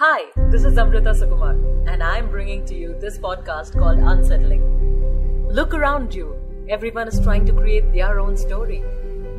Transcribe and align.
Hi, 0.00 0.26
this 0.50 0.64
is 0.64 0.78
Amrita 0.78 1.10
Sukumar, 1.10 1.54
and 1.92 2.04
I'm 2.04 2.30
bringing 2.30 2.64
to 2.66 2.74
you 2.76 2.94
this 3.00 3.18
podcast 3.18 3.76
called 3.76 3.98
Unsettling. 3.98 5.48
Look 5.50 5.74
around 5.74 6.14
you. 6.14 6.36
Everyone 6.68 7.08
is 7.08 7.18
trying 7.18 7.44
to 7.46 7.52
create 7.52 7.92
their 7.92 8.20
own 8.20 8.36
story. 8.36 8.84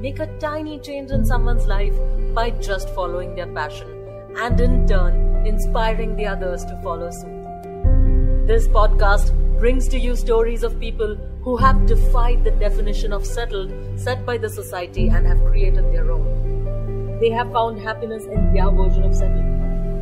Make 0.02 0.20
a 0.20 0.28
tiny 0.40 0.78
change 0.80 1.12
in 1.12 1.24
someone's 1.24 1.66
life 1.66 1.96
by 2.36 2.50
just 2.50 2.90
following 2.90 3.36
their 3.36 3.48
passion, 3.54 3.88
and 4.36 4.60
in 4.60 4.86
turn, 4.86 5.46
inspiring 5.48 6.18
the 6.18 6.26
others 6.26 6.66
to 6.66 6.78
follow 6.84 7.10
suit. 7.10 8.46
This 8.46 8.68
podcast 8.68 9.32
brings 9.60 9.88
to 9.88 9.98
you 9.98 10.18
stories 10.18 10.64
of 10.64 10.78
people 10.78 11.16
who 11.42 11.56
have 11.56 11.86
defied 11.86 12.44
the 12.44 12.52
definition 12.52 13.14
of 13.14 13.26
settled 13.26 13.72
set 13.98 14.26
by 14.26 14.38
the 14.38 14.50
society 14.50 15.08
and 15.08 15.26
have 15.26 15.42
created 15.46 15.86
their 15.94 16.12
own. 16.12 17.18
They 17.22 17.30
have 17.30 17.50
found 17.54 17.80
happiness 17.80 18.26
in 18.26 18.54
their 18.54 18.70
version 18.70 19.06
of 19.06 19.16
settled. 19.16 19.59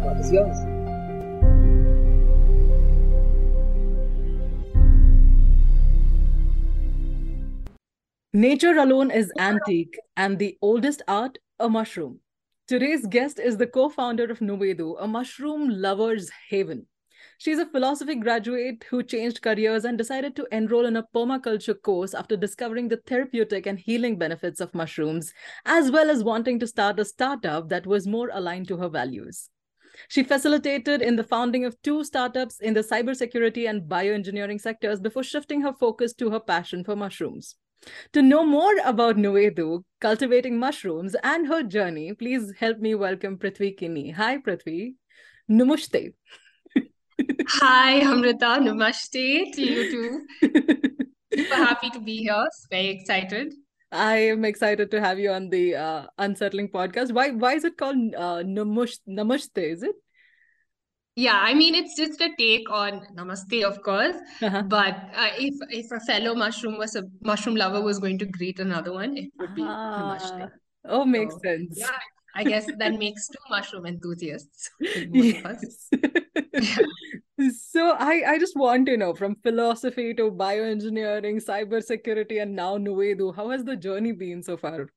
Yours? 0.07 0.57
Nature 8.34 8.77
alone 8.77 9.12
is 9.12 9.34
antique, 9.38 9.98
and 10.15 10.39
the 10.39 10.57
oldest 10.62 11.01
art, 11.09 11.39
a 11.59 11.67
mushroom. 11.67 12.21
Today's 12.67 13.05
guest 13.05 13.38
is 13.38 13.57
the 13.57 13.67
co 13.67 13.89
founder 13.89 14.31
of 14.31 14.39
Nuvedo, 14.39 14.95
a 14.98 15.07
mushroom 15.07 15.70
lover's 15.70 16.29
haven. 16.49 16.85
She's 17.37 17.59
a 17.59 17.65
philosophy 17.65 18.15
graduate 18.15 18.85
who 18.89 19.03
changed 19.03 19.41
careers 19.41 19.84
and 19.84 19.98
decided 19.98 20.37
to 20.37 20.48
enroll 20.53 20.85
in 20.85 20.95
a 20.95 21.03
permaculture 21.13 21.81
course 21.81 22.13
after 22.13 22.37
discovering 22.37 22.87
the 22.87 23.01
therapeutic 23.05 23.65
and 23.65 23.77
healing 23.77 24.17
benefits 24.17 24.62
of 24.62 24.73
mushrooms, 24.73 25.34
as 25.65 25.91
well 25.91 26.09
as 26.09 26.23
wanting 26.23 26.59
to 26.59 26.67
start 26.67 26.98
a 26.99 27.05
startup 27.05 27.67
that 27.67 27.85
was 27.85 28.07
more 28.07 28.29
aligned 28.31 28.70
to 28.70 28.77
her 28.77 28.89
values. 28.89 29.49
She 30.07 30.23
facilitated 30.23 31.01
in 31.01 31.15
the 31.15 31.23
founding 31.23 31.65
of 31.65 31.81
two 31.81 32.03
startups 32.03 32.59
in 32.59 32.73
the 32.73 32.81
cybersecurity 32.81 33.69
and 33.69 33.83
bioengineering 33.83 34.59
sectors 34.62 34.99
before 34.99 35.23
shifting 35.23 35.62
her 35.62 35.73
focus 35.73 36.13
to 36.15 36.29
her 36.31 36.39
passion 36.39 36.84
for 36.84 36.95
mushrooms. 36.95 37.55
To 38.13 38.21
know 38.21 38.45
more 38.45 38.76
about 38.85 39.17
Nuvedo, 39.17 39.84
cultivating 40.01 40.57
mushrooms, 40.57 41.15
and 41.23 41.48
her 41.48 41.63
journey, 41.63 42.13
please 42.13 42.54
help 42.59 42.79
me 42.79 42.95
welcome 42.95 43.37
Prithvi 43.37 43.77
Kini. 43.77 44.12
Hi, 44.12 44.37
Prithvi. 44.39 44.95
Namaste. 45.49 46.13
Hi, 47.49 48.01
Amrita. 48.01 48.59
Namaste 48.59 49.54
to 49.54 49.61
you 49.61 49.91
too. 49.91 50.26
Super 51.34 51.55
happy 51.55 51.89
to 51.91 51.99
be 51.99 52.17
here. 52.17 52.48
Very 52.70 52.87
excited. 52.87 53.54
I 53.91 54.18
am 54.18 54.43
excited 54.43 54.91
to 54.91 54.99
have 54.99 55.20
you 55.20 55.32
on 55.32 55.49
the 55.49 55.76
uh, 55.76 56.05
Unsettling 56.18 56.70
podcast. 56.70 57.12
Why 57.12 57.32
why 57.32 57.54
is 57.54 57.63
it 57.63 57.77
called 57.77 57.98
uh, 58.16 58.44
Namaste? 58.44 58.99
Namaste, 59.07 59.63
is 59.63 59.84
it? 59.84 59.96
Yeah, 61.16 61.40
I 61.41 61.54
mean 61.54 61.74
it's 61.74 61.96
just 61.96 62.21
a 62.21 62.29
take 62.38 62.70
on 62.70 63.02
Namaste, 63.16 63.63
of 63.63 63.82
course. 63.82 64.16
Uh-huh. 64.41 64.63
But 64.63 64.96
uh, 65.16 65.29
if 65.38 65.56
if 65.69 65.91
a 65.91 66.00
fellow 66.02 66.35
mushroom 66.35 66.78
was 66.78 66.96
a 66.96 67.03
mushroom 67.22 67.56
lover 67.56 67.81
was 67.81 68.00
going 68.00 68.19
to 68.19 68.25
greet 68.25 68.59
another 68.59 68.94
one, 68.94 69.18
it 69.18 69.31
would 69.40 69.56
be 69.56 69.63
ah. 69.66 70.18
Namaste. 70.18 70.51
Oh, 70.85 71.06
makes 71.06 71.34
so, 71.35 71.40
sense. 71.44 71.75
Yeah, 71.79 72.00
I 72.35 72.44
guess 72.44 72.68
that 72.78 72.94
makes 73.00 73.28
two 73.28 73.40
mushroom 73.50 73.85
enthusiasts. 73.85 74.69
Yes. 74.79 75.90
so 77.52 77.91
I, 77.91 78.24
I 78.28 78.40
just 78.40 78.56
want 78.56 78.88
to 78.88 78.97
know 78.97 79.13
from 79.13 79.35
philosophy 79.35 80.13
to 80.16 80.31
bioengineering, 80.31 81.44
cybersecurity, 81.44 82.41
and 82.41 82.56
now 82.56 82.78
Nuvedo, 82.78 83.35
how 83.35 83.50
has 83.52 83.63
the 83.63 83.75
journey 83.75 84.12
been 84.12 84.41
so 84.41 84.57
far? 84.57 84.90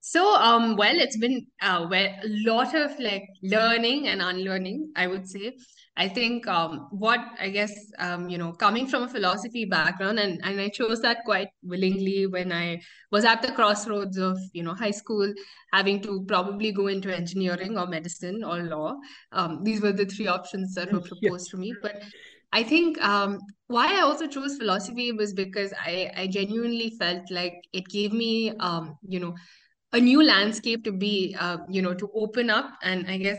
So, 0.00 0.34
um, 0.34 0.76
well, 0.76 0.98
it's 0.98 1.16
been 1.16 1.46
uh, 1.60 1.86
well, 1.88 2.06
a 2.06 2.28
lot 2.48 2.74
of 2.74 2.98
like 2.98 3.28
learning 3.42 4.08
and 4.08 4.20
unlearning, 4.20 4.92
I 4.96 5.06
would 5.06 5.28
say. 5.28 5.52
I 5.96 6.08
think 6.08 6.48
um, 6.48 6.88
what 6.90 7.20
I 7.38 7.50
guess, 7.50 7.72
um, 7.98 8.28
you 8.30 8.38
know, 8.38 8.52
coming 8.52 8.86
from 8.86 9.02
a 9.02 9.08
philosophy 9.08 9.66
background, 9.66 10.18
and, 10.18 10.40
and 10.42 10.58
I 10.58 10.68
chose 10.68 11.02
that 11.02 11.18
quite 11.26 11.48
willingly 11.62 12.26
when 12.26 12.50
I 12.50 12.80
was 13.10 13.26
at 13.26 13.42
the 13.42 13.52
crossroads 13.52 14.16
of, 14.16 14.38
you 14.54 14.62
know, 14.62 14.72
high 14.72 14.90
school, 14.90 15.30
having 15.72 16.00
to 16.02 16.24
probably 16.26 16.72
go 16.72 16.86
into 16.86 17.14
engineering 17.14 17.78
or 17.78 17.86
medicine 17.86 18.42
or 18.42 18.62
law. 18.62 18.94
Um, 19.32 19.62
these 19.64 19.82
were 19.82 19.92
the 19.92 20.06
three 20.06 20.28
options 20.28 20.74
that 20.76 20.90
were 20.90 21.00
proposed 21.12 21.48
yeah. 21.48 21.50
to 21.50 21.56
me. 21.58 21.74
But 21.82 22.02
I 22.52 22.62
think 22.62 22.98
um, 23.02 23.38
why 23.66 23.98
I 23.98 24.00
also 24.00 24.26
chose 24.26 24.56
philosophy 24.56 25.12
was 25.12 25.34
because 25.34 25.74
I, 25.78 26.10
I 26.16 26.26
genuinely 26.26 26.94
felt 26.98 27.30
like 27.30 27.54
it 27.74 27.86
gave 27.88 28.14
me, 28.14 28.52
um, 28.60 28.96
you 29.06 29.20
know, 29.20 29.34
a 29.92 30.00
new 30.00 30.22
landscape 30.24 30.84
to 30.84 30.92
be 30.92 31.36
uh, 31.38 31.58
you 31.68 31.82
know 31.82 31.92
to 31.92 32.08
open 32.14 32.48
up 32.48 32.70
and 32.82 33.06
i 33.08 33.18
guess 33.18 33.38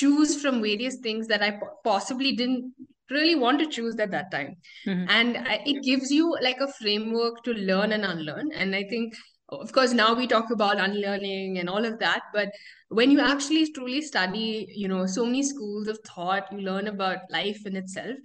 choose 0.00 0.40
from 0.42 0.62
various 0.62 0.96
things 1.06 1.26
that 1.26 1.42
i 1.42 1.50
possibly 1.84 2.32
didn't 2.32 2.72
really 3.10 3.34
want 3.34 3.58
to 3.58 3.66
choose 3.66 3.98
at 3.98 4.10
that 4.10 4.30
time 4.30 4.56
mm-hmm. 4.86 5.04
and 5.08 5.36
it 5.66 5.82
gives 5.82 6.10
you 6.10 6.34
like 6.40 6.60
a 6.60 6.72
framework 6.80 7.42
to 7.44 7.52
learn 7.52 7.92
and 7.92 8.04
unlearn 8.04 8.50
and 8.52 8.74
i 8.74 8.82
think 8.84 9.14
of 9.48 9.72
course 9.72 9.92
now 9.92 10.14
we 10.14 10.26
talk 10.26 10.50
about 10.50 10.80
unlearning 10.80 11.58
and 11.58 11.68
all 11.68 11.84
of 11.84 11.98
that 11.98 12.22
but 12.32 12.48
when 12.88 13.10
you 13.10 13.20
actually 13.20 13.70
truly 13.72 14.00
study 14.00 14.66
you 14.74 14.88
know 14.88 15.04
so 15.06 15.26
many 15.26 15.42
schools 15.42 15.88
of 15.88 15.98
thought 16.06 16.50
you 16.52 16.58
learn 16.58 16.88
about 16.88 17.18
life 17.30 17.66
in 17.66 17.76
itself 17.76 18.16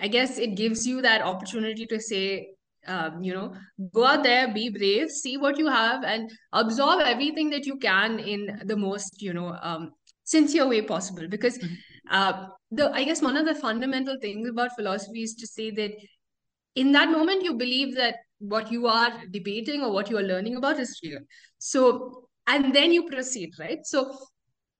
i 0.00 0.08
guess 0.08 0.38
it 0.38 0.56
gives 0.56 0.86
you 0.86 1.02
that 1.02 1.22
opportunity 1.22 1.86
to 1.86 2.00
say 2.00 2.48
um, 2.86 3.22
you 3.22 3.34
know 3.34 3.52
go 3.92 4.04
out 4.06 4.22
there 4.22 4.52
be 4.54 4.70
brave 4.70 5.10
see 5.10 5.36
what 5.36 5.58
you 5.58 5.66
have 5.66 6.02
and 6.02 6.30
absorb 6.52 7.00
everything 7.00 7.50
that 7.50 7.66
you 7.66 7.76
can 7.76 8.18
in 8.18 8.60
the 8.64 8.76
most 8.76 9.20
you 9.20 9.34
know 9.34 9.56
um, 9.62 9.90
sincere 10.30 10.68
way 10.68 10.82
possible. 10.82 11.28
Because 11.28 11.58
mm-hmm. 11.58 11.74
uh, 12.10 12.46
the 12.70 12.90
i 12.92 13.04
guess 13.04 13.20
one 13.26 13.36
of 13.36 13.46
the 13.46 13.54
fundamental 13.54 14.16
things 14.24 14.48
about 14.48 14.74
philosophy 14.78 15.22
is 15.28 15.34
to 15.34 15.46
say 15.46 15.70
that 15.70 15.92
in 16.76 16.92
that 16.92 17.10
moment 17.10 17.42
you 17.42 17.54
believe 17.54 17.94
that 17.96 18.16
what 18.38 18.70
you 18.72 18.86
are 18.86 19.12
debating 19.30 19.82
or 19.82 19.92
what 19.92 20.10
you 20.10 20.18
are 20.18 20.28
learning 20.32 20.56
about 20.56 20.78
is 20.78 20.98
real. 21.04 21.20
So 21.58 22.28
and 22.46 22.74
then 22.74 22.92
you 22.92 23.08
proceed 23.08 23.50
right? 23.58 23.80
So 23.84 24.12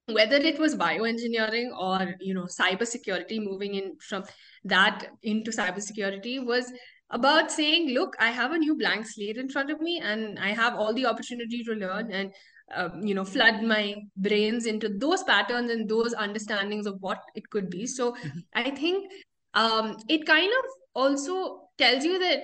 whether 0.07 0.37
it 0.37 0.59
was 0.59 0.75
bioengineering 0.77 1.77
or 1.79 2.15
you 2.21 2.35
know 2.35 2.45
cybersecurity 2.45 3.43
moving 3.43 3.75
in 3.75 3.97
from 4.09 4.25
that 4.65 5.07
into 5.23 5.51
cybersecurity 5.51 6.45
was 6.45 6.73
about 7.11 7.51
saying, 7.51 7.91
look, 7.91 8.15
I 8.21 8.31
have 8.31 8.53
a 8.53 8.59
new 8.59 8.77
blank 8.77 9.07
slate 9.07 9.37
in 9.37 9.49
front 9.49 9.71
of 9.71 9.81
me 9.81 10.01
and 10.01 10.39
I 10.39 10.51
have 10.51 10.77
all 10.77 10.95
the 10.95 11.07
opportunity 11.07 11.65
to 11.65 11.73
learn 11.73 12.13
and 12.13 12.33
um, 12.75 13.03
you 13.03 13.15
know 13.15 13.25
flood 13.25 13.63
my 13.63 13.95
brains 14.17 14.67
into 14.67 14.89
those 14.89 15.23
patterns 15.25 15.71
and 15.71 15.89
those 15.89 16.15
understandings 16.15 16.87
of 16.87 16.97
what 17.01 17.21
it 17.35 17.49
could 17.51 17.71
be. 17.71 17.87
So 17.87 18.13
mm-hmm. 18.13 18.39
i 18.55 18.71
think 18.71 19.11
um, 19.55 19.97
it 20.09 20.27
kind 20.27 20.51
of 20.59 20.65
also 20.95 21.69
tells 21.79 22.05
you 22.05 22.19
that 22.19 22.41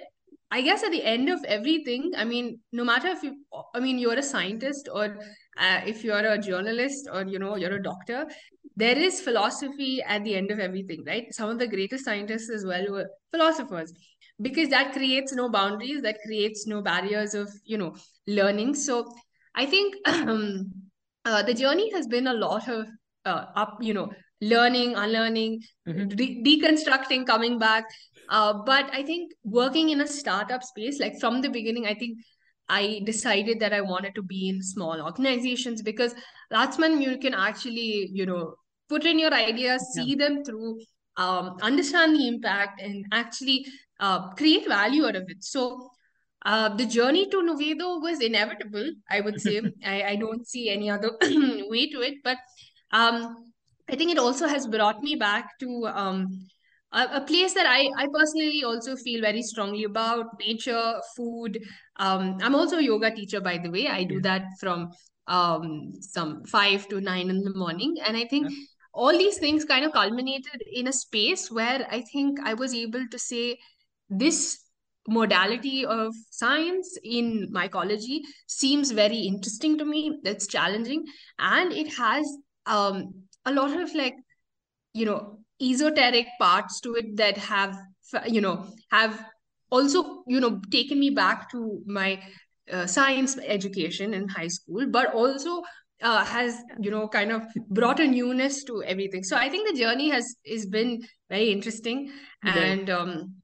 i 0.51 0.61
guess 0.61 0.85
at 0.85 0.93
the 0.93 1.03
end 1.03 1.29
of 1.29 1.43
everything 1.45 2.13
i 2.17 2.25
mean 2.25 2.59
no 2.73 2.85
matter 2.85 3.09
if 3.09 3.23
you 3.25 3.33
i 3.75 3.81
mean 3.81 3.99
you're 3.99 4.15
a 4.15 4.23
scientist 4.23 4.89
or 4.93 5.19
uh, 5.59 5.81
if 5.85 6.05
you're 6.05 6.27
a 6.33 6.39
journalist 6.39 7.09
or 7.13 7.25
you 7.25 7.41
know 7.41 7.57
you're 7.57 7.75
a 7.75 7.83
doctor 7.83 8.25
there 8.77 8.99
is 8.99 9.21
philosophy 9.21 10.03
at 10.03 10.23
the 10.25 10.35
end 10.35 10.51
of 10.51 10.59
everything 10.59 11.03
right? 11.07 11.33
Some 11.33 11.49
of 11.49 11.59
the 11.59 11.67
greatest 11.67 12.05
scientists 12.05 12.51
as 12.51 12.65
well 12.65 12.85
were 12.91 13.09
philosophers 13.33 13.93
because 14.43 14.69
that 14.69 14.93
creates 14.93 15.33
no 15.33 15.49
boundaries 15.49 16.03
that 16.03 16.19
creates 16.25 16.67
no 16.67 16.83
barriers 16.83 17.35
of 17.35 17.51
you 17.65 17.79
know 17.79 17.97
learning. 18.27 18.75
So 18.75 19.11
i 19.57 19.67
think 19.67 19.95
um, 20.07 20.71
uh, 21.25 21.43
the 21.43 21.55
journey 21.55 21.91
has 21.93 22.07
been 22.07 22.27
a 22.27 22.35
lot 22.35 22.69
of 22.69 22.87
uh, 23.25 23.47
up 23.57 23.79
you 23.81 23.95
know 23.95 24.11
learning 24.41 24.95
unlearning 24.95 25.61
mm-hmm. 25.89 26.09
de- 26.09 26.43
deconstructing 26.45 27.27
coming 27.27 27.59
back 27.59 27.85
uh, 28.29 28.53
but 28.65 28.89
i 28.93 29.03
think 29.03 29.33
working 29.45 29.91
in 29.91 30.01
a 30.01 30.07
startup 30.07 30.63
space 30.63 31.01
like 31.01 31.19
from 31.19 31.41
the 31.41 31.49
beginning 31.49 31.87
i 31.87 31.95
think 31.95 32.19
i 32.69 33.01
decided 33.05 33.59
that 33.61 33.73
i 33.73 33.81
wanted 33.81 34.15
to 34.15 34.23
be 34.23 34.49
in 34.49 34.63
small 34.63 35.01
organizations 35.01 35.83
because 35.83 36.15
that's 36.51 36.79
when 36.79 37.01
you 37.01 37.19
can 37.19 37.35
actually 37.35 38.11
you 38.13 38.27
know 38.27 38.55
put 38.89 39.05
in 39.07 39.19
your 39.19 39.33
ideas 39.33 39.83
yeah. 39.95 40.03
see 40.03 40.15
them 40.15 40.45
through 40.45 40.79
um, 41.17 41.57
understand 41.63 42.15
the 42.15 42.29
impact 42.29 42.81
and 42.81 43.05
actually 43.13 43.67
uh, 44.01 44.31
create 44.35 44.69
value 44.69 45.07
out 45.07 45.17
of 45.17 45.25
it. 45.29 45.43
So 45.43 45.91
uh, 46.47 46.69
the 46.69 46.87
journey 46.87 47.29
to 47.29 47.39
Nuvedo 47.43 48.01
was 48.01 48.21
inevitable, 48.21 48.89
I 49.11 49.21
would 49.21 49.41
say. 49.41 49.61
I, 49.85 50.03
I 50.03 50.17
don't 50.17 50.47
see 50.47 50.71
any 50.71 50.89
other 50.89 51.11
way 51.21 51.91
to 51.91 52.01
it. 52.03 52.15
But 52.23 52.39
um, 52.93 53.53
I 53.91 53.97
think 53.97 54.13
it 54.13 54.19
also 54.19 54.47
has 54.47 54.67
brought 54.69 55.03
me 55.03 55.17
back 55.17 55.59
to 55.59 55.87
um, 55.89 56.47
a, 56.93 57.09
a, 57.15 57.21
place 57.23 57.53
that 57.55 57.67
I, 57.67 57.91
I 57.99 58.07
personally 58.15 58.63
also 58.63 58.95
feel 58.95 59.23
very 59.23 59.43
strongly 59.43 59.83
about 59.83 60.39
nature, 60.39 61.01
food. 61.17 61.59
Um, 61.97 62.39
I'm 62.41 62.55
also 62.55 62.79
a 62.79 62.83
yoga 62.83 63.13
teacher, 63.13 63.41
by 63.41 63.59
the 63.59 63.71
way. 63.71 63.89
I 63.89 64.05
do 64.05 64.21
that 64.21 64.45
from 64.61 64.93
um, 65.27 65.95
some 66.01 66.45
five 66.45 66.87
to 66.91 67.01
nine 67.01 67.29
in 67.29 67.43
the 67.43 67.55
morning. 67.55 67.97
And 68.07 68.17
I 68.17 68.25
think. 68.25 68.51
Yeah 68.51 68.57
all 68.99 69.13
these 69.13 69.37
things 69.37 69.63
kind 69.63 69.85
of 69.85 69.93
culminated 69.93 70.63
in 70.73 70.89
a 70.89 70.93
space 70.93 71.51
where 71.51 71.87
I 71.91 72.01
think 72.01 72.41
I 72.43 72.55
was 72.55 72.73
able 72.73 73.07
to 73.11 73.19
say, 73.19 73.59
this 74.09 74.66
modality 75.09 75.85
of 75.87 76.15
science 76.31 76.99
in 77.03 77.51
mycology 77.53 78.21
seems 78.47 78.91
very 78.91 79.19
interesting 79.19 79.79
to 79.79 79.85
me. 79.85 80.19
It's 80.25 80.47
challenging. 80.47 81.05
And 81.39 81.73
it 81.73 81.95
has 81.95 82.27
um, 82.67 83.15
a 83.45 83.53
lot 83.53 83.81
of 83.81 83.95
like 83.95 84.15
you 84.93 85.07
know 85.07 85.39
esoteric 85.61 86.27
parts 86.41 86.81
to 86.81 86.95
it 86.95 87.17
that 87.17 87.37
have 87.37 87.79
you 88.27 88.41
know 88.41 88.67
have 88.91 89.25
also 89.71 90.23
you 90.27 90.41
know 90.41 90.61
taken 90.71 90.99
me 90.99 91.11
back 91.11 91.51
to 91.51 91.83
my 91.87 92.21
uh, 92.73 92.87
science 92.87 93.39
education 93.39 94.15
in 94.15 94.29
high 94.29 94.49
school 94.49 94.87
but 94.87 95.13
also 95.15 95.63
uh, 96.03 96.25
has 96.25 96.59
you 96.81 96.91
know 96.91 97.09
kind 97.09 97.33
of 97.33 97.43
brought 97.71 98.01
a 98.01 98.07
newness 98.07 98.65
to 98.65 98.83
everything. 98.83 99.23
So 99.25 99.37
i 99.37 99.49
think 99.49 99.69
the 99.69 99.79
journey 99.79 100.11
has 100.11 100.37
is 100.45 100.67
been 100.67 101.03
very 101.31 101.51
interesting. 101.51 102.11
And 102.43 102.91
um 102.91 103.35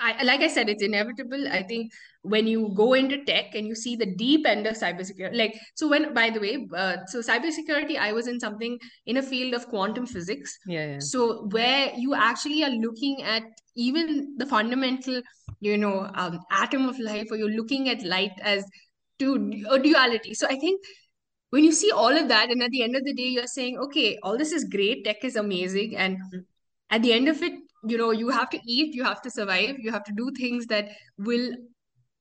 I, 0.00 0.22
like 0.22 0.40
I 0.40 0.48
said, 0.48 0.68
it's 0.68 0.82
inevitable. 0.82 1.46
I 1.48 1.62
think 1.62 1.92
when 2.22 2.46
you 2.46 2.72
go 2.74 2.94
into 2.94 3.22
tech 3.24 3.54
and 3.54 3.66
you 3.66 3.74
see 3.74 3.96
the 3.96 4.06
deep 4.06 4.46
end 4.46 4.66
of 4.66 4.74
cybersecurity, 4.74 5.36
like 5.36 5.60
so. 5.74 5.88
When, 5.88 6.14
by 6.14 6.30
the 6.30 6.40
way, 6.40 6.66
uh, 6.74 6.96
so 7.06 7.20
cybersecurity, 7.20 7.98
I 7.98 8.12
was 8.12 8.26
in 8.26 8.40
something 8.40 8.78
in 9.06 9.18
a 9.18 9.22
field 9.22 9.54
of 9.54 9.66
quantum 9.68 10.06
physics. 10.06 10.58
Yeah, 10.66 10.92
yeah. 10.92 10.98
So 11.00 11.44
where 11.50 11.92
you 11.96 12.14
actually 12.14 12.64
are 12.64 12.70
looking 12.70 13.22
at 13.22 13.42
even 13.76 14.36
the 14.38 14.46
fundamental, 14.46 15.20
you 15.60 15.76
know, 15.76 16.10
um, 16.14 16.40
atom 16.50 16.88
of 16.88 16.98
life, 16.98 17.28
or 17.30 17.36
you're 17.36 17.50
looking 17.50 17.90
at 17.90 18.02
light 18.02 18.32
as 18.40 18.64
to 19.18 19.34
a 19.70 19.78
duality. 19.78 20.32
So 20.34 20.46
I 20.46 20.58
think 20.58 20.82
when 21.50 21.62
you 21.62 21.72
see 21.72 21.90
all 21.90 22.16
of 22.16 22.28
that, 22.28 22.50
and 22.50 22.62
at 22.62 22.70
the 22.70 22.82
end 22.82 22.96
of 22.96 23.04
the 23.04 23.12
day, 23.12 23.24
you're 23.24 23.46
saying, 23.46 23.78
okay, 23.78 24.18
all 24.22 24.38
this 24.38 24.52
is 24.52 24.64
great, 24.64 25.04
tech 25.04 25.24
is 25.24 25.36
amazing, 25.36 25.96
and 25.96 26.16
at 26.88 27.02
the 27.02 27.12
end 27.12 27.28
of 27.28 27.42
it 27.42 27.52
you 27.84 27.96
know 27.96 28.10
you 28.10 28.28
have 28.28 28.50
to 28.50 28.58
eat 28.66 28.94
you 28.94 29.04
have 29.04 29.22
to 29.22 29.30
survive 29.30 29.76
you 29.78 29.90
have 29.90 30.04
to 30.04 30.12
do 30.12 30.30
things 30.38 30.66
that 30.66 30.88
will 31.18 31.52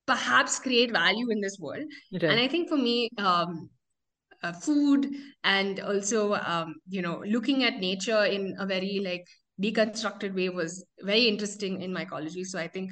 perhaps 0.06 0.60
create 0.60 0.92
value 0.92 1.30
in 1.30 1.40
this 1.40 1.58
world. 1.60 1.84
Right. 2.14 2.24
and 2.24 2.40
i 2.40 2.48
think 2.48 2.70
for 2.70 2.78
me 2.78 3.10
um, 3.18 3.70
uh, 4.44 4.54
food 4.54 5.08
and 5.44 5.80
also 5.80 6.34
um, 6.36 6.76
you 6.88 7.02
know 7.02 7.24
looking 7.26 7.64
at 7.64 7.80
nature 7.80 8.26
in 8.26 8.56
a 8.60 8.66
very 8.66 9.02
like 9.04 9.26
deconstructed 9.62 10.34
way 10.34 10.50
was 10.50 10.86
very 11.02 11.28
interesting 11.28 11.82
in 11.82 11.92
mycology. 11.92 12.46
So 12.46 12.60
i 12.60 12.68
think 12.68 12.92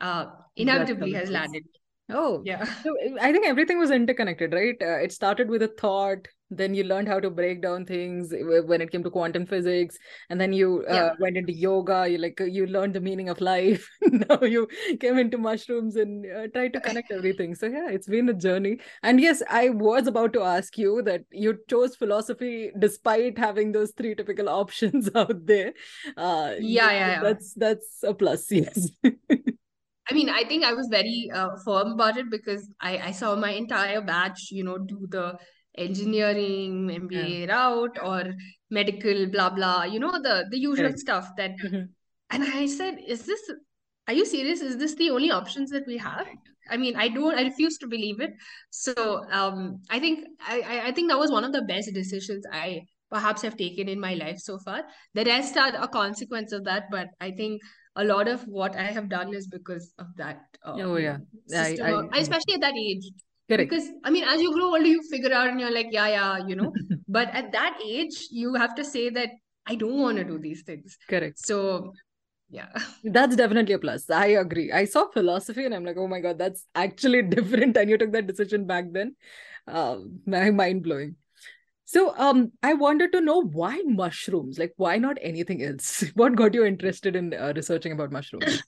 uh, 0.00 0.26
inevitably 0.56 1.12
has 1.12 1.30
landed. 1.30 1.62
Oh, 2.10 2.42
yeah. 2.44 2.64
So 2.82 2.94
I 3.20 3.32
think 3.32 3.46
everything 3.46 3.78
was 3.78 3.90
interconnected, 3.90 4.52
right? 4.52 4.76
Uh, 4.80 4.98
it 4.98 5.12
started 5.12 5.48
with 5.48 5.62
a 5.62 5.68
thought, 5.68 6.26
then 6.50 6.74
you 6.74 6.84
learned 6.84 7.08
how 7.08 7.20
to 7.20 7.30
break 7.30 7.62
down 7.62 7.86
things 7.86 8.32
when 8.66 8.80
it 8.80 8.90
came 8.90 9.02
to 9.04 9.10
quantum 9.10 9.46
physics, 9.46 9.98
and 10.28 10.40
then 10.40 10.52
you 10.52 10.84
uh, 10.88 11.14
went 11.20 11.36
into 11.36 11.52
yoga. 11.52 12.08
You 12.08 12.18
like 12.18 12.40
uh, 12.40 12.44
you 12.44 12.66
learned 12.66 12.94
the 12.94 13.00
meaning 13.00 13.28
of 13.28 13.40
life. 13.40 13.88
now 14.02 14.40
you 14.42 14.68
came 14.98 15.18
into 15.18 15.38
mushrooms 15.38 15.96
and 15.96 16.26
uh, 16.26 16.48
tried 16.48 16.72
to 16.72 16.80
connect 16.80 17.12
everything. 17.12 17.54
So 17.54 17.66
yeah, 17.66 17.88
it's 17.88 18.08
been 18.08 18.28
a 18.28 18.34
journey. 18.34 18.78
And 19.02 19.20
yes, 19.20 19.42
I 19.48 19.68
was 19.70 20.06
about 20.06 20.32
to 20.34 20.42
ask 20.42 20.76
you 20.76 21.02
that 21.02 21.24
you 21.30 21.58
chose 21.68 21.96
philosophy 21.96 22.72
despite 22.78 23.38
having 23.38 23.72
those 23.72 23.92
three 23.92 24.14
typical 24.14 24.48
options 24.60 25.10
out 25.14 25.46
there. 25.46 25.72
Uh, 26.16 26.54
Yeah, 26.58 26.90
yeah, 26.90 27.08
yeah. 27.08 27.22
That's 27.22 27.54
that's 27.54 28.02
a 28.02 28.14
plus. 28.14 28.50
Yes. 28.60 28.90
I 30.10 30.14
mean, 30.14 30.28
I 30.28 30.42
think 30.44 30.64
I 30.64 30.72
was 30.72 30.88
very 30.90 31.30
uh, 31.32 31.50
firm 31.64 31.92
about 31.92 32.16
it 32.16 32.30
because 32.30 32.68
I, 32.80 32.98
I 32.98 33.10
saw 33.12 33.36
my 33.36 33.50
entire 33.50 34.00
batch, 34.00 34.48
you 34.50 34.64
know, 34.64 34.76
do 34.76 35.06
the 35.08 35.38
engineering 35.76 36.90
MBA 36.90 37.46
route 37.48 37.98
or 38.02 38.34
medical, 38.70 39.26
blah 39.26 39.50
blah, 39.50 39.84
you 39.84 39.98
know, 40.00 40.12
the 40.12 40.46
the 40.50 40.58
usual 40.58 40.86
Correct. 40.86 40.98
stuff 40.98 41.28
that. 41.36 41.52
Mhm. 41.64 41.88
And 42.30 42.44
I 42.44 42.66
said, 42.66 42.98
"Is 43.06 43.26
this? 43.26 43.40
Are 44.08 44.14
you 44.14 44.24
serious? 44.24 44.60
Is 44.60 44.76
this 44.76 44.94
the 44.94 45.10
only 45.10 45.30
options 45.30 45.70
that 45.70 45.86
we 45.86 45.98
have?" 45.98 46.26
I 46.70 46.76
mean, 46.76 46.96
I 46.96 47.08
don't. 47.08 47.34
I 47.34 47.42
refuse 47.42 47.78
to 47.78 47.88
believe 47.88 48.20
it. 48.20 48.32
So, 48.70 49.24
um, 49.30 49.82
I 49.90 49.98
think 49.98 50.26
I 50.40 50.60
I 50.60 50.86
I 50.88 50.92
think 50.92 51.10
that 51.10 51.18
was 51.18 51.30
one 51.30 51.44
of 51.44 51.52
the 51.52 51.62
best 51.62 51.92
decisions 51.94 52.46
I 52.52 52.82
perhaps 53.10 53.42
have 53.42 53.56
taken 53.56 53.88
in 53.88 53.98
my 54.00 54.14
life 54.14 54.38
so 54.38 54.58
far. 54.58 54.84
The 55.14 55.24
rest 55.24 55.56
are 55.56 55.72
a 55.74 55.88
consequence 55.88 56.52
of 56.52 56.64
that, 56.64 56.84
but 56.90 57.08
I 57.20 57.32
think 57.32 57.62
a 57.96 58.04
lot 58.04 58.28
of 58.28 58.46
what 58.46 58.76
I 58.76 58.84
have 58.98 59.08
done 59.08 59.34
is 59.34 59.48
because 59.48 59.92
of 59.98 60.06
that. 60.16 60.44
Uh, 60.64 60.76
Oh 60.78 60.96
yeah, 60.96 61.18
know, 61.48 61.58
I 61.58 61.92
I 62.12 62.18
especially 62.20 62.54
at 62.54 62.60
that 62.60 62.76
age. 62.76 63.10
Correct. 63.50 63.70
Because 63.70 63.88
I 64.04 64.10
mean, 64.10 64.24
as 64.24 64.40
you 64.40 64.52
grow 64.52 64.66
older, 64.66 64.86
you 64.86 65.02
figure 65.10 65.32
out 65.32 65.48
and 65.48 65.60
you're 65.60 65.74
like, 65.74 65.88
yeah, 65.90 66.08
yeah, 66.08 66.46
you 66.46 66.56
know. 66.56 66.72
But 67.08 67.28
at 67.34 67.52
that 67.52 67.78
age, 67.84 68.28
you 68.30 68.54
have 68.54 68.74
to 68.76 68.84
say 68.84 69.10
that 69.10 69.30
I 69.66 69.74
don't 69.74 70.00
want 70.00 70.18
to 70.18 70.24
do 70.24 70.38
these 70.38 70.62
things. 70.62 70.96
Correct. 71.08 71.38
So, 71.38 71.92
yeah. 72.48 72.68
That's 73.04 73.36
definitely 73.36 73.74
a 73.74 73.78
plus. 73.78 74.08
I 74.10 74.26
agree. 74.44 74.72
I 74.72 74.84
saw 74.84 75.08
philosophy 75.10 75.64
and 75.64 75.74
I'm 75.74 75.84
like, 75.84 75.96
oh 75.98 76.08
my 76.08 76.20
God, 76.20 76.38
that's 76.38 76.66
actually 76.74 77.22
different. 77.36 77.76
And 77.76 77.90
you 77.90 77.98
took 77.98 78.12
that 78.12 78.26
decision 78.26 78.66
back 78.66 78.86
then. 78.92 79.16
Uh, 79.66 79.98
mind 80.26 80.82
blowing. 80.82 81.16
So, 81.84 82.16
um, 82.16 82.52
I 82.62 82.74
wanted 82.74 83.12
to 83.12 83.20
know 83.20 83.42
why 83.42 83.82
mushrooms? 83.84 84.58
Like, 84.58 84.72
why 84.76 84.98
not 84.98 85.18
anything 85.20 85.62
else? 85.64 86.04
What 86.14 86.36
got 86.36 86.54
you 86.54 86.64
interested 86.64 87.16
in 87.16 87.34
uh, 87.34 87.52
researching 87.54 87.92
about 87.92 88.12
mushrooms? 88.12 88.62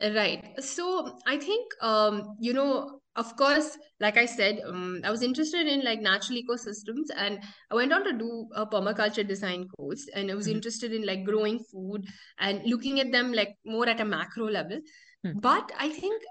Right. 0.00 0.54
So 0.60 1.18
I 1.26 1.38
think 1.38 1.72
um, 1.80 2.36
you 2.38 2.52
know, 2.52 3.00
of 3.18 3.36
course, 3.36 3.76
like 4.00 4.16
I 4.16 4.26
said, 4.26 4.60
um, 4.66 5.00
I 5.04 5.10
was 5.10 5.22
interested 5.22 5.66
in 5.66 5.84
like 5.84 6.00
natural 6.00 6.38
ecosystems 6.38 7.10
and 7.16 7.40
I 7.70 7.74
went 7.74 7.92
on 7.92 8.04
to 8.04 8.12
do 8.12 8.48
a 8.54 8.64
permaculture 8.66 9.26
design 9.26 9.68
course 9.76 10.06
and 10.14 10.30
I 10.30 10.34
was 10.34 10.46
Mhm. 10.46 10.54
interested 10.54 10.92
in 10.92 11.04
like 11.04 11.24
growing 11.24 11.58
food 11.72 12.06
and 12.38 12.62
looking 12.64 13.00
at 13.00 13.12
them 13.12 13.32
like 13.32 13.56
more 13.64 13.88
at 13.88 14.00
a 14.00 14.04
macro 14.04 14.48
level. 14.48 14.80
Hmm. 15.24 15.32
But 15.40 15.72
I 15.78 15.88
think 15.90 16.22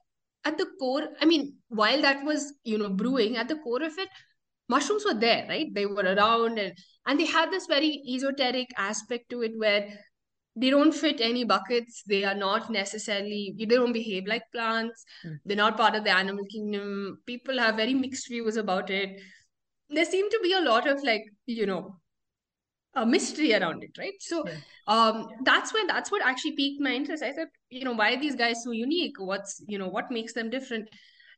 at 0.45 0.57
the 0.57 0.67
core, 0.79 1.09
I 1.21 1.25
mean, 1.25 1.57
while 1.67 2.01
that 2.01 2.23
was, 2.23 2.53
you 2.63 2.77
know, 2.77 2.89
brewing, 2.89 3.37
at 3.37 3.49
the 3.49 3.57
core 3.57 3.83
of 3.83 3.97
it, 3.97 4.09
mushrooms 4.69 5.05
were 5.05 5.13
there, 5.13 5.45
right? 5.49 5.67
They 5.73 5.85
were 5.85 6.03
around 6.03 6.57
and 6.57 6.73
and 7.05 7.19
they 7.19 7.25
had 7.25 7.51
this 7.51 7.67
very 7.67 8.01
esoteric 8.15 8.69
aspect 8.77 9.29
to 9.31 9.41
it 9.43 9.57
where 9.57 9.89
they 10.61 10.69
don't 10.71 10.93
fit 10.93 11.21
any 11.21 11.43
buckets. 11.43 12.03
They 12.07 12.23
are 12.23 12.35
not 12.35 12.69
necessarily 12.71 13.53
they 13.57 13.65
don't 13.65 13.93
behave 13.93 14.27
like 14.27 14.43
plants. 14.51 15.05
Mm. 15.25 15.39
they're 15.45 15.57
not 15.63 15.77
part 15.77 15.95
of 15.95 16.03
the 16.03 16.11
animal 16.15 16.45
kingdom. 16.53 17.19
People 17.25 17.59
have 17.59 17.75
very 17.75 17.93
mixed 17.93 18.27
views 18.29 18.57
about 18.57 18.89
it. 18.89 19.21
There 19.89 20.05
seem 20.05 20.29
to 20.31 20.39
be 20.43 20.53
a 20.53 20.61
lot 20.61 20.87
of 20.87 21.03
like 21.03 21.23
you 21.45 21.65
know 21.65 21.83
a 22.95 23.05
mystery 23.05 23.53
around 23.53 23.83
it 23.83 23.97
right? 23.97 24.19
So 24.19 24.43
Yeah. 24.47 24.57
um 24.87 25.27
that's 25.43 25.73
when 25.73 25.87
that's 25.87 26.11
what 26.11 26.25
actually 26.31 26.55
piqued 26.61 26.81
my 26.81 26.93
interest. 27.01 27.23
I 27.23 27.33
said 27.33 27.47
you 27.69 27.83
know 27.89 27.93
why 27.93 28.13
are 28.13 28.19
these 28.25 28.35
guys 28.35 28.63
so 28.63 28.71
unique? 28.71 29.19
What's 29.19 29.61
you 29.67 29.77
know 29.77 29.87
what 29.99 30.11
makes 30.11 30.33
them 30.33 30.49
different? 30.49 30.89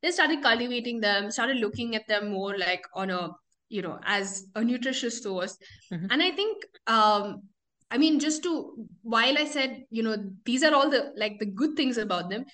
Then 0.01 0.13
started 0.13 0.41
cultivating 0.41 1.01
them 1.01 1.29
started 1.31 1.57
looking 1.57 1.95
at 1.95 2.07
them 2.07 2.31
more 2.31 2.57
like 2.57 2.83
on 2.93 3.09
a 3.09 3.21
you 3.67 3.81
know 3.81 3.99
as 4.17 4.45
a 4.55 4.63
nutritious 4.63 5.21
source. 5.23 5.57
Mhm. 5.93 6.07
and 6.11 6.23
i 6.23 6.31
think 6.31 6.63
um 6.87 7.41
i 7.91 7.97
mean 7.97 8.19
just 8.19 8.43
to 8.43 8.87
while 9.01 9.37
i 9.37 9.45
said 9.45 9.83
you 9.89 10.03
know 10.03 10.15
these 10.45 10.63
are 10.63 10.73
all 10.73 10.89
the 10.89 11.11
like 11.17 11.39
the 11.39 11.45
good 11.45 11.75
things 11.75 11.97
about 11.97 12.29
them 12.29 12.45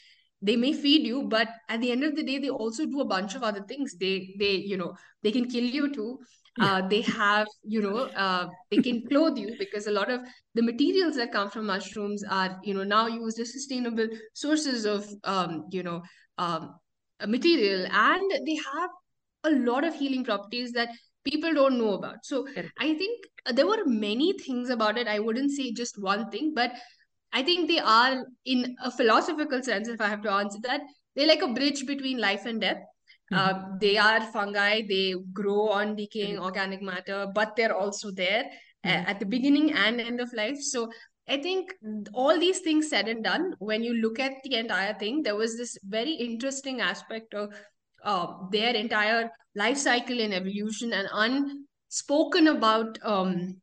they 0.41 0.55
may 0.55 0.73
feed 0.73 1.05
you 1.05 1.23
but 1.23 1.47
at 1.69 1.81
the 1.81 1.91
end 1.91 2.03
of 2.03 2.15
the 2.15 2.23
day 2.23 2.37
they 2.37 2.49
also 2.49 2.85
do 2.85 3.01
a 3.01 3.05
bunch 3.05 3.35
of 3.35 3.43
other 3.43 3.63
things. 3.67 3.95
They 3.97 4.35
they 4.39 4.55
you 4.55 4.77
know 4.77 4.93
they 5.23 5.31
can 5.31 5.49
kill 5.49 5.63
you 5.63 5.91
too. 5.91 6.19
Uh, 6.61 6.87
they 6.87 7.01
have 7.01 7.47
you 7.63 7.81
know 7.81 7.97
uh, 8.25 8.47
they 8.71 8.77
can 8.77 9.05
clothe 9.07 9.37
you 9.37 9.55
because 9.59 9.87
a 9.87 9.91
lot 9.91 10.09
of 10.09 10.21
the 10.53 10.61
materials 10.61 11.15
that 11.17 11.31
come 11.31 11.49
from 11.49 11.65
mushrooms 11.65 12.23
are 12.29 12.59
you 12.63 12.73
know 12.73 12.83
now 12.83 13.07
used 13.07 13.39
as 13.39 13.51
sustainable 13.51 14.07
sources 14.33 14.85
of 14.85 15.07
um, 15.23 15.65
you 15.71 15.83
know 15.83 16.01
um, 16.37 16.75
a 17.19 17.27
material. 17.27 17.87
And 17.91 18.31
they 18.45 18.55
have 18.73 18.89
a 19.43 19.51
lot 19.51 19.83
of 19.83 19.95
healing 19.95 20.23
properties 20.23 20.71
that 20.73 20.89
people 21.25 21.53
don't 21.53 21.77
know 21.77 21.93
about 21.93 22.25
so 22.25 22.45
i 22.79 22.93
think 23.01 23.25
there 23.53 23.67
were 23.67 23.83
many 23.85 24.33
things 24.45 24.69
about 24.69 24.97
it 24.97 25.07
i 25.07 25.19
wouldn't 25.19 25.51
say 25.51 25.71
just 25.71 26.01
one 26.01 26.29
thing 26.29 26.51
but 26.55 26.71
i 27.33 27.43
think 27.43 27.67
they 27.69 27.79
are 27.79 28.25
in 28.45 28.75
a 28.83 28.91
philosophical 28.91 29.61
sense 29.63 29.87
if 29.87 30.01
i 30.01 30.07
have 30.07 30.21
to 30.21 30.31
answer 30.31 30.59
that 30.67 30.81
they're 31.15 31.27
like 31.33 31.41
a 31.41 31.53
bridge 31.59 31.85
between 31.85 32.17
life 32.27 32.45
and 32.45 32.61
death 32.61 32.83
Mhm. 33.31 33.37
uh, 33.37 33.53
they 33.81 33.97
are 33.97 34.21
fungi 34.33 34.81
they 34.89 35.15
grow 35.33 35.61
on 35.75 35.95
decaying 35.99 36.35
Correct. 36.35 36.45
organic 36.47 36.81
matter 36.89 37.19
but 37.37 37.55
they're 37.55 37.75
also 37.75 38.11
there 38.11 38.43
Mhm. 38.85 39.07
at 39.11 39.19
the 39.19 39.25
beginning 39.35 39.71
and 39.83 40.01
end 40.01 40.21
of 40.25 40.33
life 40.39 40.59
so 40.71 40.81
i 41.35 41.37
think 41.45 41.71
all 42.23 42.41
these 42.43 42.59
things 42.65 42.89
said 42.89 43.07
and 43.13 43.23
done 43.27 43.47
when 43.69 43.87
you 43.87 43.93
look 44.01 44.19
at 44.25 44.35
the 44.43 44.53
entire 44.59 44.93
thing 44.99 45.23
there 45.27 45.39
was 45.39 45.57
this 45.61 45.73
very 45.95 46.13
interesting 46.27 46.81
aspect 46.89 47.33
of 47.33 47.55
uh, 48.05 48.27
their 48.51 48.73
entire 48.73 49.29
life 49.55 49.77
cycle 49.77 50.19
and 50.19 50.33
evolution 50.33 50.93
and 50.93 51.09
unspoken 51.13 52.47
about 52.47 52.97
um, 53.03 53.57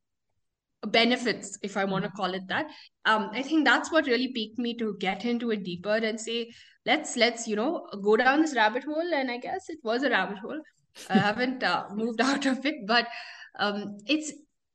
benefits, 0.89 1.59
if 1.63 1.77
I 1.77 1.85
want 1.85 2.05
to 2.05 2.11
call 2.11 2.35
it 2.35 2.47
that. 2.49 2.67
Um, 3.05 3.31
I 3.33 3.43
think 3.43 3.65
that's 3.65 3.93
what 3.93 4.07
really 4.07 4.33
piqued 4.33 4.59
me 4.59 4.75
to 4.79 4.97
get 4.99 5.25
into 5.25 5.51
it 5.51 5.65
deeper 5.65 5.95
and 5.95 6.21
say, 6.21 6.53
let's 6.85 7.17
let's 7.17 7.47
you 7.47 7.55
know 7.55 7.87
go 8.03 8.17
down 8.17 8.43
this 8.43 8.57
rabbit 8.57 8.85
hole. 8.85 9.15
And 9.15 9.31
I 9.31 9.39
guess 9.39 9.69
it 9.69 9.79
was 9.83 10.03
a 10.03 10.11
rabbit 10.11 10.39
hole. 10.39 10.61
I 11.09 11.19
haven't 11.29 11.63
uh, 11.63 11.87
moved 11.95 12.21
out 12.21 12.47
of 12.47 12.67
it, 12.67 12.87
but 12.87 13.07
um, 13.59 13.99
it's 14.07 14.33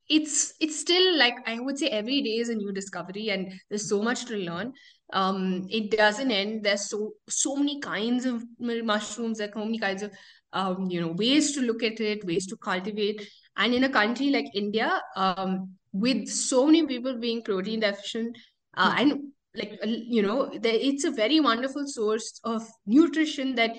it's 0.10 0.54
it's 0.60 0.80
still 0.80 1.18
like 1.18 1.36
I 1.46 1.60
would 1.60 1.78
say 1.78 1.88
every 1.88 2.22
day 2.22 2.38
is 2.38 2.50
a 2.50 2.56
new 2.56 2.72
discovery, 2.72 3.30
and 3.30 3.52
there's 3.70 3.90
so 3.90 4.02
much 4.02 4.26
to 4.26 4.36
learn. 4.38 4.74
Um, 5.14 5.68
it 5.70 5.92
doesn't 5.92 6.32
end. 6.32 6.64
There's 6.64 6.90
so 6.90 7.14
so 7.30 7.56
many 7.56 7.80
kinds 7.80 8.26
of 8.26 8.44
mushrooms. 8.60 9.38
There's 9.38 9.54
so 9.54 9.66
many 9.66 9.80
kinds 9.80 10.04
of 10.04 10.12
um, 10.54 10.88
you 10.90 11.02
know 11.02 11.14
ways 11.14 11.54
to 11.54 11.62
look 11.62 11.84
at 11.84 12.00
it, 12.00 12.26
ways 12.26 12.46
to 12.48 12.58
cultivate 12.58 13.28
and 13.58 13.74
in 13.74 13.84
a 13.84 13.90
country 13.90 14.30
like 14.30 14.46
india 14.54 15.02
um, 15.16 15.72
with 15.92 16.28
so 16.28 16.66
many 16.66 16.86
people 16.86 17.18
being 17.18 17.42
protein 17.42 17.80
deficient 17.80 18.38
uh, 18.78 18.92
Hmm. 18.92 19.00
and 19.00 19.24
like 19.56 19.80
uh, 19.84 19.88
you 19.88 20.22
know 20.22 20.50
there, 20.62 20.76
it's 20.76 21.04
a 21.04 21.12
very 21.12 21.40
wonderful 21.40 21.88
source 21.88 22.40
of 22.44 22.62
nutrition 22.86 23.56
that 23.56 23.76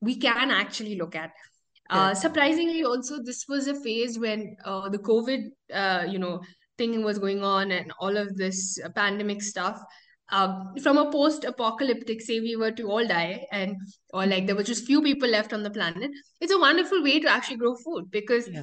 we 0.00 0.16
can 0.16 0.50
actually 0.50 0.96
look 0.96 1.14
at 1.14 1.30
uh, 1.90 2.14
surprisingly 2.14 2.84
also 2.84 3.22
this 3.22 3.44
was 3.48 3.66
a 3.66 3.74
phase 3.74 4.18
when 4.18 4.56
uh, 4.64 4.88
the 4.88 4.98
covid 4.98 5.50
uh, 5.72 6.04
you 6.08 6.18
know 6.18 6.40
thing 6.78 7.02
was 7.04 7.18
going 7.18 7.42
on 7.42 7.70
and 7.70 7.92
all 8.00 8.16
of 8.16 8.36
this 8.36 8.78
uh, 8.84 8.88
pandemic 8.90 9.42
stuff. 9.42 9.78
Um, 10.30 10.72
from 10.82 10.96
a 10.96 11.10
post-apocalyptic 11.12 12.22
say 12.22 12.40
we 12.40 12.56
were 12.56 12.70
to 12.72 12.88
all 12.90 13.06
die 13.06 13.44
and 13.52 13.76
or 14.14 14.24
like 14.26 14.46
there 14.46 14.56
were 14.56 14.62
just 14.62 14.86
few 14.86 15.02
people 15.02 15.28
left 15.28 15.52
on 15.52 15.62
the 15.62 15.68
planet 15.68 16.10
it's 16.40 16.52
a 16.52 16.58
wonderful 16.58 17.02
way 17.02 17.20
to 17.20 17.28
actually 17.28 17.58
grow 17.58 17.74
food 17.74 18.10
because 18.10 18.48
Yeah. 18.48 18.62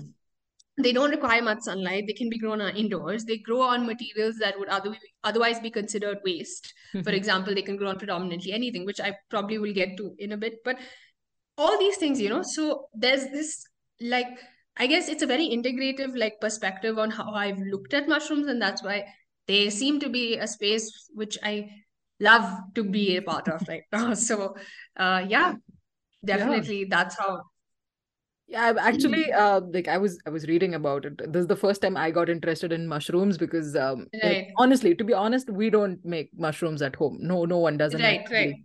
they 0.78 0.94
don't 0.94 1.12
require 1.12 1.42
much 1.44 1.60
sunlight. 1.62 2.06
They 2.08 2.14
can 2.14 2.30
be 2.30 2.40
grown 2.40 2.62
indoors. 2.62 3.26
They 3.26 3.38
grow 3.38 3.62
on 3.62 3.86
materials 3.86 4.38
that 4.38 4.58
would 4.58 4.70
other, 4.70 4.96
otherwise 5.24 5.60
be 5.60 5.70
considered 5.70 6.20
waste. 6.26 6.74
For 7.04 7.12
example 7.12 7.54
they 7.54 7.62
can 7.62 7.78
grow 7.78 7.90
on 7.90 8.00
predominantly 8.00 8.52
anything 8.54 8.86
which 8.86 9.00
i 9.02 9.16
probably 9.30 9.60
will 9.60 9.74
get 9.74 9.96
to 9.98 10.16
in 10.18 10.32
a 10.32 10.38
bit. 10.38 10.56
But 10.66 10.78
all 11.60 11.78
these 11.80 11.98
things 11.98 12.22
you 12.22 12.30
know 12.30 12.44
so 12.44 12.88
there's 12.94 13.26
this 13.36 13.66
like 14.02 14.28
i 14.78 14.88
guess 14.88 15.10
it's 15.10 15.24
a 15.24 15.28
very 15.28 15.50
integrative 15.50 16.18
like 16.18 16.40
perspective 16.42 16.98
on 16.98 17.12
how 17.12 17.32
i've 17.34 17.60
looked 17.74 17.94
at 17.94 18.08
mushrooms 18.08 18.48
and 18.48 18.62
that's 18.62 18.84
why 18.84 19.06
they 19.48 19.70
seem 19.70 20.00
to 20.00 20.10
be 20.10 20.38
a 20.38 20.48
space 20.48 20.92
which 21.14 21.38
i 21.44 21.70
love 22.20 22.48
to 22.76 22.84
be 22.84 23.18
a 23.18 23.22
part 23.22 23.48
of 23.50 23.62
right 23.68 23.84
now 23.92 24.14
so 24.28 24.56
uh 24.98 25.24
yeah 25.28 25.54
Yeah. 26.32 26.38
definitely 26.38 26.86
that's 26.86 27.18
how 27.20 27.42
Yeah, 28.48 28.64
I've 28.64 28.78
actually 28.78 29.32
uh 29.32 29.62
like 29.74 29.88
I 29.88 29.98
was 30.00 30.20
I 30.26 30.32
was 30.32 30.48
reading 30.48 30.74
about 30.74 31.06
it. 31.06 31.18
This 31.32 31.42
is 31.42 31.48
the 31.48 31.56
first 31.56 31.82
time 31.84 31.96
I 31.96 32.10
got 32.12 32.30
interested 32.30 32.72
in 32.72 32.88
mushrooms 32.88 33.38
because 33.38 33.76
um 33.76 34.08
like, 34.24 34.42
honestly, 34.58 34.96
to 34.96 35.04
be 35.04 35.14
honest, 35.14 35.50
we 35.52 35.70
don't 35.70 36.04
make 36.04 36.32
mushrooms 36.36 36.82
at 36.82 36.96
home. 36.96 37.20
No, 37.22 37.46
no 37.46 37.60
one 37.60 37.78
doesn't 37.78 38.06
right 38.06 38.28
right 38.32 38.56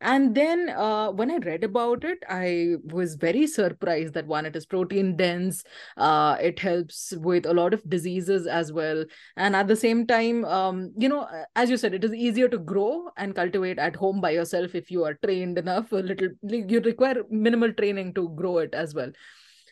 And 0.00 0.34
then 0.34 0.68
uh 0.70 1.10
when 1.10 1.30
I 1.30 1.36
read 1.38 1.64
about 1.64 2.04
it, 2.04 2.18
I 2.28 2.76
was 2.84 3.14
very 3.16 3.46
surprised 3.46 4.14
that 4.14 4.26
one, 4.26 4.46
it 4.46 4.56
is 4.56 4.66
protein 4.66 5.16
dense, 5.16 5.62
uh 5.96 6.36
it 6.40 6.58
helps 6.58 7.12
with 7.16 7.46
a 7.46 7.52
lot 7.52 7.74
of 7.74 7.88
diseases 7.88 8.46
as 8.46 8.72
well. 8.72 9.04
And 9.36 9.56
at 9.56 9.68
the 9.68 9.76
same 9.76 10.06
time, 10.06 10.44
um, 10.44 10.92
you 10.98 11.08
know, 11.08 11.26
as 11.56 11.70
you 11.70 11.76
said, 11.76 11.94
it 11.94 12.04
is 12.04 12.14
easier 12.14 12.48
to 12.48 12.58
grow 12.58 13.08
and 13.16 13.34
cultivate 13.34 13.78
at 13.78 13.96
home 13.96 14.20
by 14.20 14.30
yourself 14.30 14.74
if 14.74 14.90
you 14.90 15.04
are 15.04 15.14
trained 15.24 15.58
enough. 15.58 15.92
A 15.92 15.96
little 15.96 16.28
you 16.42 16.80
require 16.80 17.22
minimal 17.30 17.72
training 17.72 18.14
to 18.14 18.28
grow 18.30 18.58
it 18.58 18.74
as 18.74 18.94
well. 18.94 19.10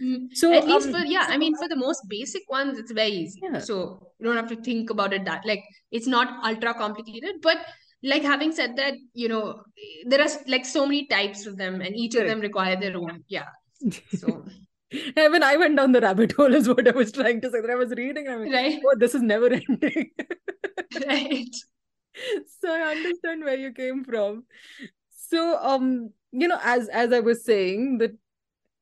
Mm, 0.01 0.29
So, 0.35 0.53
At 0.53 0.67
least 0.67 0.89
um, 0.89 0.93
for 0.95 1.07
yeah, 1.07 1.27
I 1.29 1.39
mean 1.39 1.57
for 1.57 1.69
the 1.69 1.77
most 1.77 2.03
basic 2.09 2.43
ones, 2.51 2.79
it's 2.79 2.93
very 2.93 3.11
easy. 3.11 3.41
yeah, 3.43 3.59
So 3.59 4.01
you 4.19 4.27
don't 4.27 4.37
have 4.37 4.49
to 4.49 4.57
think 4.57 4.91
about 4.91 5.13
it 5.13 5.25
that 5.25 5.47
like 5.47 5.63
it's 5.91 6.07
not 6.07 6.45
ultra 6.45 6.75
complicated. 6.75 7.37
But 7.43 7.59
like 8.07 8.23
having 8.23 8.53
said 8.53 8.77
that, 8.77 8.95
you 9.13 9.29
know, 9.29 9.63
there 10.07 10.21
are 10.21 10.29
like 10.47 10.65
so 10.65 10.87
many 10.87 11.07
types 11.07 11.47
of 11.47 11.59
them, 11.59 11.81
and 11.81 11.97
each 11.97 12.15
of 12.15 12.27
them 12.27 12.41
require 12.41 12.79
their 12.81 12.97
own. 12.97 13.25
Yeah. 13.29 13.49
So 14.17 14.45
Even 14.91 15.43
I 15.43 15.57
went 15.57 15.77
down 15.77 15.93
the 15.93 16.01
rabbit 16.01 16.33
hole, 16.33 16.55
is 16.55 16.69
what 16.69 16.87
I 16.87 16.93
was 16.93 17.11
trying 17.13 17.41
to 17.41 17.51
say. 17.51 17.61
That 17.61 17.71
I 17.71 17.75
was 17.75 17.91
reading, 17.91 18.29
I'm 18.29 18.45
like, 18.45 18.53
right, 18.53 18.81
oh, 18.87 18.95
this 18.97 19.15
is 19.15 19.23
never 19.23 19.47
ending. 19.47 20.11
right. 21.07 21.55
So 22.61 22.73
I 22.73 22.93
understand 22.93 23.45
where 23.45 23.57
you 23.57 23.73
came 23.73 24.05
from. 24.05 24.45
So, 25.11 25.59
um, 25.61 26.11
you 26.31 26.47
know, 26.47 26.59
as 26.63 26.89
as 26.89 27.13
I 27.13 27.21
was 27.21 27.45
saying, 27.45 27.99
that 27.99 28.13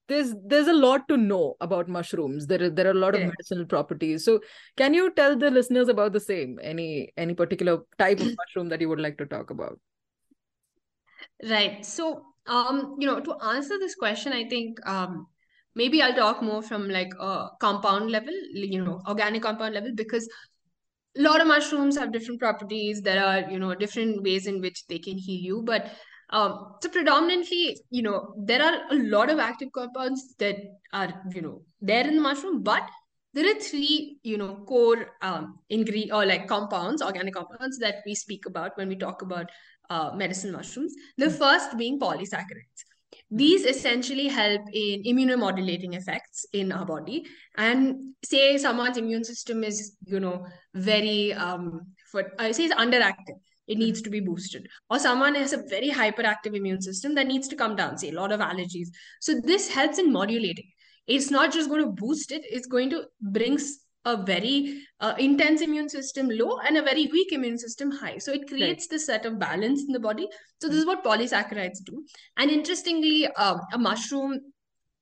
there's 0.08 0.34
there's 0.46 0.68
a 0.68 0.72
lot 0.72 1.08
to 1.08 1.16
know 1.16 1.54
about 1.60 1.88
mushrooms. 1.88 2.46
There 2.46 2.62
are 2.62 2.70
there 2.70 2.86
are 2.86 2.90
a 2.90 3.00
lot 3.02 3.14
of 3.14 3.22
medicinal 3.22 3.64
properties. 3.64 4.24
So, 4.24 4.40
can 4.76 4.94
you 4.94 5.10
tell 5.12 5.36
the 5.36 5.50
listeners 5.50 5.88
about 5.88 6.12
the 6.12 6.20
same? 6.20 6.58
Any 6.62 7.12
any 7.16 7.34
particular 7.34 7.78
type 7.98 8.20
of 8.20 8.26
mushroom 8.38 8.68
that 8.68 8.80
you 8.80 8.88
would 8.88 9.00
like 9.00 9.18
to 9.18 9.26
talk 9.26 9.50
about? 9.50 9.78
Right. 11.48 11.84
So, 11.84 12.22
um, 12.46 12.96
you 12.98 13.06
know, 13.06 13.20
to 13.20 13.34
answer 13.42 13.78
this 13.78 13.94
question, 13.94 14.32
I 14.32 14.48
think 14.48 14.78
um, 14.86 15.26
maybe 15.74 16.02
I'll 16.02 16.14
talk 16.14 16.42
more 16.42 16.62
from 16.62 16.88
like 16.88 17.12
a 17.18 17.48
compound 17.60 18.10
level, 18.10 18.34
you 18.52 18.84
know, 18.84 19.00
organic 19.08 19.42
compound 19.42 19.74
level, 19.74 19.92
because 19.94 20.28
a 21.16 21.22
lot 21.22 21.40
of 21.40 21.46
mushrooms 21.46 21.96
have 21.96 22.12
different 22.12 22.40
properties. 22.40 23.00
There 23.00 23.24
are, 23.24 23.50
you 23.50 23.58
know, 23.58 23.74
different 23.74 24.22
ways 24.22 24.46
in 24.46 24.60
which 24.60 24.86
they 24.86 24.98
can 24.98 25.16
heal 25.16 25.40
you. 25.40 25.62
But 25.64 25.92
um, 26.34 26.74
so 26.82 26.88
predominantly, 26.90 27.78
you 27.90 28.02
know, 28.02 28.34
there 28.38 28.62
are 28.62 28.76
a 28.90 28.96
lot 29.16 29.30
of 29.30 29.38
active 29.38 29.70
compounds 29.72 30.34
that 30.38 30.56
are, 30.92 31.22
you 31.34 31.42
know, 31.42 31.62
there 31.80 32.06
in 32.06 32.16
the 32.16 32.20
mushroom, 32.22 32.62
but 32.62 32.82
there 33.34 33.50
are 33.50 33.60
three, 33.60 34.18
you 34.22 34.38
know, 34.38 34.56
core 34.68 35.06
um 35.22 35.58
ingredient 35.68 36.12
or 36.12 36.24
like 36.26 36.48
compounds, 36.48 37.02
organic 37.02 37.34
compounds 37.34 37.78
that 37.78 37.96
we 38.06 38.14
speak 38.14 38.46
about 38.46 38.76
when 38.76 38.88
we 38.88 38.96
talk 38.96 39.22
about 39.22 39.50
uh, 39.90 40.10
medicine 40.14 40.52
mushrooms. 40.52 40.94
The 41.18 41.26
Mm. 41.26 41.38
first 41.38 41.78
being 41.78 41.98
polysaccharides. 42.00 42.84
These 43.30 43.64
essentially 43.64 44.28
help 44.28 44.62
in 44.72 45.02
immunomodulating 45.04 45.94
effects 45.94 46.46
in 46.52 46.72
our 46.72 46.84
body. 46.84 47.24
And 47.56 48.14
say 48.24 48.58
someone's 48.58 48.96
immune 48.96 49.24
system 49.24 49.64
is, 49.64 49.96
you 50.04 50.20
know, 50.20 50.46
very 50.74 51.32
um 51.34 51.94
for 52.10 52.32
I 52.38 52.52
say 52.52 52.64
it's 52.66 52.74
underactive. 52.74 53.40
It 53.66 53.78
needs 53.78 54.02
to 54.02 54.10
be 54.10 54.20
boosted. 54.20 54.68
Or 54.90 54.98
someone 54.98 55.34
has 55.34 55.52
a 55.52 55.62
very 55.68 55.90
hyperactive 55.90 56.54
immune 56.54 56.82
system 56.82 57.14
that 57.14 57.26
needs 57.26 57.48
to 57.48 57.56
come 57.56 57.76
down, 57.76 57.96
say 57.98 58.10
a 58.10 58.14
lot 58.14 58.32
of 58.32 58.40
allergies. 58.40 58.88
So 59.20 59.40
this 59.40 59.68
helps 59.68 59.98
in 59.98 60.12
modulating. 60.12 60.70
It's 61.06 61.30
not 61.30 61.52
just 61.52 61.68
going 61.68 61.84
to 61.84 61.90
boost 61.90 62.32
it, 62.32 62.42
it's 62.44 62.66
going 62.66 62.90
to 62.90 63.04
bring 63.20 63.58
a 64.06 64.22
very 64.22 64.82
uh, 65.00 65.14
intense 65.18 65.62
immune 65.62 65.88
system 65.88 66.28
low 66.28 66.58
and 66.58 66.76
a 66.76 66.82
very 66.82 67.06
weak 67.06 67.32
immune 67.32 67.58
system 67.58 67.90
high. 67.90 68.18
So 68.18 68.32
it 68.32 68.40
Right. 68.40 68.48
creates 68.48 68.86
this 68.86 69.06
set 69.06 69.24
of 69.24 69.38
balance 69.38 69.82
in 69.82 69.92
the 69.92 70.00
body. 70.00 70.28
So 70.60 70.68
this 70.68 70.76
Mm. 70.76 70.80
is 70.80 70.86
what 70.86 71.04
polysaccharides 71.04 71.82
do. 71.84 72.04
And 72.36 72.50
interestingly, 72.50 73.26
um, 73.28 73.60
a 73.72 73.78
mushroom, 73.78 74.40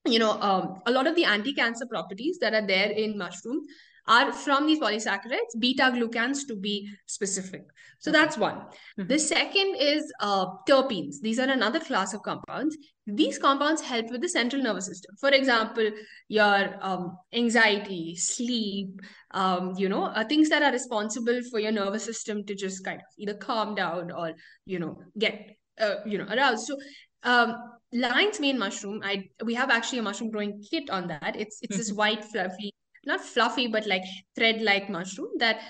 you 0.04 0.18
know, 0.18 0.32
um, 0.40 0.82
a 0.86 0.92
lot 0.92 1.06
of 1.06 1.16
the 1.16 1.24
anti-cancer 1.24 1.86
properties 1.86 2.38
that 2.38 2.54
are 2.54 2.66
there 2.66 2.90
in 2.90 3.18
mushrooms 3.18 3.66
are 4.06 4.32
from 4.32 4.66
these 4.66 4.80
polysaccharides, 4.80 5.58
beta 5.58 5.84
glucans 5.94 6.46
to 6.48 6.56
be 6.56 6.88
specific. 7.06 7.64
So 7.98 8.10
that's 8.10 8.36
one. 8.36 8.62
Mhm. 8.98 9.08
The 9.08 9.18
second 9.18 9.76
is 9.78 10.12
uh, 10.20 10.46
terpenes. 10.68 11.20
These 11.20 11.38
are 11.38 11.48
another 11.48 11.78
class 11.78 12.14
of 12.14 12.22
compounds. 12.22 12.76
These 13.06 13.38
compounds 13.38 13.80
help 13.80 14.10
with 14.10 14.20
the 14.20 14.28
central 14.28 14.62
nervous 14.62 14.86
system. 14.86 15.14
For 15.20 15.28
example, 15.30 15.88
your 16.28 16.76
um, 16.80 17.16
anxiety, 17.32 18.16
sleep, 18.16 19.00
um, 19.32 19.74
you 19.76 19.88
know, 19.88 20.04
uh, 20.06 20.24
things 20.24 20.48
that 20.48 20.62
are 20.62 20.72
responsible 20.72 21.40
for 21.50 21.60
your 21.60 21.72
nervous 21.72 22.04
system 22.04 22.44
to 22.46 22.54
just 22.54 22.84
kind 22.84 22.98
of 22.98 23.06
either 23.18 23.34
calm 23.34 23.74
down 23.76 24.10
or, 24.10 24.32
you 24.66 24.78
know, 24.80 25.00
get, 25.18 25.56
uh, 25.80 25.96
you 26.04 26.18
know, 26.18 26.26
aroused. 26.26 26.66
So, 26.66 26.76
um, 27.22 27.56
lion's 27.92 28.40
mane 28.40 28.58
mushroom, 28.58 29.00
I 29.04 29.28
we 29.44 29.54
have 29.54 29.70
actually 29.70 29.98
a 29.98 30.02
mushroom 30.02 30.30
growing 30.30 30.62
kit 30.68 30.90
on 30.90 31.08
that. 31.08 31.36
It's 31.36 31.58
it's 31.62 31.76
this 31.76 31.92
white 31.92 32.24
fluffy, 32.24 32.74
not 33.04 33.20
fluffy, 33.20 33.66
but 33.66 33.86
like 33.86 34.02
thread-like 34.36 34.88
mushroom 34.88 35.30
that 35.38 35.60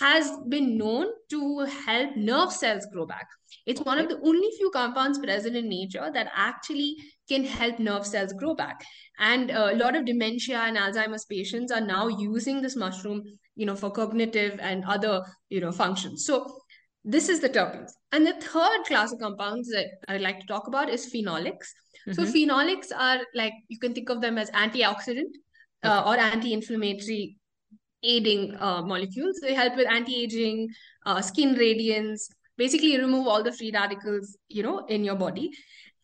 has 0.00 0.30
been 0.48 0.76
known 0.76 1.06
to 1.30 1.60
help 1.86 2.16
nerve 2.16 2.52
cells 2.52 2.86
grow 2.92 3.06
back. 3.06 3.26
It's 3.66 3.80
one 3.80 3.98
of 3.98 4.08
the 4.08 4.20
only 4.22 4.48
few 4.56 4.70
compounds 4.70 5.18
present 5.18 5.56
in 5.56 5.68
nature 5.68 6.10
that 6.12 6.30
actually 6.34 6.96
can 7.28 7.44
help 7.44 7.78
nerve 7.78 8.06
cells 8.06 8.32
grow 8.32 8.54
back. 8.54 8.84
And 9.18 9.50
a 9.50 9.74
lot 9.76 9.94
of 9.94 10.04
dementia 10.04 10.58
and 10.58 10.76
Alzheimer's 10.76 11.24
patients 11.24 11.70
are 11.70 11.80
now 11.80 12.08
using 12.08 12.60
this 12.60 12.76
mushroom, 12.76 13.22
you 13.54 13.66
know, 13.66 13.76
for 13.76 13.90
cognitive 13.90 14.58
and 14.60 14.84
other, 14.84 15.22
you 15.48 15.60
know, 15.60 15.72
functions. 15.72 16.26
So 16.26 16.60
this 17.04 17.28
is 17.28 17.40
the 17.40 17.48
terpenes. 17.48 17.90
And 18.10 18.26
the 18.26 18.34
third 18.34 18.84
class 18.86 19.12
of 19.12 19.20
compounds 19.20 19.68
that 19.70 19.86
I'd 20.08 20.20
like 20.20 20.40
to 20.40 20.46
talk 20.46 20.66
about 20.66 20.88
is 20.88 21.12
phenolics. 21.12 21.68
So 22.12 22.24
Mhm. 22.24 22.32
phenolics 22.32 22.92
are 22.96 23.20
like 23.34 23.54
you 23.68 23.78
can 23.78 23.94
think 23.94 24.08
of 24.08 24.20
them 24.20 24.38
as 24.38 24.50
antioxidant 24.50 25.34
uh, 25.82 26.02
or 26.06 26.16
anti-inflammatory 26.16 27.36
aiding 28.02 28.56
uh, 28.58 28.82
molecules. 28.82 29.38
They 29.40 29.54
help 29.54 29.76
with 29.76 29.86
anti-aging, 29.88 30.68
uh, 31.06 31.20
skin 31.20 31.54
radiance, 31.54 32.28
basically 32.56 32.98
remove 32.98 33.26
all 33.26 33.42
the 33.42 33.52
free 33.52 33.70
radicals, 33.72 34.36
you 34.48 34.62
know, 34.62 34.84
in 34.86 35.04
your 35.04 35.16
body. 35.16 35.50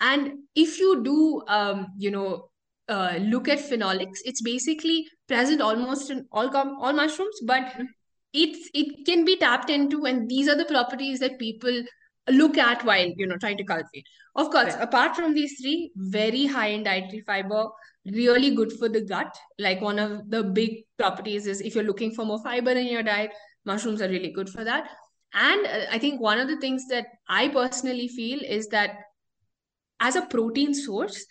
And 0.01 0.33
if 0.55 0.79
you 0.79 1.03
do, 1.03 1.43
um, 1.49 1.89
you 1.97 2.11
know, 2.11 2.51
uh, 2.89 3.19
look 3.21 3.49
at 3.49 3.59
phenolics, 3.59 4.19
it's 4.25 4.41
basically 4.41 5.07
present 5.27 5.61
almost 5.61 6.11
in 6.11 6.27
all 6.33 6.49
com- 6.49 6.77
all 6.81 6.93
mushrooms, 6.93 7.39
but 7.45 7.65
Mhm. 7.65 7.87
it's 8.33 8.71
it 8.73 9.05
can 9.05 9.25
be 9.25 9.37
tapped 9.37 9.71
into, 9.71 10.05
and 10.07 10.29
these 10.29 10.49
are 10.49 10.55
the 10.55 10.65
properties 10.65 11.19
that 11.21 11.39
people 11.39 11.83
look 12.31 12.59
at 12.59 12.85
while 12.85 13.13
you 13.17 13.27
know 13.27 13.37
trying 13.39 13.57
to 13.59 13.65
cultivate. 13.65 14.07
Of 14.37 14.51
course, 14.51 14.75
Right. 14.75 14.83
apart 14.83 15.17
from 15.17 15.35
these 15.35 15.61
three, 15.61 15.91
very 15.97 16.47
high 16.47 16.69
in 16.69 16.83
dietary 16.85 17.21
fiber, 17.23 17.69
really 18.07 18.55
good 18.55 18.73
for 18.73 18.89
the 18.89 19.01
gut. 19.01 19.37
Like 19.59 19.81
one 19.81 19.99
of 19.99 20.31
the 20.31 20.43
big 20.45 20.85
properties 20.99 21.47
is 21.47 21.61
if 21.61 21.75
you're 21.75 21.85
looking 21.85 22.13
for 22.13 22.25
more 22.25 22.43
fiber 22.43 22.71
in 22.71 22.87
your 22.87 23.03
diet, 23.03 23.33
mushrooms 23.65 24.01
are 24.03 24.09
really 24.09 24.31
good 24.31 24.49
for 24.49 24.65
that. 24.65 24.89
And 25.35 25.67
uh, 25.67 25.87
I 25.91 25.99
think 25.99 26.21
one 26.21 26.39
of 26.39 26.49
the 26.49 26.59
things 26.59 26.87
that 26.89 27.07
I 27.29 27.49
personally 27.49 28.09
feel 28.09 28.41
is 28.41 28.69
that 28.69 28.99
as 30.01 30.17
a 30.17 30.23
protein 30.27 30.75
source, 30.75 31.25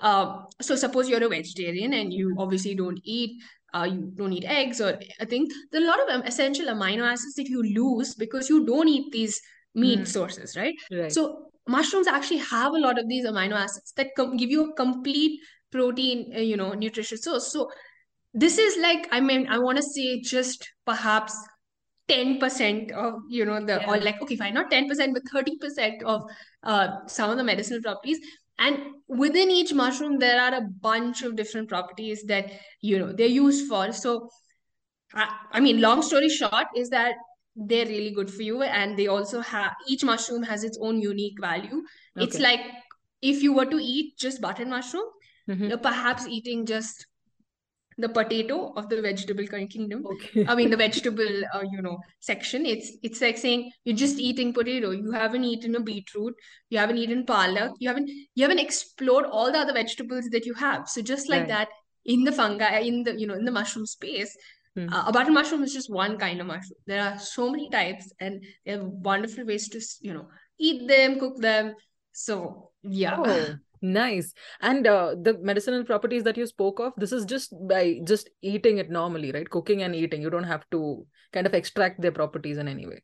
uh, 0.00 0.42
so 0.60 0.76
suppose 0.76 1.08
you're 1.08 1.24
a 1.24 1.28
vegetarian 1.28 1.92
and 1.94 2.12
you 2.12 2.34
obviously 2.38 2.74
don't 2.74 3.00
eat 3.04 3.42
uh, 3.72 3.84
you 3.84 4.12
don't 4.16 4.32
eat 4.32 4.44
eggs 4.44 4.80
or 4.80 4.98
I 5.20 5.24
think 5.24 5.52
there 5.70 5.80
are 5.80 5.84
a 5.84 5.86
lot 5.86 6.10
of 6.10 6.26
essential 6.26 6.66
amino 6.66 7.02
acids 7.08 7.34
that 7.34 7.48
you 7.48 7.62
lose 7.62 8.14
because 8.14 8.48
you 8.48 8.66
don't 8.66 8.88
eat 8.88 9.12
these 9.12 9.40
meat 9.74 10.00
Mm. 10.00 10.06
sources, 10.08 10.56
right? 10.56 10.74
Right. 10.90 11.12
So 11.12 11.50
mushrooms 11.66 12.06
actually 12.06 12.38
have 12.38 12.72
a 12.72 12.78
lot 12.78 12.98
of 12.98 13.08
these 13.08 13.24
amino 13.26 13.54
acids 13.54 13.92
that 13.96 14.08
com- 14.16 14.36
give 14.36 14.50
you 14.50 14.70
a 14.70 14.74
complete 14.74 15.40
protein, 15.70 16.32
uh, 16.36 16.40
you 16.40 16.56
know, 16.56 16.72
nutritious 16.72 17.22
source. 17.22 17.52
So 17.52 17.70
this 18.34 18.58
is 18.58 18.76
like, 18.78 19.08
I 19.12 19.20
mean, 19.20 19.46
I 19.48 19.58
want 19.58 19.76
to 19.76 19.82
say 19.82 20.20
just 20.20 20.68
perhaps 20.84 21.34
10% 22.08 22.90
of, 22.90 23.20
you 23.28 23.44
know, 23.44 23.64
the, 23.64 23.86
or 23.88 23.98
like, 23.98 24.20
okay, 24.22 24.36
fine, 24.36 24.54
not 24.54 24.70
10%, 24.70 25.14
but 25.14 25.22
30% 25.32 26.02
of 26.02 26.22
uh, 26.64 26.88
some 27.06 27.30
of 27.30 27.36
the 27.36 27.44
medicinal 27.44 27.80
properties. 27.80 28.18
And 28.58 28.78
within 29.08 29.50
each 29.50 29.72
mushroom, 29.72 30.18
there 30.18 30.40
are 30.40 30.54
a 30.54 30.60
bunch 30.60 31.22
of 31.22 31.36
different 31.36 31.68
properties 31.68 32.24
that, 32.24 32.50
you 32.80 32.98
know, 32.98 33.12
they're 33.12 33.26
used 33.26 33.68
for. 33.68 33.92
So, 33.92 34.28
I, 35.14 35.28
I 35.52 35.60
mean, 35.60 35.80
long 35.80 36.02
story 36.02 36.28
short 36.28 36.66
is 36.76 36.90
that 36.90 37.14
they're 37.56 37.86
really 37.86 38.10
good 38.12 38.30
for 38.30 38.42
you. 38.42 38.62
And 38.62 38.96
they 38.98 39.06
also 39.08 39.40
have, 39.40 39.72
each 39.88 40.04
mushroom 40.04 40.42
has 40.44 40.64
its 40.64 40.78
own 40.80 41.00
unique 41.00 41.40
value. 41.40 41.82
It's 42.16 42.38
like 42.38 42.60
if 43.22 43.42
you 43.42 43.52
were 43.52 43.66
to 43.66 43.76
eat 43.76 44.16
just 44.18 44.40
button 44.40 44.70
mushroom, 44.70 45.04
Mhm. 45.48 45.68
you're 45.68 45.78
perhaps 45.78 46.26
eating 46.26 46.64
just 46.66 47.06
the 47.98 48.08
potato 48.08 48.72
of 48.76 48.88
the 48.88 49.02
vegetable 49.02 49.46
kind 49.46 49.68
kingdom. 49.68 50.06
Okay. 50.06 50.44
I 50.46 50.54
mean, 50.54 50.70
the 50.70 50.76
vegetable, 50.86 51.42
uh, 51.52 51.62
you 51.70 51.82
know, 51.82 51.98
section. 52.20 52.64
It's 52.64 52.92
it's 53.02 53.20
like 53.20 53.36
saying 53.36 53.70
you're 53.84 53.96
just 53.96 54.18
eating 54.18 54.54
potato. 54.54 54.90
You 54.92 55.10
haven't 55.10 55.44
eaten 55.44 55.74
a 55.74 55.80
beetroot. 55.80 56.34
You 56.70 56.78
haven't 56.78 56.98
eaten 56.98 57.26
palak. 57.26 57.72
You 57.78 57.88
haven't 57.88 58.08
you 58.08 58.42
haven't 58.44 58.60
explored 58.60 59.26
all 59.26 59.52
the 59.52 59.58
other 59.58 59.74
vegetables 59.74 60.30
that 60.30 60.46
you 60.46 60.54
have. 60.54 60.88
So 60.88 61.02
just 61.02 61.28
like 61.28 61.40
Right. 61.40 61.48
that, 61.48 61.68
in 62.06 62.24
the 62.24 62.32
fungi, 62.32 62.78
in 62.78 63.02
the 63.02 63.18
you 63.20 63.26
know, 63.26 63.34
in 63.34 63.44
the 63.44 63.50
mushroom 63.50 63.86
space, 63.86 64.34
Hmm. 64.76 64.88
uh, 64.92 65.04
a 65.08 65.12
button 65.12 65.34
mushroom 65.34 65.64
is 65.64 65.72
just 65.72 65.90
one 65.90 66.16
kind 66.16 66.40
of 66.40 66.46
mushroom. 66.46 66.78
There 66.86 67.02
are 67.02 67.18
so 67.18 67.50
many 67.50 67.68
types, 67.70 68.12
and 68.20 68.44
there 68.64 68.80
are 68.80 68.84
wonderful 68.84 69.44
ways 69.44 69.68
to 69.70 69.80
you 70.00 70.14
know 70.14 70.28
eat 70.58 70.86
them, 70.86 71.18
cook 71.18 71.38
them. 71.38 71.74
So 72.12 72.70
yeah. 72.82 73.16
Oh, 73.18 73.54
nice. 73.82 74.32
And 74.60 74.86
uh, 74.86 75.16
the 75.20 75.38
medicinal 75.42 75.84
properties 75.84 76.22
that 76.24 76.36
you 76.36 76.46
spoke 76.46 76.80
of, 76.80 76.92
this 76.96 77.12
is 77.12 77.24
just 77.24 77.52
by 77.68 77.98
just 78.04 78.30
eating 78.42 78.78
it 78.78 78.90
normally, 78.90 79.32
right? 79.32 79.48
Cooking 79.48 79.82
and 79.82 79.94
eating. 79.94 80.22
You 80.22 80.30
don't 80.30 80.44
have 80.44 80.64
to 80.70 81.06
kind 81.32 81.46
of 81.46 81.54
extract 81.54 82.00
their 82.00 82.12
properties 82.12 82.58
in 82.58 82.68
any 82.68 82.86
way. 82.86 83.02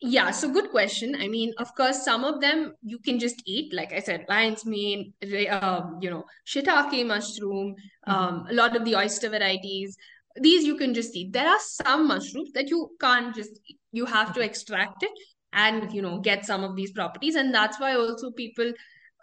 Yeah, 0.00 0.30
so 0.30 0.48
good 0.52 0.70
question. 0.70 1.16
I 1.18 1.26
mean, 1.26 1.52
of 1.58 1.74
course, 1.74 2.04
some 2.04 2.22
of 2.22 2.40
them 2.40 2.72
you 2.82 3.00
can 3.00 3.18
just 3.18 3.42
eat, 3.46 3.74
like 3.74 3.92
I 3.92 3.98
said, 3.98 4.26
lion's 4.28 4.64
mane, 4.64 5.12
um, 5.50 5.98
you 6.00 6.08
know, 6.08 6.24
shiitake 6.46 7.04
mushroom, 7.04 7.74
Mhm. 8.06 8.12
um, 8.12 8.46
a 8.48 8.54
lot 8.54 8.76
of 8.76 8.84
the 8.84 8.94
oyster 8.94 9.28
varieties. 9.28 9.96
These 10.40 10.64
you 10.64 10.76
can 10.76 10.94
just 10.94 11.14
eat. 11.16 11.32
There 11.32 11.48
are 11.48 11.58
some 11.60 12.08
mushrooms 12.08 12.52
that 12.52 12.68
you 12.68 12.90
can't 13.00 13.34
just 13.34 13.58
eat. 13.68 13.78
You 13.92 14.04
have 14.06 14.32
to 14.34 14.40
extract 14.40 15.02
it 15.02 15.10
and, 15.52 15.92
you 15.92 16.02
know, 16.02 16.18
get 16.20 16.44
some 16.44 16.64
of 16.64 16.76
these 16.76 16.92
properties. 16.92 17.34
And 17.34 17.54
that's 17.54 17.80
why 17.80 17.94
also 17.94 18.30
people, 18.32 18.72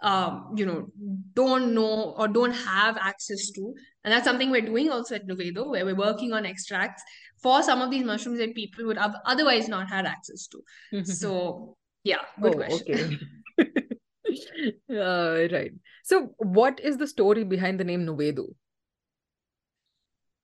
um, 0.01 0.53
you 0.55 0.65
know, 0.65 0.87
don't 1.33 1.73
know 1.73 2.15
or 2.17 2.27
don't 2.27 2.51
have 2.53 2.97
access 2.97 3.51
to. 3.51 3.73
And 4.03 4.13
that's 4.13 4.25
something 4.25 4.51
we're 4.51 4.61
doing 4.61 4.89
also 4.89 5.15
at 5.15 5.27
Nuvedo, 5.27 5.69
where 5.69 5.85
we're 5.85 5.95
working 5.95 6.33
on 6.33 6.45
extracts 6.45 7.03
for 7.41 7.61
some 7.63 7.81
of 7.81 7.91
these 7.91 8.03
mushrooms 8.03 8.39
that 8.39 8.55
people 8.55 8.85
would 8.85 8.97
have 8.97 9.15
otherwise 9.25 9.67
not 9.67 9.89
had 9.89 10.05
access 10.05 10.47
to. 10.47 10.61
So 11.05 11.77
yeah, 12.03 12.19
good 12.41 12.53
Oh, 12.53 12.57
question. 12.57 13.19
okay. 13.59 13.67
Uh, 14.89 15.47
right. 15.51 15.71
So, 16.03 16.33
what 16.37 16.79
is 16.79 16.97
the 16.97 17.07
story 17.07 17.43
behind 17.43 17.79
the 17.79 17.83
name 17.83 18.05
Nuvedo? 18.05 18.47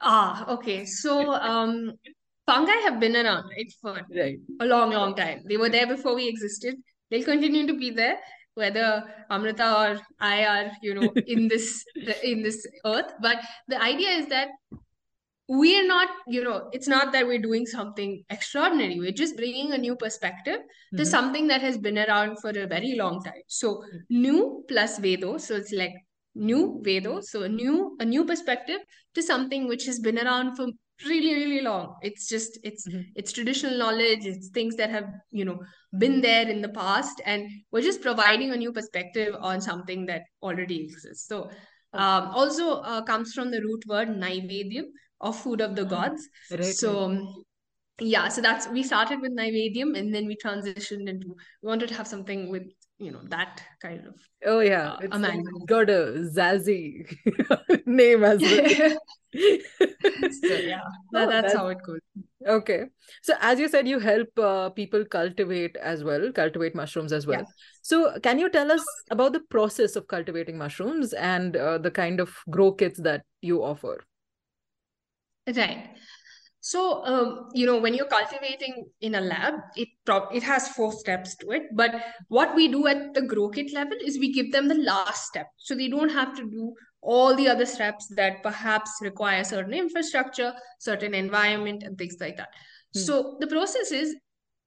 Ah, 0.02 0.46
okay. 0.54 0.86
So 0.86 1.34
um 1.34 1.92
fungi 2.48 2.78
have 2.84 3.00
been 3.00 3.16
around, 3.16 3.46
right, 3.50 3.72
for 3.82 3.94
Right. 4.10 4.40
a 4.60 4.66
long, 4.66 4.92
long 4.92 5.16
time. 5.16 5.44
They 5.48 5.58
were 5.58 5.70
there 5.70 5.88
before 5.88 6.16
we 6.16 6.28
existed. 6.28 6.76
They'll 7.10 7.24
continue 7.24 7.68
to 7.68 7.74
be 7.78 7.92
there, 7.92 8.18
whether 8.56 9.04
Amrita 9.30 9.68
or 9.82 10.00
I 10.20 10.46
are, 10.46 10.72
you 10.82 10.94
know, 10.96 11.14
in 11.28 11.48
this 11.48 11.86
in 12.24 12.42
this 12.42 12.66
earth. 12.86 13.14
But 13.22 13.38
the 13.68 13.82
idea 13.82 14.10
is 14.12 14.28
that 14.28 14.50
we're 15.48 15.86
not, 15.86 16.10
you 16.28 16.44
know, 16.44 16.70
it's 16.72 16.88
not 16.88 17.12
that 17.12 17.28
we're 17.28 17.42
doing 17.42 17.66
something 17.66 18.24
extraordinary. 18.30 19.00
We're 19.00 19.12
just 19.12 19.36
bringing 19.36 19.74
a 19.74 19.78
new 19.78 19.96
perspective 19.96 20.60
to 20.98 21.04
Mhm. 21.04 21.08
something 21.08 21.48
that 21.48 21.62
has 21.62 21.78
been 21.78 21.98
around 21.98 22.40
for 22.40 22.50
a 22.52 22.66
very 22.68 22.96
long 22.96 23.22
time. 23.24 23.44
So 23.48 23.84
new 24.10 24.64
plus 24.70 25.00
Vedo. 25.00 25.38
So 25.40 25.56
it's 25.56 25.74
like 25.74 25.94
new 26.36 26.82
Vedo. 26.86 27.22
So 27.24 27.44
a 27.44 27.50
new 27.50 27.96
a 28.00 28.06
new 28.06 28.26
perspective 28.26 28.80
to 29.16 29.22
something 29.22 29.68
which 29.68 29.86
has 29.86 30.00
been 30.00 30.18
around 30.18 30.56
for 30.56 30.68
really, 31.06 31.34
really 31.34 31.62
long. 31.62 31.96
It's 32.02 32.28
just 32.28 32.60
it's 32.64 32.88
Mhm. 32.88 33.06
it's 33.16 33.32
traditional 33.32 33.78
knowledge, 33.78 34.26
it's 34.26 34.50
things 34.50 34.76
that 34.76 34.90
have, 34.90 35.10
you 35.32 35.46
know, 35.46 35.60
been 35.98 36.22
there 36.22 36.48
in 36.48 36.62
the 36.62 36.70
past, 36.70 37.22
and 37.26 37.50
we're 37.72 37.82
just 37.82 38.02
providing 38.02 38.52
a 38.52 38.58
new 38.58 38.72
perspective 38.72 39.36
on 39.40 39.62
something 39.62 40.06
that 40.06 40.24
already 40.42 40.84
exists. 40.86 41.28
So 41.28 41.50
um, 41.94 42.30
also 42.42 42.76
uh, 42.82 43.02
comes 43.04 43.34
from 43.34 43.52
the 43.52 43.62
root 43.62 43.84
word 43.88 44.10
naivedyam 44.10 44.86
or 45.20 45.34
food 45.34 45.62
of 45.62 45.76
the 45.76 45.86
gods. 45.86 46.28
Right. 46.52 46.64
So 46.64 47.44
yeah, 48.00 48.30
so 48.30 48.42
that's 48.42 48.68
we 48.68 48.84
started 48.84 49.22
with 49.22 49.36
naivedyam 49.38 49.98
and 49.98 50.14
then 50.14 50.26
we 50.26 50.36
transitioned 50.44 51.08
into 51.10 51.36
we 51.62 51.68
wanted 51.68 51.90
to 51.90 51.96
have 51.96 52.08
something 52.08 52.50
with 52.50 52.64
you 53.02 53.12
know 53.12 53.22
that 53.30 53.62
kind 53.82 54.06
of 54.08 54.16
Oh, 54.46 54.60
yeah. 54.60 54.90
uh, 54.90 54.98
It's, 55.00 55.18
amalgam. 55.18 55.46
it's 55.54 55.66
got 55.66 55.90
a 55.90 56.14
zazzy 56.36 57.06
name 57.86 58.24
as 58.24 58.48
well. 58.48 58.98
so 60.30 60.58
yeah, 60.58 60.82
that, 61.12 61.30
that's 61.30 61.54
how 61.54 61.68
it 61.68 61.82
goes. 61.84 62.00
okay. 62.48 62.86
So, 63.22 63.36
as 63.40 63.60
you 63.60 63.68
said, 63.68 63.88
you 63.88 64.00
help 64.00 64.28
uh, 64.40 64.70
people 64.70 65.06
cultivate 65.06 65.76
as 65.78 66.04
well, 66.04 66.32
cultivate 66.32 66.76
mushrooms 66.76 67.14
as 67.14 67.28
Yeah. 67.28 67.38
well. 67.38 67.46
So, 67.82 68.20
can 68.20 68.40
you 68.40 68.50
tell 68.50 68.72
us 68.72 69.04
about 69.12 69.34
the 69.34 69.42
process 69.42 69.96
of 69.96 70.08
cultivating 70.08 70.58
mushrooms 70.58 71.14
and 71.14 71.56
uh, 71.56 71.78
the 71.78 71.92
kind 71.92 72.20
of 72.20 72.36
grow 72.50 72.72
kits 72.72 73.00
that 73.02 73.24
you 73.42 73.64
offer? 73.64 74.04
Right. 75.48 75.90
So, 76.64 77.04
um, 77.06 77.50
you 77.54 77.66
know, 77.66 77.80
when 77.80 77.96
you're 77.96 78.06
cultivating 78.06 78.86
in 79.02 79.16
a 79.16 79.22
lab, 79.22 79.56
it 79.76 79.88
prob 80.06 80.30
it 80.32 80.44
has 80.44 80.68
four 80.70 80.94
steps 80.94 81.36
to 81.38 81.50
it. 81.50 81.64
But 81.74 81.96
what 82.28 82.56
we 82.56 82.68
do 82.68 82.86
at 82.86 83.16
the 83.16 83.24
grow 83.24 83.50
kit 83.50 83.74
level 83.74 83.98
is 84.00 84.20
we 84.20 84.32
give 84.32 84.52
them 84.52 84.68
the 84.68 84.76
last 84.76 85.26
step, 85.26 85.48
so 85.58 85.74
they 85.74 85.88
don't 85.88 86.12
have 86.12 86.36
to 86.36 86.44
do 86.44 86.74
all 87.02 87.36
the 87.36 87.48
other 87.48 87.66
steps 87.66 88.08
that 88.16 88.44
perhaps 88.44 88.92
require 89.02 89.44
certain 89.44 89.74
infrastructure, 89.74 90.54
certain 90.80 91.16
environment, 91.16 91.82
and 91.82 91.98
things 91.98 92.18
like 92.20 92.38
that. 92.38 92.50
Hmm. 92.94 93.00
So 93.00 93.38
the 93.40 93.48
process 93.48 93.92
is, 93.92 94.16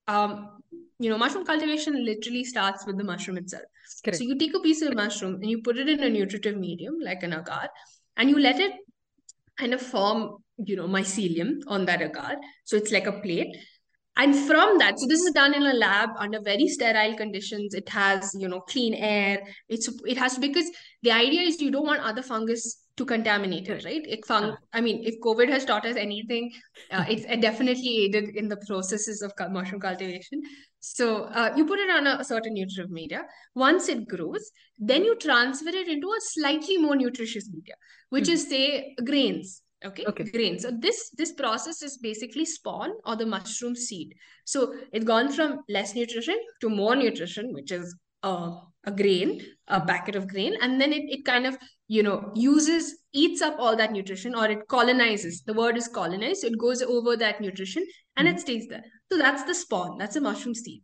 um, 0.09 0.59
you 0.99 1.09
know, 1.09 1.17
mushroom 1.17 1.45
cultivation 1.45 2.03
literally 2.03 2.43
starts 2.43 2.85
with 2.85 2.97
the 2.97 3.05
mushroom 3.05 3.37
itself. 3.37 3.63
Correct. 4.03 4.17
So 4.17 4.25
you 4.25 4.37
take 4.37 4.53
a 4.53 4.59
piece 4.59 4.81
of 4.81 4.95
mushroom 4.95 5.35
and 5.35 5.49
you 5.49 5.61
put 5.61 5.77
it 5.77 5.87
in 5.87 6.03
a 6.03 6.09
nutritive 6.09 6.57
medium 6.57 6.95
like 7.01 7.23
an 7.23 7.31
agar, 7.31 7.69
and 8.17 8.29
you 8.29 8.37
let 8.37 8.59
it 8.59 8.73
kind 9.57 9.73
of 9.73 9.81
form, 9.81 10.37
you 10.57 10.75
know, 10.75 10.87
mycelium 10.87 11.61
on 11.67 11.85
that 11.85 12.01
agar. 12.01 12.35
So 12.65 12.75
it's 12.75 12.91
like 12.91 13.07
a 13.07 13.19
plate. 13.19 13.55
And 14.17 14.33
from 14.33 14.77
that, 14.77 14.97
so 14.97 15.07
this 15.07 15.19
is 15.19 15.33
done 15.33 15.53
in 15.53 15.63
a 15.63 15.73
lab 15.73 16.09
under 16.17 16.39
very 16.41 16.67
sterile 16.67 17.17
conditions. 17.17 17.73
It 17.73 17.89
has, 17.89 18.33
you 18.37 18.47
know, 18.47 18.61
clean 18.61 18.93
air. 18.93 19.39
It's 19.67 19.89
it 20.05 20.17
has 20.17 20.37
because 20.37 20.69
the 21.03 21.11
idea 21.11 21.41
is 21.41 21.61
you 21.61 21.69
don't 21.69 21.85
want 21.85 22.01
other 22.01 22.21
fungus 22.21 22.85
to 22.95 23.05
contaminate 23.05 23.67
it, 23.67 23.83
right? 23.83 24.01
It 24.07 24.25
fung. 24.25 24.55
I 24.71 24.79
mean, 24.79 25.03
if 25.03 25.15
COVID 25.19 25.49
has 25.49 25.65
taught 25.65 25.85
us 25.85 25.97
anything, 25.97 26.49
uh, 26.91 27.03
it's 27.09 27.25
definitely 27.41 28.05
aided 28.05 28.37
in 28.37 28.47
the 28.47 28.57
processes 28.65 29.21
of 29.21 29.33
mushroom 29.51 29.81
cultivation. 29.81 30.41
So 30.93 31.23
uh, 31.25 31.51
you 31.57 31.65
put 31.65 31.79
it 31.79 31.89
on 31.89 32.05
a, 32.05 32.23
certain 32.23 32.53
nutritive 32.53 32.91
media. 32.91 33.23
Once 33.55 33.89
it 33.89 34.07
grows, 34.07 34.51
then 34.77 35.03
you 35.03 35.15
transfer 35.15 35.69
it 35.69 35.87
into 35.87 36.07
a 36.07 36.21
slightly 36.21 36.77
more 36.77 36.95
nutritious 36.95 37.49
media, 37.51 37.75
which 38.09 38.25
Mhm. 38.25 38.33
is 38.33 38.47
say 38.49 38.95
grains. 39.03 39.61
Okay, 39.83 40.05
Okay. 40.07 40.23
grains. 40.25 40.61
So 40.61 40.71
this 40.85 41.09
this 41.21 41.31
process 41.33 41.81
is 41.81 41.97
basically 41.97 42.45
spawn 42.45 42.91
or 43.05 43.15
the 43.15 43.25
mushroom 43.25 43.75
seed. 43.75 44.13
So 44.45 44.75
it's 44.93 45.05
gone 45.05 45.31
from 45.31 45.59
less 45.69 45.95
nutrition 45.95 46.39
to 46.61 46.69
more 46.69 46.95
nutrition, 46.95 47.53
which 47.53 47.71
is 47.71 47.95
uh, 48.23 48.51
a 48.85 48.91
grain, 48.91 49.41
a 49.67 49.81
packet 49.81 50.15
of 50.15 50.27
grain, 50.27 50.55
and 50.61 50.81
then 50.81 50.93
it, 50.93 51.03
it 51.17 51.25
kind 51.25 51.45
of 51.45 51.57
you 51.87 52.03
know 52.03 52.31
uses 52.35 52.95
eats 53.13 53.41
up 53.41 53.55
all 53.59 53.75
that 53.75 53.91
nutrition 53.91 54.35
or 54.35 54.45
it 54.49 54.67
colonizes. 54.67 55.41
The 55.43 55.53
word 55.53 55.77
is 55.77 55.87
colonize. 55.87 56.41
So 56.41 56.47
it 56.47 56.57
goes 56.57 56.81
over 56.81 57.15
that 57.17 57.41
nutrition 57.41 57.85
and 58.17 58.27
Mhm. 58.27 58.33
it 58.33 58.39
stays 58.39 58.67
there. 58.67 58.83
So 59.11 59.17
that's 59.17 59.43
the 59.43 59.55
spawn. 59.55 59.97
That's 59.97 60.15
a 60.15 60.21
mushroom 60.21 60.55
seed. 60.55 60.81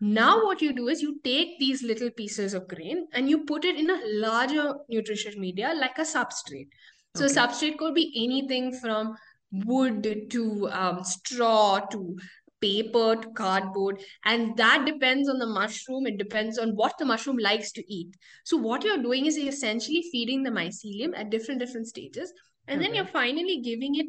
Now 0.00 0.44
what 0.44 0.60
you 0.60 0.74
do 0.74 0.88
is 0.88 1.00
you 1.00 1.20
take 1.24 1.58
these 1.58 1.82
little 1.82 2.10
pieces 2.10 2.52
of 2.52 2.68
grain 2.68 3.06
and 3.12 3.28
you 3.28 3.44
put 3.44 3.64
it 3.64 3.78
in 3.78 3.88
a 3.90 4.00
larger 4.04 4.74
nutritious 4.88 5.36
media 5.36 5.72
like 5.74 5.98
a 5.98 6.02
substrate. 6.02 6.68
So 7.16 7.24
Okay. 7.24 7.34
substrate 7.34 7.78
could 7.78 7.94
be 7.94 8.12
anything 8.24 8.72
from 8.80 9.16
wood 9.52 10.30
to 10.30 10.68
um, 10.72 11.04
straw 11.04 11.78
to 11.92 12.16
paper 12.60 13.16
to 13.16 13.30
cardboard 13.32 14.00
and 14.24 14.56
that 14.56 14.84
depends 14.86 15.28
on 15.28 15.38
the 15.38 15.46
mushroom 15.46 16.06
it 16.06 16.16
depends 16.16 16.58
on 16.58 16.70
what 16.70 16.96
the 16.98 17.04
mushroom 17.04 17.36
likes 17.36 17.70
to 17.72 17.84
eat 17.92 18.16
so 18.44 18.56
what 18.56 18.82
you're 18.82 19.02
doing 19.02 19.26
is 19.26 19.36
you're 19.36 19.48
essentially 19.48 20.02
feeding 20.10 20.42
the 20.42 20.50
mycelium 20.50 21.12
at 21.14 21.28
different 21.30 21.60
different 21.60 21.86
stages 21.86 22.32
and 22.66 22.80
then 22.80 22.94
you're 22.94 23.04
finally 23.04 23.60
giving 23.60 23.94
it 23.96 24.06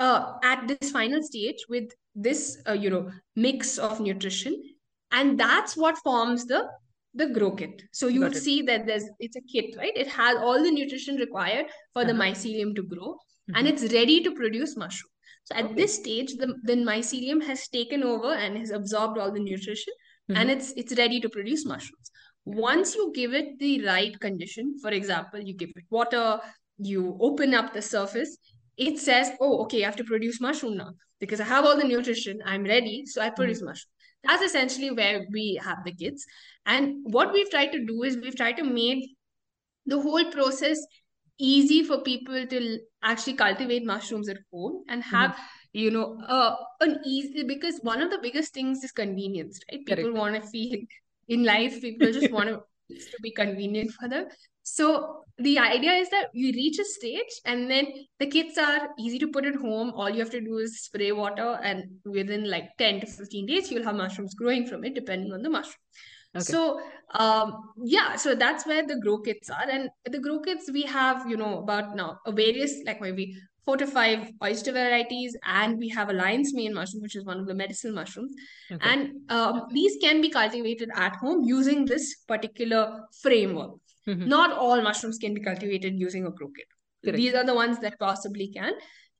uh, 0.00 0.34
at 0.44 0.68
this 0.68 0.90
final 0.90 1.22
stage 1.22 1.64
with 1.68 1.90
this 2.14 2.58
uh, 2.68 2.72
you 2.72 2.90
know 2.90 3.10
mix 3.36 3.78
of 3.78 4.00
nutrition 4.00 4.54
and 5.12 5.38
that's 5.38 5.76
what 5.76 5.96
forms 5.98 6.44
the 6.46 6.68
the 7.14 7.26
grow 7.28 7.50
kit 7.50 7.82
so 7.92 8.06
you 8.06 8.20
will 8.20 8.32
see 8.32 8.62
that 8.62 8.86
there's 8.86 9.04
it's 9.18 9.36
a 9.36 9.40
kit 9.52 9.74
right 9.78 9.92
it 9.96 10.08
has 10.08 10.36
all 10.36 10.62
the 10.62 10.70
nutrition 10.70 11.16
required 11.16 11.66
for 11.92 12.04
the 12.04 12.12
Uh-huh. 12.12 12.22
mycelium 12.22 12.74
to 12.76 12.82
grow 12.82 13.10
Mhm. 13.50 13.56
and 13.56 13.68
it's 13.68 13.92
ready 13.92 14.22
to 14.22 14.30
produce 14.32 14.76
mushroom 14.76 15.10
so 15.44 15.54
at 15.56 15.64
Okay. 15.66 15.74
this 15.74 15.94
stage 15.96 16.34
the, 16.42 16.48
the 16.64 16.76
mycelium 16.90 17.42
has 17.50 17.66
taken 17.68 18.02
over 18.02 18.32
and 18.32 18.56
has 18.58 18.70
absorbed 18.70 19.18
all 19.18 19.32
the 19.32 19.40
nutrition 19.50 19.94
Mhm. 20.30 20.36
and 20.38 20.50
it's 20.54 20.72
it's 20.82 20.96
ready 21.02 21.20
to 21.20 21.28
produce 21.36 21.64
mushrooms 21.72 22.10
once 22.44 22.94
you 22.98 23.10
give 23.14 23.32
it 23.40 23.58
the 23.58 23.72
right 23.86 24.18
condition 24.20 24.74
for 24.84 24.90
example 25.00 25.40
you 25.50 25.54
give 25.54 25.72
it 25.76 25.84
water 25.90 26.40
you 26.78 27.16
open 27.20 27.54
up 27.54 27.72
the 27.72 27.82
surface 27.82 28.36
it 28.76 28.98
says 28.98 29.30
oh 29.40 29.62
okay 29.62 29.82
i 29.82 29.86
have 29.86 29.96
to 29.96 30.04
produce 30.04 30.40
mushroom 30.40 30.76
now. 30.76 30.92
Because 31.20 31.40
i 31.40 31.44
have 31.44 31.64
all 31.64 31.76
the 31.76 31.84
nutrition 31.84 32.40
i'm 32.44 32.64
ready 32.64 33.04
so 33.06 33.20
i 33.22 33.30
produce 33.30 33.62
mushroom. 33.62 33.90
That's 34.24 34.42
essentially 34.42 34.90
where 34.90 35.26
we 35.32 35.60
have 35.62 35.78
the 35.84 35.92
kids. 35.92 36.24
And 36.64 36.98
what 37.02 37.32
we've 37.32 37.50
tried 37.50 37.72
to 37.72 37.84
do 37.84 38.04
is 38.04 38.16
we've 38.16 38.36
tried 38.36 38.56
to 38.58 38.64
make 38.64 39.16
the 39.86 40.00
whole 40.00 40.30
process 40.30 40.78
easy 41.38 41.82
for 41.82 42.02
people 42.02 42.46
to 42.46 42.78
actually 43.02 43.34
cultivate 43.34 43.84
mushrooms 43.84 44.28
at 44.28 44.38
home 44.52 44.84
and 44.88 45.02
have 45.02 45.36
you 45.72 45.90
know 45.90 46.20
uh, 46.28 46.54
an 46.80 46.98
easy 47.04 47.42
because 47.42 47.80
one 47.82 48.00
of 48.00 48.10
the 48.10 48.18
biggest 48.22 48.54
things 48.54 48.84
is 48.84 48.92
convenience 48.92 49.60
right? 49.70 49.84
People 49.84 50.12
want 50.12 50.40
to 50.40 50.48
feel 50.48 50.78
in 51.28 51.44
life 51.44 51.80
people 51.80 52.12
just 52.12 52.30
want 52.30 52.48
to 52.48 52.62
be 53.22 53.32
convenient 53.32 53.90
for 53.92 54.08
them. 54.08 54.26
So 54.62 55.21
the 55.38 55.58
idea 55.58 55.92
is 55.92 56.08
that 56.10 56.28
you 56.32 56.52
reach 56.52 56.78
a 56.78 56.84
stage 56.84 57.40
and 57.44 57.70
then 57.70 57.86
the 58.18 58.26
kits 58.26 58.58
are 58.58 58.88
easy 58.98 59.18
to 59.18 59.28
put 59.28 59.44
at 59.44 59.54
home. 59.54 59.92
All 59.94 60.10
you 60.10 60.18
have 60.20 60.30
to 60.30 60.40
do 60.40 60.58
is 60.58 60.82
spray 60.82 61.12
water 61.12 61.58
and 61.62 61.84
within 62.04 62.48
like 62.48 62.70
10 62.78 63.00
to 63.00 63.06
15 63.06 63.46
days 63.46 63.70
you'll 63.70 63.84
have 63.84 63.96
mushrooms 63.96 64.34
growing 64.34 64.66
from 64.66 64.84
it 64.84 64.94
depending 64.94 65.32
on 65.32 65.42
the 65.42 65.50
mushroom. 65.50 65.74
Okay. 66.34 66.44
so 66.44 66.80
um 67.14 67.72
yeah 67.84 68.16
so 68.16 68.34
that's 68.34 68.64
where 68.66 68.86
the 68.86 68.98
grow 69.00 69.18
kits 69.18 69.50
are. 69.50 69.68
And 69.68 69.90
the 70.10 70.18
grow 70.18 70.40
kits 70.40 70.70
we 70.72 70.82
have 70.82 71.28
you 71.28 71.36
know 71.36 71.58
about 71.58 71.96
now 71.96 72.18
a 72.26 72.32
various 72.32 72.82
like 72.86 73.00
maybe 73.00 73.36
four 73.64 73.76
to 73.76 73.86
five 73.86 74.30
oyster 74.42 74.72
varieties 74.72 75.36
and 75.44 75.78
we 75.78 75.88
have 75.88 76.08
a 76.08 76.12
lion's 76.12 76.52
mane 76.52 76.74
mushroom 76.74 77.02
which 77.02 77.16
is 77.16 77.24
one 77.24 77.38
of 77.38 77.46
the 77.46 77.54
medicinal 77.54 77.94
mushrooms. 77.94 78.32
Okay. 78.70 78.88
and 78.88 79.10
um, 79.30 79.62
these 79.72 79.96
can 80.00 80.20
be 80.20 80.30
cultivated 80.30 80.90
at 80.96 81.14
home 81.16 81.44
using 81.44 81.84
this 81.84 82.16
particular 82.26 83.06
framework 83.20 83.72
Mhm. 84.06 84.26
not 84.26 84.52
all 84.52 84.82
mushrooms 84.82 85.18
can 85.18 85.34
be 85.34 85.40
cultivated 85.40 85.98
using 85.98 86.26
a 86.26 86.32
kit 86.32 86.66
Correct. 87.04 87.16
these 87.16 87.34
are 87.34 87.44
the 87.44 87.54
ones 87.54 87.78
that 87.84 87.98
possibly 87.98 88.48
can 88.56 88.72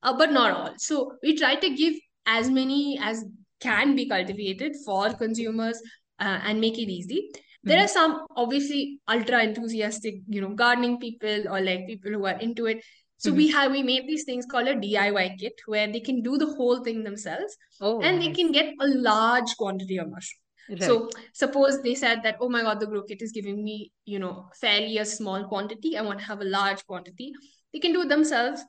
uh, 0.02 0.16
but 0.16 0.32
not 0.32 0.52
all 0.52 0.74
so 0.76 1.12
we 1.22 1.36
try 1.36 1.54
to 1.56 1.70
give 1.70 1.94
as 2.26 2.50
many 2.50 2.98
as 3.10 3.24
can 3.60 3.94
be 3.96 4.08
cultivated 4.08 4.74
for 4.84 5.12
consumers 5.14 5.80
uh, 6.20 6.38
and 6.44 6.60
make 6.60 6.78
it 6.78 6.90
easy 6.98 7.20
there 7.64 7.78
Mhm. 7.78 7.84
are 7.84 7.88
some 7.88 8.14
obviously 8.44 8.80
ultra 9.16 9.42
enthusiastic 9.48 10.16
you 10.36 10.40
know 10.44 10.52
gardening 10.62 10.98
people 11.06 11.48
or 11.54 11.60
like 11.68 11.86
people 11.86 12.12
who 12.18 12.24
are 12.32 12.38
into 12.48 12.66
it 12.74 12.82
so 13.24 13.30
Mhm. 13.30 13.36
we 13.40 13.48
have 13.56 13.70
we 13.76 13.82
made 13.88 14.06
these 14.08 14.24
things 14.30 14.46
called 14.52 14.70
a 14.74 14.78
diy 14.84 15.26
kit 15.42 15.60
where 15.74 15.86
they 15.92 16.00
can 16.08 16.22
do 16.28 16.38
the 16.44 16.48
whole 16.56 16.82
thing 16.88 17.02
themselves 17.08 17.56
Oh, 17.80 18.00
and 18.00 18.22
they 18.22 18.32
can 18.38 18.50
get 18.56 18.72
a 18.86 18.88
large 19.10 19.52
quantity 19.60 19.98
of 20.04 20.10
mushroom 20.14 20.41
Right. 20.70 20.82
so 20.82 21.10
suppose 21.34 21.82
they 21.82 21.94
said 21.94 22.22
that, 22.22 22.36
oh 22.40 22.48
my 22.48 22.62
God, 22.62 22.80
the 22.80 22.86
grow 22.86 23.02
kit 23.02 23.20
is 23.20 23.32
giving 23.32 23.62
me, 23.64 23.92
you 24.04 24.18
know, 24.18 24.48
fairly 24.60 24.98
a 24.98 25.04
small 25.04 25.44
quantity. 25.48 25.96
I 25.98 26.02
want 26.02 26.20
to 26.20 26.24
have 26.24 26.40
a 26.40 26.44
large 26.44 26.86
quantity. 26.86 27.32
They 27.72 27.78
can 27.78 27.92
do 27.92 28.02
it 28.02 28.08
themselves. 28.08 28.62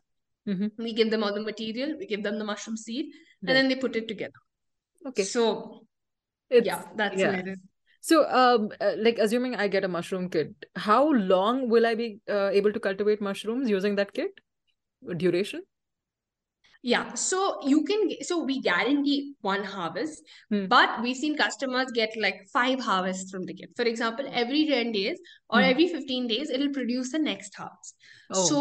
Mhm. 0.47 0.71
We 0.77 0.93
give 0.93 1.11
them 1.11 1.23
all 1.23 1.33
the 1.33 1.41
material, 1.41 1.97
we 1.97 2.07
give 2.07 2.23
them 2.23 2.39
the 2.39 2.43
mushroom 2.43 2.75
seed, 2.77 3.05
Right. 3.05 3.49
and 3.49 3.57
then 3.57 3.69
they 3.69 3.75
put 3.75 3.95
it 3.95 4.07
together. 4.07 4.41
Okay. 5.07 5.23
So 5.23 5.85
It's 6.49 6.67
yeah, 6.67 6.83
that's 6.95 7.19
yeah. 7.19 7.37
it. 7.37 7.59
So, 8.01 8.29
um, 8.29 8.69
uh, 8.81 8.95
like 8.97 9.17
assuming 9.17 9.55
I 9.55 9.67
get 9.69 9.85
a 9.85 9.87
mushroom 9.87 10.29
kit, 10.29 10.65
how 10.75 11.11
long 11.11 11.69
will 11.69 11.85
I 11.85 11.95
be 11.95 12.19
uh, 12.29 12.49
able 12.51 12.73
to 12.73 12.79
cultivate 12.79 13.21
mushrooms 13.21 13.69
using 13.69 13.95
that 13.95 14.11
kit? 14.13 14.41
Duration? 15.17 15.61
Yeah, 16.85 17.13
so 17.13 17.65
you 17.65 17.85
can 17.85 18.09
so 18.23 18.43
we 18.43 18.59
guarantee 18.59 19.35
one 19.39 19.63
harvest, 19.63 20.21
Hmm. 20.49 20.65
but 20.65 21.01
we've 21.01 21.15
seen 21.15 21.37
customers 21.37 21.91
get 21.93 22.09
like 22.19 22.41
five 22.51 22.81
harvests 22.81 23.31
from 23.31 23.45
the 23.45 23.53
kit. 23.53 23.69
For 23.77 23.83
example, 23.83 24.25
every 24.29 24.65
10 24.67 24.91
days 24.91 25.17
or 25.49 25.59
Hmm. 25.59 25.69
every 25.69 25.87
15 25.87 26.27
days, 26.27 26.49
it'll 26.49 26.73
produce 26.73 27.13
the 27.13 27.19
next 27.19 27.55
harvest. 27.55 27.95
Oh, 28.31 28.43
So, 28.49 28.57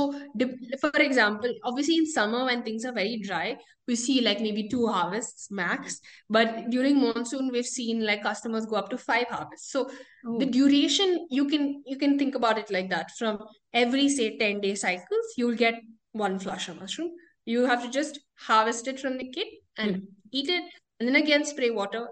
for 0.81 0.91
example, 1.03 1.53
obviously 1.65 1.97
in 1.97 2.07
summer 2.07 2.45
when 2.45 2.63
things 2.63 2.85
are 2.85 2.93
very 2.93 3.17
dry, 3.19 3.59
we 3.89 3.97
see 3.97 4.21
like 4.21 4.41
maybe 4.41 4.69
two 4.69 4.87
harvests 4.87 5.51
max. 5.51 6.01
But 6.31 6.71
during 6.71 7.01
monsoon, 7.01 7.51
we've 7.51 7.67
seen 7.67 8.07
like 8.07 8.23
customers 8.23 8.67
go 8.67 8.77
up 8.77 8.89
to 8.91 8.99
five 8.99 9.27
harvests. 9.31 9.73
So 9.73 9.91
the 10.39 10.47
oh, 10.47 10.51
duration 10.59 11.27
you 11.31 11.47
can 11.49 11.83
you 11.87 11.99
can 11.99 12.17
think 12.21 12.37
about 12.37 12.57
it 12.59 12.71
like 12.71 12.89
that. 12.91 13.11
From 13.19 13.43
every 13.73 14.09
say 14.09 14.39
10 14.39 14.61
day 14.61 14.77
cycles, 14.77 15.35
you'll 15.37 15.57
get 15.67 15.83
one 16.13 16.39
flush 16.39 16.69
of 16.69 16.79
mushroom. 16.79 17.11
You 17.45 17.65
have 17.67 17.83
to 17.83 17.91
just 17.91 18.21
harvest 18.39 18.89
it 18.89 19.01
from 19.01 19.19
the 19.19 19.31
kit 19.31 19.49
and 19.77 20.03
eat 20.31 20.49
it, 20.49 20.65
and 21.01 21.09
then 21.09 21.17
again 21.17 21.45
spray 21.45 21.71
water. 21.71 22.09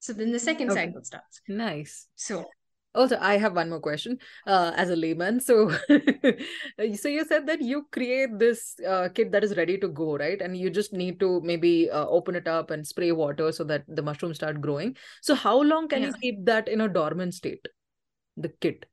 So 0.00 0.12
then 0.12 0.32
the 0.32 0.38
second 0.38 0.70
Okay. 0.70 0.86
cycle 0.86 1.04
starts. 1.04 1.40
nice. 1.48 2.08
So 2.16 2.44
Also, 2.94 3.16
I 3.18 3.38
have 3.38 3.54
one 3.56 3.70
more 3.70 3.80
question 3.80 4.18
uh, 4.46 4.72
as 4.76 4.90
a 4.90 4.96
layman. 4.96 5.40
So, 5.40 5.70
so 7.00 7.08
you 7.08 7.24
said 7.24 7.46
that 7.46 7.62
you 7.62 7.86
create 7.90 8.38
this 8.38 8.76
uh, 8.86 9.08
kit 9.14 9.32
that 9.32 9.42
is 9.44 9.56
ready 9.56 9.78
to 9.78 9.88
go, 9.88 10.16
right? 10.18 10.42
And 10.42 10.54
you 10.56 10.68
just 10.68 10.92
need 10.92 11.18
to 11.20 11.40
maybe 11.40 11.88
uh, 11.90 12.06
open 12.06 12.34
it 12.34 12.46
up 12.46 12.70
and 12.70 12.86
spray 12.86 13.12
water 13.12 13.50
so 13.50 13.64
that 13.64 13.84
the 13.88 14.02
mushrooms 14.02 14.36
start 14.36 14.60
growing. 14.60 14.96
So, 15.22 15.34
how 15.34 15.62
long 15.62 15.88
can 15.88 16.02
you 16.02 16.12
keep 16.20 16.44
that 16.44 16.68
in 16.68 16.82
a 16.82 16.88
dormant 16.88 17.32
state, 17.32 17.64
the 18.36 18.50
kit? 18.60 18.84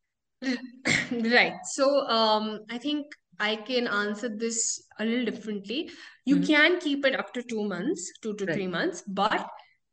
Right. 1.12 1.60
So, 1.65 2.08
um, 2.08 2.62
I 2.69 2.78
think 2.78 3.08
I 3.39 3.56
can 3.56 3.88
answer 3.88 4.30
this 4.30 4.84
a 4.99 5.06
little 5.06 5.25
differently. 5.25 5.89
You 6.25 6.38
Mhm. 6.38 6.47
can 6.47 6.80
keep 6.80 7.06
it 7.06 7.15
up 7.15 7.34
to 7.34 7.43
two 7.43 7.63
months, 7.63 8.12
two 8.21 8.34
to 8.36 8.45
Right. 8.45 8.56
three 8.56 8.67
months, 8.67 9.04
but 9.08 9.47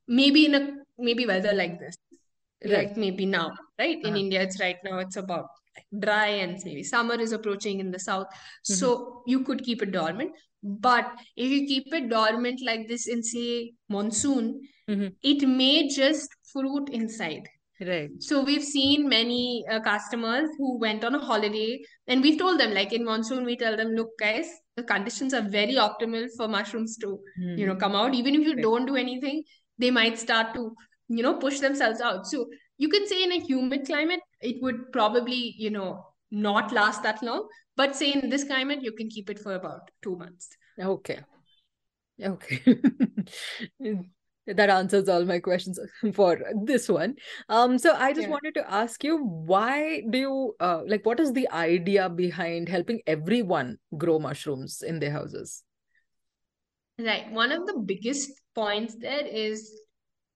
maybe 0.09 0.47
in 0.47 0.55
a 0.55 0.63
maybe 0.99 1.27
weather 1.27 1.53
like 1.53 1.79
this, 1.79 1.97
Right. 2.65 2.73
like 2.73 2.97
maybe 2.97 3.27
now, 3.27 3.53
right? 3.79 3.99
In 3.99 4.07
Uh-huh. 4.07 4.17
India, 4.25 4.43
it's 4.43 4.59
right 4.61 4.79
now, 4.85 4.99
it's 4.99 5.17
about 5.17 5.49
dry 6.05 6.29
and 6.45 6.59
maybe 6.65 6.83
summer 6.83 7.17
is 7.21 7.33
approaching 7.33 7.81
in 7.81 7.91
the 7.91 7.99
south. 7.99 8.27
Mm-hmm. 8.29 8.75
So 8.75 9.23
you 9.27 9.43
could 9.45 9.63
keep 9.63 9.83
it 9.83 9.93
dormant. 9.93 10.33
But 10.63 11.13
if 11.37 11.51
you 11.51 11.67
keep 11.67 11.93
it 11.95 12.09
dormant 12.09 12.63
like 12.69 12.89
this 12.89 13.07
in 13.07 13.23
say 13.23 13.75
monsoon, 13.89 14.49
Mhm. 14.89 15.15
it 15.23 15.47
may 15.49 15.87
just 15.89 16.31
fruit 16.53 16.89
inside. 16.91 17.49
Right. 17.81 18.11
So 18.19 18.43
we've 18.43 18.65
seen 18.65 19.09
many 19.09 19.65
uh, 19.71 19.81
customers 19.81 20.49
who 20.57 20.79
went 20.79 21.05
on 21.05 21.15
a 21.15 21.19
holiday 21.19 21.85
and 22.07 22.23
we've 22.23 22.39
told 22.39 22.59
them 22.59 22.73
like 22.73 22.93
in 22.93 23.05
monsoon 23.05 23.45
we 23.45 23.57
tell 23.57 23.77
them 23.77 23.89
look 23.89 24.19
guys 24.19 24.49
the 24.77 24.83
conditions 24.83 25.35
are 25.35 25.43
very 25.43 25.75
optimal 25.75 26.27
for 26.37 26.49
mushrooms 26.49 26.97
to 26.99 27.19
you 27.55 27.67
know 27.67 27.75
Mhm. 27.75 27.81
come 27.81 27.95
out 27.95 28.15
even 28.15 28.35
if 28.35 28.41
you 28.47 28.55
Right. 28.55 28.62
don't 28.62 28.87
do 28.87 28.97
anything 28.97 29.45
they 29.79 29.91
might 29.91 30.19
start 30.19 30.55
to 30.55 30.75
you 31.09 31.23
know 31.23 31.35
push 31.35 31.61
themselves 31.61 32.01
out 32.01 32.27
so 32.27 32.49
you 32.79 32.89
can 32.89 33.07
say 33.07 33.23
in 33.23 33.33
a 33.33 33.41
humid 33.41 33.87
climate 33.87 34.21
it 34.41 34.62
would 34.62 34.91
probably 34.93 35.55
you 35.59 35.71
know 35.71 36.07
not 36.31 36.73
last 36.73 37.03
that 37.03 37.23
long 37.23 37.47
but 37.77 37.95
say 37.95 38.12
in 38.12 38.29
this 38.31 38.45
climate 38.45 38.83
you 38.83 38.93
can 38.93 39.09
keep 39.09 39.29
it 39.31 39.39
for 39.39 39.55
about 39.55 39.91
2 40.03 40.17
months 40.17 40.49
Okay. 40.79 41.21
Okay. 42.23 42.62
That 44.47 44.71
answers 44.71 45.09
all 45.09 45.25
my 45.25 45.41
questions 45.41 45.79
for 46.15 46.41
this 46.65 46.89
one. 46.89 47.17
Um, 47.49 47.79
so 47.79 47.95
I 47.95 48.13
just 48.13 48.29
Yeah. 48.29 48.33
wanted 48.33 48.55
to 48.55 48.71
ask 48.71 49.03
you, 49.03 49.19
why 49.19 50.03
do 50.09 50.19
you 50.19 50.55
uh, 50.61 50.83
like 50.87 51.05
what 51.05 51.21
is 51.21 51.33
the 51.33 51.49
idea 51.51 52.09
behind 52.09 52.69
helping 52.69 53.01
everyone 53.07 53.79
grow 53.97 54.19
mushrooms 54.19 54.83
in 54.83 55.01
their 55.01 55.11
houses? 55.11 55.65
Right. 56.99 57.31
One 57.31 57.53
of 57.53 57.67
the 57.67 57.79
biggest 57.85 58.31
points 58.55 58.97
there 58.97 59.27
is 59.27 59.71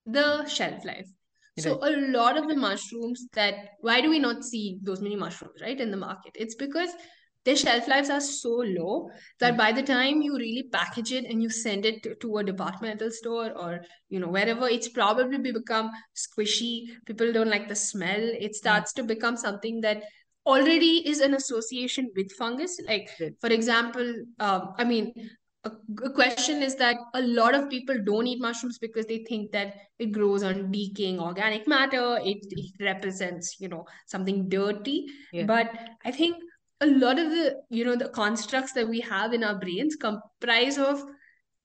the 0.07 0.47
shelf 0.47 0.85
life. 0.85 1.09
So 1.59 1.79
a 1.83 1.91
lot 1.91 2.39
of 2.39 2.49
the 2.49 2.57
mushrooms 2.57 3.27
that 3.35 3.55
why 3.81 4.01
do 4.01 4.09
we 4.09 4.19
not 4.19 4.45
see 4.45 4.79
those 4.83 5.03
many 5.03 5.17
mushrooms, 5.17 5.61
right, 5.61 5.79
in 5.79 5.91
the 5.91 5.97
market? 5.97 6.33
It's 6.35 6.55
because 6.55 6.89
their 7.45 7.57
shelf 7.57 7.89
lives 7.89 8.11
are 8.11 8.21
so 8.21 8.51
low 8.79 9.11
that 9.39 9.55
Mm. 9.55 9.57
by 9.59 9.73
the 9.73 9.83
time 9.83 10.21
you 10.23 10.37
really 10.37 10.69
package 10.73 11.13
it 11.13 11.25
and 11.25 11.43
you 11.43 11.49
send 11.49 11.87
it 11.87 12.03
to, 12.03 12.15
to 12.17 12.39
a 12.39 12.45
departmental 12.45 13.11
store 13.11 13.53
or 13.57 13.81
you 14.09 14.21
know 14.21 14.29
wherever, 14.29 14.69
it's 14.69 14.89
probably 14.89 15.39
become 15.53 15.91
squishy. 16.15 16.87
People 17.07 17.33
don't 17.33 17.49
like 17.51 17.69
the 17.69 17.77
smell. 17.77 18.21
It 18.47 18.55
starts 18.55 18.93
to 18.95 19.03
become 19.03 19.37
something 19.37 19.81
that 19.83 20.03
already 20.47 21.09
is 21.09 21.21
an 21.21 21.35
association 21.35 22.11
with 22.17 22.33
fungus. 22.33 22.79
Like 22.87 23.09
for 23.41 23.49
example, 23.49 24.15
um, 24.39 24.75
I 24.79 24.85
mean, 24.85 25.13
a, 25.65 25.71
a 26.05 26.11
question 26.13 26.63
is 26.63 26.75
that 26.77 26.97
a 27.15 27.21
lot 27.23 27.55
of 27.55 27.69
people 27.69 27.97
don't 28.05 28.27
eat 28.27 28.41
mushrooms 28.41 28.79
because 28.79 29.07
they 29.07 29.25
think 29.29 29.51
that 29.53 29.75
it 29.99 30.13
grows 30.13 30.43
on 30.43 30.71
decaying 30.71 31.21
organic 31.21 31.69
matter. 31.69 32.19
It, 32.23 32.39
it 32.51 32.73
represents, 32.81 33.57
you 33.61 33.69
know, 33.69 33.85
something 34.07 34.49
dirty. 34.49 35.07
Yeah. 35.33 35.45
But 35.45 35.71
I 36.05 36.11
think 36.13 36.37
a 36.81 36.87
lot 36.87 37.19
of 37.19 37.31
the 37.31 37.57
you 37.69 37.85
know 37.85 37.97
the 37.97 38.09
constructs 38.09 38.73
that 38.73 38.89
we 38.89 39.01
have 39.01 39.33
in 39.33 39.45
our 39.45 39.59
brains 39.59 39.97
comprise 39.97 40.79
of 40.79 41.03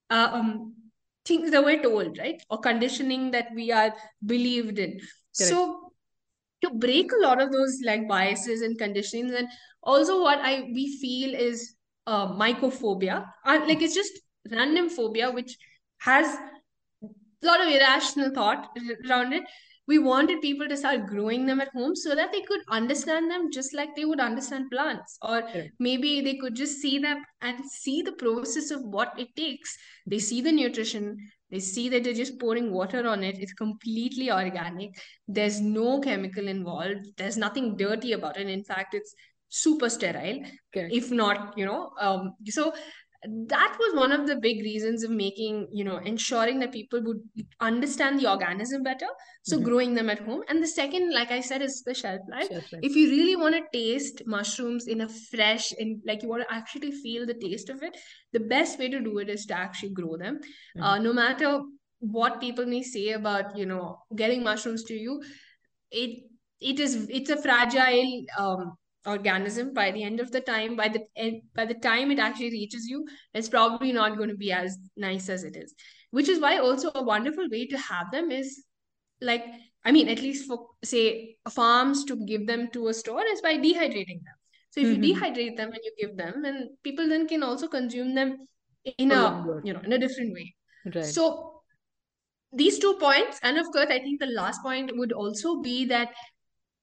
uh, 0.10 0.30
um, 0.34 0.74
things 1.26 1.52
that 1.52 1.64
we're 1.64 1.82
told 1.82 2.18
right? 2.18 2.42
Or 2.50 2.60
conditioning 2.60 3.32
that 3.32 3.48
we 3.56 3.72
are 3.72 3.94
believed 4.26 4.80
in. 4.80 5.00
Correct. 5.00 5.10
so 5.34 5.86
to 6.62 6.70
break 6.70 7.12
a 7.12 7.22
lot 7.22 7.42
of 7.42 7.52
those 7.52 7.80
like 7.86 8.08
biases 8.08 8.62
and 8.62 8.80
conditionings 8.80 9.38
and 9.38 9.48
also 9.84 10.22
what 10.22 10.40
i 10.40 10.62
we 10.74 10.98
feel 11.00 11.36
is 11.36 11.76
uh, 12.08 12.28
mycophobia 12.28 13.26
uh, 13.46 13.60
like 13.68 13.82
it's 13.82 13.94
just 13.94 14.20
random 14.52 14.90
phobia 14.90 15.32
which 15.32 15.58
has 16.00 16.38
a 17.04 17.46
lot 17.46 17.62
of 17.62 17.68
irrational 17.68 18.32
thought 18.34 18.70
around 19.10 19.34
it 19.34 19.44
we 19.88 20.00
wanted 20.00 20.42
people 20.42 20.68
to 20.68 20.78
start 20.78 21.06
growing 21.06 21.46
them 21.46 21.62
at 21.62 21.70
home 21.76 21.96
so 21.96 22.16
that 22.16 22.32
they 22.32 22.42
could 22.42 22.62
understand 22.70 23.30
them 23.30 23.52
just 23.52 23.74
like 23.74 23.96
they 23.96 24.06
would 24.06 24.20
understand 24.20 24.72
plants. 24.72 25.18
Or 25.22 25.44
maybe 25.80 26.22
they 26.22 26.36
could 26.36 26.56
just 26.56 26.82
see 26.82 26.98
them 26.98 27.24
and 27.42 27.64
see 27.66 28.02
the 28.02 28.14
process 28.14 28.72
of 28.72 28.82
what 28.82 29.14
it 29.18 29.36
takes. 29.36 29.78
They 30.08 30.20
see 30.20 30.42
the 30.42 30.52
nutrition. 30.52 31.18
They 31.52 31.60
see 31.60 31.90
that 31.90 32.04
they're 32.04 32.14
just 32.14 32.40
pouring 32.40 32.72
water 32.72 33.08
on 33.08 33.24
it. 33.24 33.38
It's 33.40 33.54
completely 33.54 34.32
organic. 34.32 34.98
There's 35.28 35.62
no 35.62 36.00
chemical 36.00 36.48
involved. 36.48 37.06
There's 37.18 37.38
nothing 37.38 37.78
dirty 37.78 38.14
about 38.14 38.38
it. 38.38 38.50
In 38.50 38.64
fact 38.64 38.96
it's 38.96 39.14
super 39.50 39.90
sterile. 39.90 40.44
Okay. 40.76 40.90
if 40.92 41.12
not 41.12 41.58
you 41.58 41.66
know 41.66 41.92
um, 42.02 42.34
so 42.46 42.74
that 43.48 43.76
was 43.80 43.96
one 43.96 44.12
of 44.12 44.28
the 44.28 44.36
big 44.36 44.62
reasons 44.62 45.04
of 45.04 45.10
making 45.10 45.68
you 45.72 45.84
know 45.84 45.98
ensuring 45.98 46.60
that 46.60 46.72
people 46.72 47.02
would 47.04 47.20
understand 47.60 48.20
the 48.20 48.30
organism 48.30 48.84
better 48.84 49.08
so 49.44 49.56
mm-hmm. 49.56 49.66
growing 49.66 49.94
them 49.94 50.10
at 50.10 50.20
home 50.20 50.42
and 50.50 50.62
the 50.62 50.68
second 50.68 51.14
like 51.14 51.32
i 51.32 51.40
said 51.40 51.62
is 51.62 51.82
the 51.84 51.94
shelf 51.94 52.22
life 52.30 52.48
shelf 52.48 52.72
life. 52.72 52.82
if 52.84 52.96
you 52.96 53.10
really 53.10 53.36
want 53.36 53.56
to 53.56 53.62
taste 53.74 54.22
mushrooms 54.26 54.88
in 54.88 55.02
a 55.02 55.10
fresh 55.10 55.72
and 55.80 56.02
like 56.06 56.22
you 56.22 56.30
want 56.30 56.44
to 56.48 56.54
actually 56.54 56.92
feel 56.92 57.26
the 57.26 57.34
taste 57.34 57.70
of 57.70 57.82
it 57.82 57.98
the 58.34 58.40
best 58.40 58.78
way 58.78 58.90
to 58.90 59.00
do 59.00 59.18
it 59.20 59.30
is 59.30 59.46
to 59.46 59.54
actually 59.54 59.92
grow 59.92 60.18
them 60.18 60.36
mm-hmm. 60.38 60.84
uh, 60.84 60.98
no 61.00 61.14
matter 61.14 61.62
what 62.00 62.40
people 62.40 62.66
may 62.66 62.84
say 62.84 63.12
about 63.12 63.58
you 63.58 63.66
know 63.66 64.00
getting 64.16 64.44
mushrooms 64.44 64.84
to 64.84 64.94
you 64.94 65.22
it 65.92 66.24
it 66.60 66.80
is 66.80 67.08
it's 67.10 67.30
a 67.30 67.42
fragile 67.42 68.24
um, 68.38 68.76
organism 69.06 69.74
by 69.74 69.92
the 69.92 70.04
end 70.04 70.20
of 70.20 70.32
the 70.32 70.42
time 70.42 70.76
by 70.76 70.88
the 70.88 71.04
end 71.16 71.42
by 71.54 71.66
the 71.66 71.74
time 71.74 72.12
it 72.12 72.20
actually 72.20 72.50
reaches 72.50 72.88
you 72.88 73.06
it's 73.34 73.50
probably 73.50 73.92
not 73.92 74.18
going 74.18 74.30
to 74.30 74.36
be 74.36 74.52
as 74.52 74.78
nice 74.98 75.30
as 75.30 75.44
it 75.44 75.56
is 75.56 75.74
which 76.12 76.30
is 76.30 76.40
why 76.40 76.58
also 76.58 76.92
a 76.96 77.04
wonderful 77.04 77.48
way 77.52 77.66
to 77.68 77.78
have 77.78 78.12
them 78.12 78.32
is 78.32 78.64
like 79.22 79.46
i 79.84 79.92
mean 79.92 80.10
at 80.10 80.22
least 80.22 80.48
for 80.48 80.68
say 80.84 81.36
farms 81.50 82.04
to 82.06 82.16
give 82.26 82.48
them 82.48 82.68
to 82.72 82.88
a 82.88 82.94
store 82.94 83.26
is 83.34 83.42
by 83.42 83.56
dehydrating 83.56 84.22
them 84.28 84.38
so 84.72 84.82
if 84.82 84.88
mm-hmm. 84.88 85.04
you 85.04 85.16
dehydrate 85.16 85.58
them 85.58 85.72
and 85.72 85.80
you 85.84 85.94
give 86.00 86.18
them 86.18 86.46
and 86.46 86.70
people 86.84 87.08
then 87.08 87.28
can 87.28 87.44
also 87.44 87.68
consume 87.68 88.14
them 88.16 88.38
in 88.98 89.12
a 89.12 89.46
you 89.64 89.74
know 89.74 89.82
in 89.82 89.94
a 89.94 89.98
different 90.00 90.34
way 90.34 90.54
right. 90.94 91.06
so 91.06 91.62
these 92.54 92.80
two 92.80 92.96
points 93.00 93.40
and 93.44 93.58
of 93.58 93.66
course 93.74 93.88
i 93.90 94.00
think 94.00 94.20
the 94.20 94.34
last 94.38 94.62
point 94.64 94.92
would 94.96 95.12
also 95.12 95.62
be 95.62 95.86
that 95.86 96.10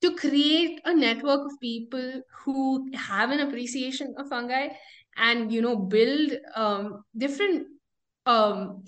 to 0.03 0.15
create 0.17 0.81
a 0.85 0.95
network 0.95 1.47
of 1.47 1.61
people 1.61 2.23
who 2.45 2.91
have 2.95 3.31
an 3.31 3.41
appreciation 3.41 4.15
of 4.19 4.29
fungi 4.29 4.69
and 5.17 5.53
you 5.53 5.63
know 5.63 5.77
build 5.77 6.33
um, 6.55 7.05
different 7.17 7.67
um, 8.27 8.85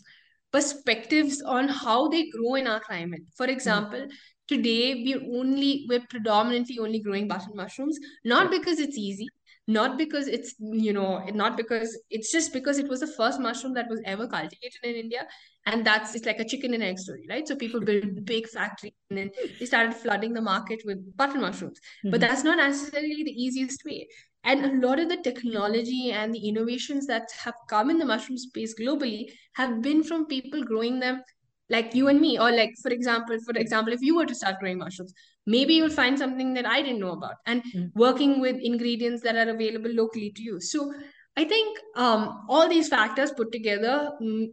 perspectives 0.53 1.43
on 1.43 1.69
how 1.69 2.09
they 2.09 2.29
grow 2.31 2.55
in 2.55 2.67
our 2.67 2.81
climate 2.81 3.23
for 3.37 3.47
example 3.47 3.99
mm-hmm. 3.99 4.47
today 4.49 5.03
we're 5.05 5.39
only 5.39 5.87
we're 5.89 6.07
predominantly 6.09 6.79
only 6.79 7.01
growing 7.01 7.29
button 7.29 7.55
mushrooms 7.55 7.99
not 8.25 8.51
because 8.51 8.79
it's 8.79 8.99
easy 8.99 9.29
not 9.67 9.97
because 9.97 10.27
it's 10.29 10.55
you 10.61 10.93
know 10.93 11.25
not 11.33 11.57
because 11.57 11.99
it's 12.11 12.31
just 12.31 12.53
because 12.53 12.79
it 12.79 12.89
was 12.89 13.01
the 13.01 13.07
first 13.07 13.41
mushroom 13.41 13.73
that 13.75 13.89
was 13.89 14.01
ever 14.05 14.27
cultivated 14.27 14.81
in 14.83 14.95
india 14.95 15.27
and 15.67 15.87
that's 15.87 16.15
it's 16.15 16.27
like 16.27 16.41
a 16.41 16.45
chicken 16.45 16.75
and 16.75 16.83
egg 16.83 16.99
story 16.99 17.27
right? 17.29 17.49
So 17.49 17.57
people 17.57 17.81
build 17.81 18.25
big 18.25 18.49
factories 18.49 18.93
and 19.11 19.19
then 19.19 19.31
they 19.59 19.67
started 19.67 19.95
flooding 19.95 20.35
the 20.35 20.43
market 20.43 20.83
with 20.85 21.17
button 21.17 21.41
mushrooms. 21.41 21.79
Mm-hmm. 21.79 22.11
but 22.11 22.21
that's 22.21 22.45
not 22.45 22.59
necessarily 22.59 23.23
the 23.25 23.31
easiest 23.31 23.85
way. 23.85 24.07
And 24.45 24.65
a 24.65 24.87
lot 24.87 24.99
of 24.99 25.09
the 25.09 25.17
technology 25.17 26.11
and 26.13 26.35
the 26.35 26.49
innovations 26.49 27.07
that 27.07 27.29
have 27.43 27.55
come 27.71 27.89
in 27.89 27.99
the 27.99 28.05
mushroom 28.05 28.37
space 28.37 28.75
globally 28.79 29.31
have 29.55 29.81
been 29.81 30.03
from 30.03 30.27
people 30.27 30.63
growing 30.63 31.01
them 31.01 31.23
like 31.71 31.95
you 31.95 32.09
and 32.09 32.21
me 32.21 32.39
or 32.39 32.51
like 32.53 32.75
for 32.83 32.91
example 32.91 33.39
for 33.45 33.57
example 33.59 33.93
if 33.93 34.03
you 34.03 34.17
were 34.17 34.27
to 34.27 34.35
start 34.35 34.59
growing 34.61 34.79
mushrooms 34.79 35.15
maybe 35.47 35.75
you'll 35.75 35.91
find 35.91 36.19
something 36.19 36.53
that 36.55 36.67
i 36.67 36.83
didn't 36.83 37.01
know 37.01 37.13
about 37.13 37.37
and 37.47 37.63
mm. 37.75 37.91
working 37.95 38.41
with 38.41 38.57
ingredients 38.61 39.23
that 39.23 39.37
are 39.37 39.51
available 39.51 39.91
locally 39.91 40.31
to 40.31 40.43
you 40.43 40.61
so 40.61 40.93
i 41.37 41.45
think 41.45 41.79
um, 41.97 42.45
all 42.49 42.69
these 42.69 42.89
factors 42.89 43.33
put 43.33 43.51
together 43.53 44.11
mm, 44.23 44.47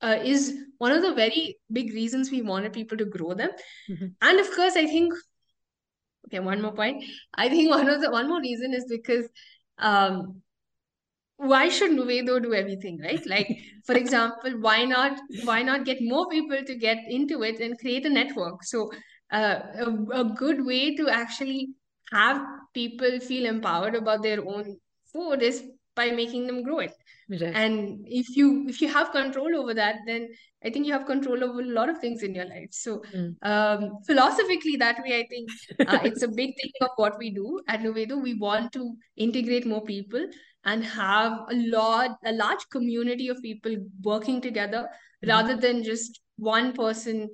uh, 0.00 0.18
is 0.22 0.54
one 0.78 0.92
of 0.92 1.02
the 1.02 1.14
very 1.14 1.58
big 1.72 1.92
reasons 1.92 2.30
we 2.30 2.42
wanted 2.42 2.72
people 2.72 2.96
to 2.96 3.04
grow 3.04 3.34
them 3.34 3.50
mm-hmm. 3.90 4.06
and 4.22 4.40
of 4.40 4.50
course 4.54 4.76
i 4.76 4.86
think 4.86 5.12
okay 6.26 6.40
one 6.40 6.60
more 6.60 6.72
point 6.72 7.02
i 7.34 7.48
think 7.48 7.70
one 7.70 7.88
of 7.88 8.00
the 8.00 8.10
one 8.10 8.28
more 8.28 8.40
reason 8.40 8.74
is 8.74 8.84
because 8.88 9.26
um, 9.78 10.42
why 11.38 11.68
should 11.68 11.92
Nuvedo 11.92 12.42
do 12.42 12.52
everything, 12.52 13.00
right? 13.00 13.24
Like, 13.26 13.58
for 13.86 13.94
example, 13.94 14.52
why 14.60 14.84
not 14.84 15.18
why 15.44 15.62
not 15.62 15.84
get 15.84 15.98
more 16.02 16.28
people 16.28 16.62
to 16.64 16.74
get 16.74 16.98
into 17.08 17.42
it 17.42 17.60
and 17.60 17.78
create 17.78 18.04
a 18.04 18.10
network? 18.10 18.64
So, 18.64 18.90
uh, 19.30 19.60
a, 19.86 20.20
a 20.20 20.24
good 20.24 20.66
way 20.66 20.96
to 20.96 21.08
actually 21.08 21.70
have 22.12 22.42
people 22.74 23.20
feel 23.20 23.46
empowered 23.46 23.94
about 23.94 24.22
their 24.22 24.44
own 24.46 24.76
food 25.12 25.42
is 25.42 25.62
by 25.94 26.10
making 26.10 26.46
them 26.46 26.62
grow 26.62 26.80
it. 26.80 26.94
Right. 27.30 27.42
And 27.42 28.04
if 28.06 28.36
you 28.36 28.66
if 28.68 28.80
you 28.80 28.88
have 28.88 29.12
control 29.12 29.54
over 29.56 29.74
that, 29.74 29.96
then 30.06 30.28
I 30.64 30.70
think 30.70 30.86
you 30.86 30.92
have 30.92 31.06
control 31.06 31.44
over 31.44 31.60
a 31.60 31.74
lot 31.78 31.90
of 31.90 31.98
things 31.98 32.22
in 32.22 32.34
your 32.34 32.46
life. 32.46 32.70
So 32.70 33.02
mm. 33.14 33.34
um, 33.42 33.98
philosophically, 34.06 34.76
that 34.76 35.02
way, 35.04 35.18
I 35.18 35.26
think 35.28 35.50
uh, 35.88 35.98
it's 36.04 36.22
a 36.22 36.28
big 36.28 36.54
thing 36.60 36.72
of 36.80 36.90
what 36.96 37.18
we 37.18 37.30
do 37.30 37.60
at 37.68 37.80
Nuvedo. 37.80 38.20
We 38.22 38.34
want 38.34 38.72
to 38.72 38.94
integrate 39.16 39.66
more 39.66 39.84
people 39.84 40.26
and 40.64 40.84
have 40.84 41.32
a 41.50 41.54
lot 41.54 42.18
a 42.24 42.32
large 42.32 42.68
community 42.70 43.28
of 43.28 43.42
people 43.42 43.76
working 44.02 44.40
together 44.40 44.88
mm-hmm. 44.88 45.28
rather 45.28 45.56
than 45.56 45.82
just 45.82 46.20
one 46.36 46.72
person 46.72 47.28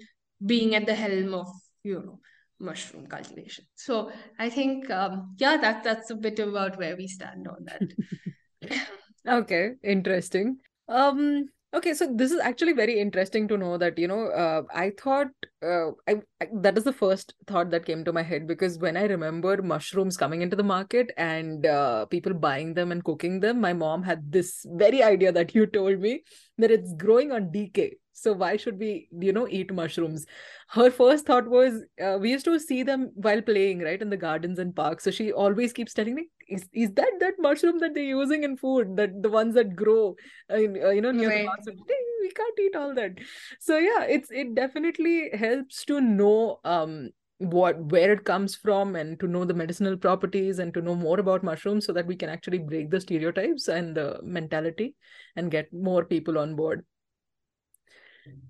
being 0.45 0.75
at 0.75 0.87
the 0.87 0.95
helm 0.95 1.35
of 1.35 1.49
you 1.83 2.03
know 2.03 2.19
mushroom 2.61 3.07
cultivation. 3.07 3.65
So 3.75 4.11
i 4.39 4.49
think 4.49 4.91
um, 4.91 5.35
yeah 5.39 5.57
that 5.57 5.85
that's 5.85 6.11
a 6.11 6.15
bit 6.15 6.39
about 6.39 6.79
where 6.79 6.97
we 6.97 7.09
stand 7.09 7.49
on 7.49 7.67
that. 7.67 8.81
Okay 9.27 9.73
interesting. 9.83 10.59
Um 10.87 11.49
Okay, 11.75 11.93
so 11.93 12.07
this 12.15 12.31
is 12.31 12.39
actually 12.39 12.73
very 12.73 13.01
interesting 13.01 13.49
to 13.49 13.57
know 13.57 13.77
that, 13.79 13.99
you 13.99 14.07
know, 14.07 14.29
uh, 14.29 14.63
I 14.73 14.93
thought 14.97 15.27
uh, 15.61 15.89
I, 16.07 16.23
I, 16.41 16.47
that 16.61 16.79
is 16.79 16.85
the 16.85 16.93
first 16.93 17.35
thought 17.49 17.71
that 17.71 17.85
came 17.85 18.05
to 18.05 18.13
my 18.13 18.23
head 18.23 18.47
because 18.47 18.79
when 18.79 18.97
I 18.97 19.07
remember 19.07 19.61
mushrooms 19.61 20.17
coming 20.17 20.43
into 20.43 20.55
the 20.55 20.63
market 20.63 21.11
and 21.17 21.67
uh, 21.67 22.07
people 22.07 22.33
buying 22.33 22.75
them 22.75 22.93
and 22.93 23.03
cooking 23.03 23.41
them, 23.41 23.61
my 23.61 23.73
mom 23.73 24.05
had 24.05 24.31
this 24.31 24.65
very 24.69 25.03
idea 25.03 25.33
that 25.33 25.53
you 25.53 25.67
told 25.67 25.99
me 25.99 26.23
that 26.59 26.71
it's 26.71 26.95
growing 26.95 27.33
on 27.33 27.51
decay. 27.51 27.97
So 28.13 28.33
why 28.33 28.57
should 28.57 28.79
we, 28.79 29.09
you 29.11 29.33
know, 29.33 29.49
eat 29.49 29.75
mushrooms? 29.75 30.27
Her 30.69 30.93
first 30.93 31.27
thought 31.27 31.49
was 31.49 31.83
uh, 32.01 32.19
we 32.21 32.31
used 32.31 32.45
to 32.45 32.57
see 32.61 32.85
them 32.85 33.11
while 33.17 33.43
playing, 33.43 33.81
right, 33.81 34.01
in 34.01 34.11
the 34.11 34.17
gardens 34.17 34.61
and 34.61 34.77
parks. 34.77 35.03
So 35.03 35.11
she 35.11 35.33
always 35.33 35.73
keeps 35.73 35.93
telling 35.93 36.15
me, 36.15 36.29
is, 36.49 36.69
is 36.73 36.93
that 36.93 37.13
that 37.21 37.35
mushroom 37.39 37.79
that 37.81 37.95
they're 37.95 38.03
using 38.03 38.45
in 38.45 38.57
food 38.57 38.97
that 38.97 39.23
the 39.23 39.31
ones 39.31 39.55
that 39.55 39.75
grow 39.75 40.15
in, 40.51 40.79
uh, 40.83 40.91
you 40.91 41.01
know 41.01 41.11
near 41.13 41.29
right. 41.29 41.49
the 41.65 41.73
we 42.21 42.31
can't 42.31 42.59
eat 42.59 42.77
all 42.77 42.95
that. 42.95 43.13
So 43.61 43.79
yeah 43.79 44.05
it's 44.05 44.31
it 44.31 44.55
definitely 44.55 45.31
helps 45.35 45.85
to 45.87 46.01
know 46.01 46.61
um 46.65 47.11
what 47.39 47.79
where 47.87 48.13
it 48.13 48.25
comes 48.25 48.55
from 48.55 48.97
and 48.97 49.19
to 49.21 49.27
know 49.27 49.45
the 49.45 49.55
medicinal 49.55 49.97
properties 49.97 50.59
and 50.61 50.73
to 50.73 50.81
know 50.81 50.95
more 50.95 51.19
about 51.21 51.43
mushrooms 51.43 51.85
so 51.85 51.93
that 51.93 52.07
we 52.07 52.17
can 52.17 52.29
actually 52.29 52.59
break 52.59 52.91
the 52.91 53.01
stereotypes 53.01 53.69
and 53.69 53.97
the 53.97 54.19
mentality 54.23 54.95
and 55.37 55.51
get 55.51 55.73
more 55.73 56.05
people 56.05 56.39
on 56.39 56.55
board. 56.55 56.85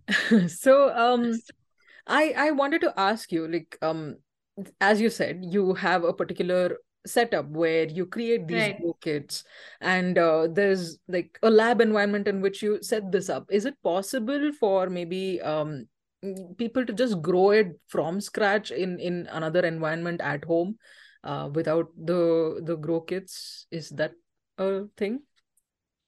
So 0.48 0.94
um 0.94 1.32
i 2.06 2.34
i 2.36 2.50
wanted 2.50 2.82
to 2.82 2.92
ask 3.00 3.32
you 3.32 3.48
like 3.48 3.78
um 3.80 4.16
as 4.80 5.00
you 5.00 5.10
said 5.10 5.42
you 5.42 5.74
have 5.74 6.04
a 6.04 6.12
particular 6.12 6.76
setup 7.06 7.46
where 7.48 7.84
you 7.84 8.06
create 8.06 8.48
these 8.48 8.62
right. 8.62 8.80
kits 9.00 9.44
and 9.80 10.18
uh, 10.18 10.48
there's 10.50 10.98
like 11.08 11.38
a 11.42 11.50
lab 11.50 11.80
environment 11.80 12.26
in 12.26 12.40
which 12.40 12.62
you 12.62 12.82
set 12.82 13.12
this 13.12 13.28
up. 13.28 13.46
Is 13.50 13.66
it 13.66 13.74
possible 13.82 14.52
for 14.58 14.88
maybe 14.88 15.40
um, 15.42 15.86
people 16.56 16.86
to 16.86 16.92
just 16.92 17.20
grow 17.20 17.50
it 17.50 17.78
from 17.88 18.20
scratch 18.20 18.70
in 18.70 18.98
in 18.98 19.28
another 19.32 19.60
environment 19.60 20.20
at 20.20 20.44
home 20.44 20.78
uh, 21.22 21.50
without 21.52 21.88
the 21.96 22.60
the 22.64 22.76
grow 22.76 23.00
kits? 23.00 23.66
Is 23.70 23.90
that 23.90 24.12
a 24.58 24.84
thing 24.96 25.20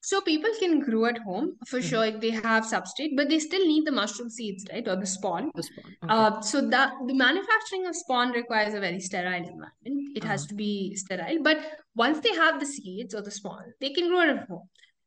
So 0.09 0.21
people 0.27 0.53
can 0.63 0.75
grow 0.89 1.05
at 1.11 1.19
home 1.29 1.47
for 1.71 1.79
Mhm. 1.81 1.89
sure 1.91 2.05
if 2.11 2.17
they 2.25 2.31
have 2.49 2.67
substrate, 2.73 3.15
but 3.21 3.29
they 3.31 3.39
still 3.45 3.65
need 3.71 3.87
the 3.89 3.95
mushroom 4.01 4.29
seeds, 4.37 4.67
right, 4.73 4.87
or 4.93 4.97
the 5.05 5.09
spawn. 5.15 5.51
The 5.61 5.65
spawn. 5.69 5.89
Okay. 6.05 6.15
Uh, 6.17 6.41
so 6.51 6.61
that 6.75 6.93
the 7.09 7.17
manufacturing 7.27 7.87
of 7.93 7.97
spawn 8.03 8.31
requires 8.41 8.75
a 8.81 8.83
very 8.87 9.01
sterile 9.09 9.35
environment. 9.53 10.17
It 10.21 10.25
has 10.33 10.43
Uh-huh. 10.43 10.51
to 10.53 10.55
be 10.65 10.71
sterile. 11.05 11.41
But 11.49 11.59
once 12.07 12.21
they 12.27 12.35
have 12.45 12.61
the 12.65 12.71
seeds 12.75 13.19
or 13.21 13.23
the 13.31 13.35
spawn, 13.41 13.67
they 13.81 13.91
can 13.99 14.09
grow 14.13 14.23
it 14.27 14.35
at 14.37 14.47
home. 14.53 14.67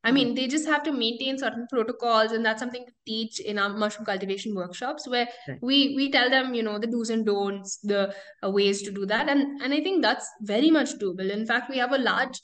I 0.10 0.12
mean, 0.18 0.30
they 0.36 0.44
just 0.52 0.68
have 0.74 0.84
to 0.84 0.92
maintain 0.98 1.38
certain 1.46 1.66
protocols, 1.72 2.32
and 2.36 2.46
that's 2.50 2.62
something 2.66 2.86
to 2.90 2.94
teach 3.08 3.40
in 3.54 3.58
our 3.64 3.72
mushroom 3.82 4.06
cultivation 4.10 4.54
workshops, 4.60 5.08
where 5.14 5.28
Right. 5.48 5.58
we 5.70 5.80
we 5.98 6.06
tell 6.14 6.30
them, 6.36 6.54
you 6.60 6.64
know, 6.68 6.78
the 6.84 6.92
do's 6.94 7.10
and 7.16 7.26
don'ts, 7.30 7.74
the 7.94 8.02
uh, 8.46 8.52
ways 8.60 8.82
to 8.86 8.92
do 9.00 9.06
that, 9.14 9.28
and 9.34 9.62
and 9.66 9.74
I 9.80 9.82
think 9.88 10.02
that's 10.08 10.30
very 10.54 10.72
much 10.78 10.94
doable. 11.02 11.34
In 11.40 11.46
fact, 11.52 11.70
we 11.76 11.82
have 11.84 11.98
a 12.00 12.02
large, 12.06 12.40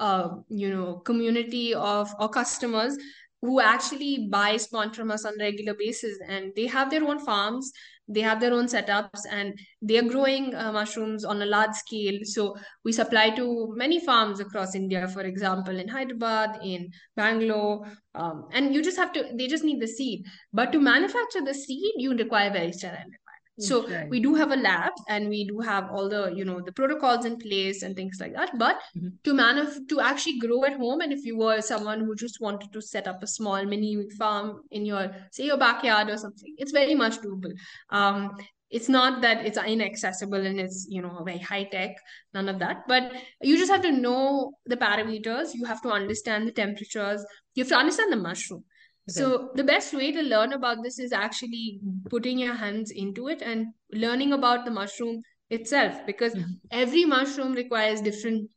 uh, 0.00 0.28
you 0.48 0.70
know, 0.70 0.96
community 1.04 1.74
of 1.74 2.12
our 2.18 2.28
customers 2.28 2.96
who 3.42 3.60
actually 3.60 4.28
buy 4.30 4.56
spawn 4.56 4.92
from 4.92 5.10
us 5.10 5.24
on 5.24 5.32
a 5.40 5.44
regular 5.44 5.74
basis, 5.74 6.18
and 6.28 6.52
they 6.56 6.66
have 6.66 6.90
their 6.90 7.04
own 7.04 7.18
farms, 7.18 7.72
they 8.06 8.20
have 8.20 8.40
their 8.40 8.52
own 8.52 8.66
setups, 8.66 9.22
and 9.30 9.58
they 9.80 9.96
are 9.98 10.10
growing 10.10 10.54
uh, 10.54 10.72
mushrooms 10.72 11.24
on 11.24 11.40
a 11.40 11.46
large 11.46 11.72
scale. 11.72 12.18
So 12.24 12.56
we 12.84 12.92
supply 12.92 13.30
to 13.30 13.72
many 13.76 13.98
farms 14.04 14.40
across 14.40 14.74
India, 14.74 15.08
for 15.08 15.22
example, 15.22 15.78
in 15.78 15.88
Hyderabad, 15.88 16.58
in 16.62 16.90
Bangalore, 17.16 17.86
um, 18.14 18.48
and 18.52 18.74
you 18.74 18.82
just 18.82 18.98
have 18.98 19.12
to. 19.14 19.24
They 19.38 19.46
just 19.46 19.64
need 19.64 19.80
the 19.80 19.88
seed, 19.88 20.26
but 20.52 20.72
to 20.72 20.80
manufacture 20.80 21.42
the 21.42 21.54
seed, 21.54 21.94
you 21.96 22.14
require 22.14 22.52
very 22.52 22.72
sterile. 22.72 23.12
So 23.60 23.86
Right. 23.86 24.08
we 24.10 24.20
do 24.20 24.34
have 24.34 24.50
a 24.52 24.56
lab, 24.56 24.92
and 25.08 25.28
we 25.28 25.44
do 25.46 25.60
have 25.60 25.90
all 25.90 26.08
the 26.08 26.32
you 26.34 26.44
know 26.44 26.60
the 26.60 26.72
protocols 26.72 27.24
in 27.24 27.38
place 27.38 27.82
and 27.82 27.94
things 27.96 28.18
like 28.20 28.34
that. 28.34 28.56
But 28.58 28.80
Mhm. 28.96 29.12
to 29.24 29.34
manuf- 29.34 29.88
to 29.88 30.00
actually 30.00 30.38
grow 30.38 30.64
at 30.64 30.78
home, 30.84 31.00
and 31.00 31.12
if 31.12 31.24
you 31.24 31.36
were 31.36 31.60
someone 31.60 32.00
who 32.00 32.14
just 32.14 32.40
wanted 32.40 32.72
to 32.72 32.80
set 32.82 33.06
up 33.06 33.22
a 33.22 33.26
small 33.26 33.64
mini 33.74 33.92
farm 34.18 34.62
in 34.70 34.86
your 34.86 35.10
say 35.30 35.44
your 35.46 35.58
backyard 35.58 36.08
or 36.08 36.16
something, 36.16 36.54
it's 36.58 36.72
very 36.72 36.94
much 36.94 37.18
doable. 37.20 37.52
Um, 37.90 38.36
it's 38.70 38.88
not 38.88 39.20
that 39.22 39.44
it's 39.44 39.58
inaccessible 39.58 40.46
and 40.46 40.60
it's 40.60 40.86
you 40.88 41.02
know 41.02 41.22
very 41.24 41.38
high 41.38 41.64
tech 41.64 41.96
none 42.34 42.48
of 42.48 42.60
that 42.60 42.84
but 42.86 43.12
you 43.42 43.58
just 43.58 43.70
have 43.70 43.82
to 43.82 43.90
know 43.90 44.52
the 44.66 44.76
parameters 44.76 45.54
you 45.54 45.64
have 45.64 45.82
to 45.82 45.88
understand 45.90 46.46
the 46.46 46.52
temperatures 46.52 47.24
you 47.54 47.64
have 47.64 47.68
to 47.68 47.76
understand 47.76 48.12
the 48.12 48.16
mushroom 48.16 48.62
so 49.10 49.50
the 49.54 49.64
best 49.64 49.92
way 49.94 50.12
to 50.12 50.22
learn 50.22 50.52
about 50.52 50.82
this 50.82 50.98
is 50.98 51.12
actually 51.12 51.80
putting 52.08 52.38
your 52.38 52.54
hands 52.54 52.90
into 52.90 53.28
it 53.28 53.42
and 53.42 53.68
learning 53.92 54.32
about 54.32 54.64
the 54.64 54.70
mushroom 54.70 55.20
itself 55.50 56.00
because 56.06 56.34
Mhm. 56.34 56.56
every 56.70 57.04
mushroom 57.04 57.52
requires 57.54 58.00
different 58.00 58.50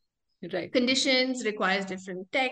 Right. 0.53 0.71
conditions 0.73 1.45
requires 1.45 1.85
different 1.85 2.29
tech 2.31 2.51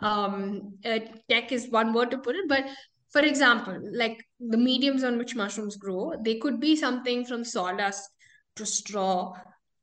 um 0.00 0.44
uh, 0.84 0.98
tech 1.28 1.52
is 1.52 1.68
one 1.70 1.92
word 1.92 2.10
to 2.10 2.18
put 2.18 2.36
it 2.36 2.48
but 2.48 2.64
for 3.10 3.20
example 3.20 3.78
like 3.92 4.24
the 4.54 4.56
mediums 4.56 5.04
on 5.04 5.18
which 5.18 5.34
mushrooms 5.34 5.76
grow 5.76 6.14
they 6.28 6.36
could 6.36 6.58
be 6.60 6.74
something 6.76 7.24
from 7.24 7.44
sawdust 7.44 8.08
to 8.56 8.66
straw 8.66 9.32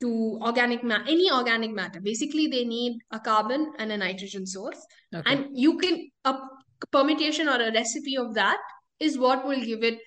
to 0.01 0.39
organic 0.41 0.83
matter, 0.83 1.05
any 1.07 1.31
organic 1.31 1.71
matter 1.71 2.01
basically 2.01 2.47
they 2.47 2.65
need 2.65 2.97
a 3.11 3.19
carbon 3.19 3.71
and 3.77 3.91
a 3.91 3.97
nitrogen 3.97 4.45
source 4.45 4.85
Okay. 5.13 5.35
and 5.35 5.47
you 5.65 5.77
can 5.77 6.09
a 6.25 6.33
permutation 6.91 7.47
or 7.49 7.61
a 7.61 7.71
recipe 7.71 8.17
of 8.17 8.33
that 8.35 8.57
is 8.99 9.17
what 9.17 9.45
will 9.45 9.63
give 9.63 9.83
it 9.83 9.99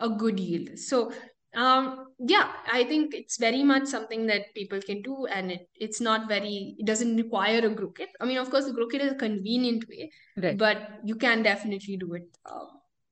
a 0.00 0.08
good 0.08 0.38
yield. 0.38 0.78
So 0.78 1.12
um 1.54 2.08
yeah 2.18 2.52
i 2.70 2.84
think 2.84 3.14
it's 3.14 3.38
very 3.38 3.62
much 3.62 3.86
something 3.86 4.26
that 4.26 4.42
people 4.54 4.80
can 4.80 5.00
do 5.00 5.24
and 5.26 5.50
it, 5.50 5.68
it's 5.74 6.02
not 6.02 6.28
very 6.28 6.74
it 6.78 6.84
doesn't 6.86 7.16
require 7.16 7.64
a 7.64 7.70
grow 7.70 7.88
kit 7.88 8.10
i 8.20 8.26
mean 8.26 8.36
of 8.36 8.50
course 8.50 8.66
the 8.66 8.72
grow 8.72 8.86
kit 8.86 9.00
is 9.00 9.12
a 9.12 9.14
convenient 9.14 9.88
way 9.88 10.10
Right. 10.36 10.58
but 10.58 11.00
you 11.04 11.14
can 11.14 11.42
definitely 11.42 11.96
do 11.96 12.12
it 12.12 12.24
um, 12.44 12.68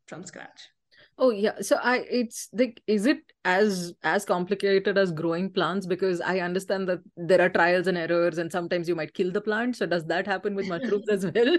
from 0.06 0.26
scratch 0.26 0.68
Oh 1.16 1.30
yeah. 1.30 1.60
So 1.60 1.76
I 1.76 1.98
it's 2.10 2.48
like 2.52 2.82
is 2.86 3.06
it 3.06 3.18
as 3.44 3.92
as 4.02 4.24
complicated 4.24 4.98
as 4.98 5.12
growing 5.12 5.50
plants? 5.50 5.86
Because 5.86 6.20
I 6.20 6.40
understand 6.40 6.88
that 6.88 7.00
there 7.16 7.40
are 7.40 7.48
trials 7.48 7.86
and 7.86 7.96
errors 7.96 8.38
and 8.38 8.50
sometimes 8.50 8.88
you 8.88 8.96
might 8.96 9.14
kill 9.14 9.30
the 9.30 9.40
plant. 9.40 9.76
So 9.76 9.86
does 9.86 10.04
that 10.06 10.26
happen 10.26 10.54
with 10.54 10.66
mushrooms 10.68 11.08
as 11.08 11.26
well? 11.26 11.58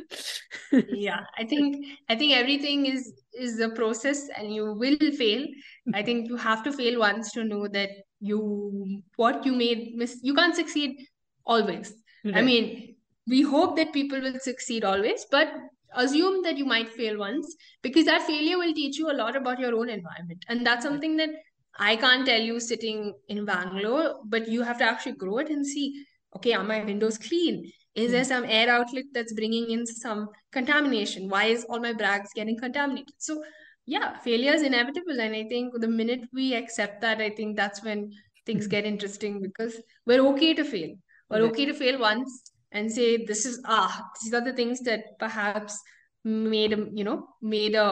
yeah 0.89 1.21
i 1.37 1.43
think 1.43 1.85
i 2.09 2.15
think 2.15 2.33
everything 2.33 2.85
is 2.85 3.23
is 3.33 3.59
a 3.59 3.69
process 3.69 4.27
and 4.37 4.53
you 4.53 4.73
will 4.73 4.97
fail 5.17 5.45
i 5.93 6.01
think 6.01 6.27
you 6.27 6.35
have 6.35 6.63
to 6.63 6.71
fail 6.71 6.99
once 6.99 7.31
to 7.31 7.43
know 7.43 7.67
that 7.67 7.89
you 8.19 9.01
what 9.15 9.45
you 9.45 9.53
made 9.53 9.95
miss 9.95 10.19
you 10.21 10.33
can't 10.33 10.55
succeed 10.55 10.97
always 11.45 11.93
i 12.33 12.41
mean 12.41 12.95
we 13.27 13.41
hope 13.41 13.75
that 13.75 13.93
people 13.93 14.19
will 14.19 14.39
succeed 14.39 14.83
always 14.83 15.25
but 15.31 15.47
assume 15.95 16.41
that 16.43 16.57
you 16.57 16.65
might 16.65 16.89
fail 16.89 17.17
once 17.17 17.55
because 17.81 18.05
that 18.05 18.21
failure 18.23 18.57
will 18.57 18.73
teach 18.73 18.97
you 18.97 19.11
a 19.11 19.13
lot 19.13 19.35
about 19.35 19.59
your 19.59 19.75
own 19.75 19.89
environment. 19.89 20.43
And 20.47 20.65
that's 20.65 20.83
something 20.83 21.17
that 21.17 21.29
i 21.77 21.95
can't 21.95 22.25
tell 22.25 22.39
you 22.39 22.57
sitting 22.57 23.13
in 23.27 23.43
bangalore 23.43 24.21
but 24.23 24.47
you 24.47 24.61
have 24.61 24.77
to 24.77 24.85
actually 24.85 25.11
grow 25.11 25.39
it 25.39 25.49
and 25.49 25.65
see 25.67 26.05
okay 26.33 26.53
are 26.53 26.63
my 26.63 26.83
windows 26.83 27.17
clean? 27.17 27.69
Is 27.95 28.11
there 28.11 28.23
hmm. 28.23 28.27
some 28.27 28.45
air 28.45 28.69
outlet 28.69 29.05
that's 29.13 29.33
bringing 29.33 29.69
in 29.71 29.85
some 29.85 30.29
contamination? 30.51 31.29
Why 31.29 31.45
is 31.45 31.65
all 31.69 31.79
my 31.79 31.93
bags 31.93 32.29
getting 32.35 32.57
contaminated? 32.57 33.15
So 33.17 33.43
yeah 33.85 34.17
failure 34.19 34.53
is 34.53 34.61
inevitable. 34.61 35.19
And 35.19 35.35
i 35.35 35.43
think 35.43 35.73
the 35.79 35.87
minute 35.87 36.21
we 36.33 36.53
accept 36.53 37.01
that 37.01 37.21
i 37.21 37.29
think 37.29 37.55
that's 37.57 37.83
when 37.83 38.11
things 38.45 38.65
hmm. 38.65 38.71
get 38.71 38.85
interesting 38.85 39.41
because 39.41 39.79
we're 40.05 40.25
okay 40.33 40.53
to 40.53 40.63
fail. 40.63 40.95
We're 41.29 41.47
okay 41.47 41.65
to 41.65 41.73
fail 41.73 41.99
once 41.99 42.51
and 42.75 42.91
say 42.91 43.25
this 43.25 43.45
is 43.49 43.59
ah 43.65 43.91
these 44.21 44.33
are 44.39 44.43
the 44.47 44.53
things 44.53 44.81
that 44.87 45.05
perhaps 45.19 45.79
made 46.23 46.73
a 46.77 46.79
you 46.99 47.03
know 47.09 47.17
made 47.41 47.75
a 47.75 47.89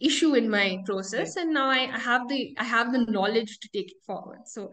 issue 0.00 0.34
in 0.34 0.50
my 0.50 0.78
process. 0.84 1.36
And 1.36 1.54
now 1.54 1.68
I, 1.70 1.82
I 1.98 1.98
have 1.98 2.28
the 2.28 2.56
i 2.58 2.64
have 2.64 2.92
the 2.92 3.04
knowledge 3.16 3.58
to 3.60 3.68
take 3.76 3.92
it 3.92 4.00
forward. 4.06 4.40
So 4.46 4.72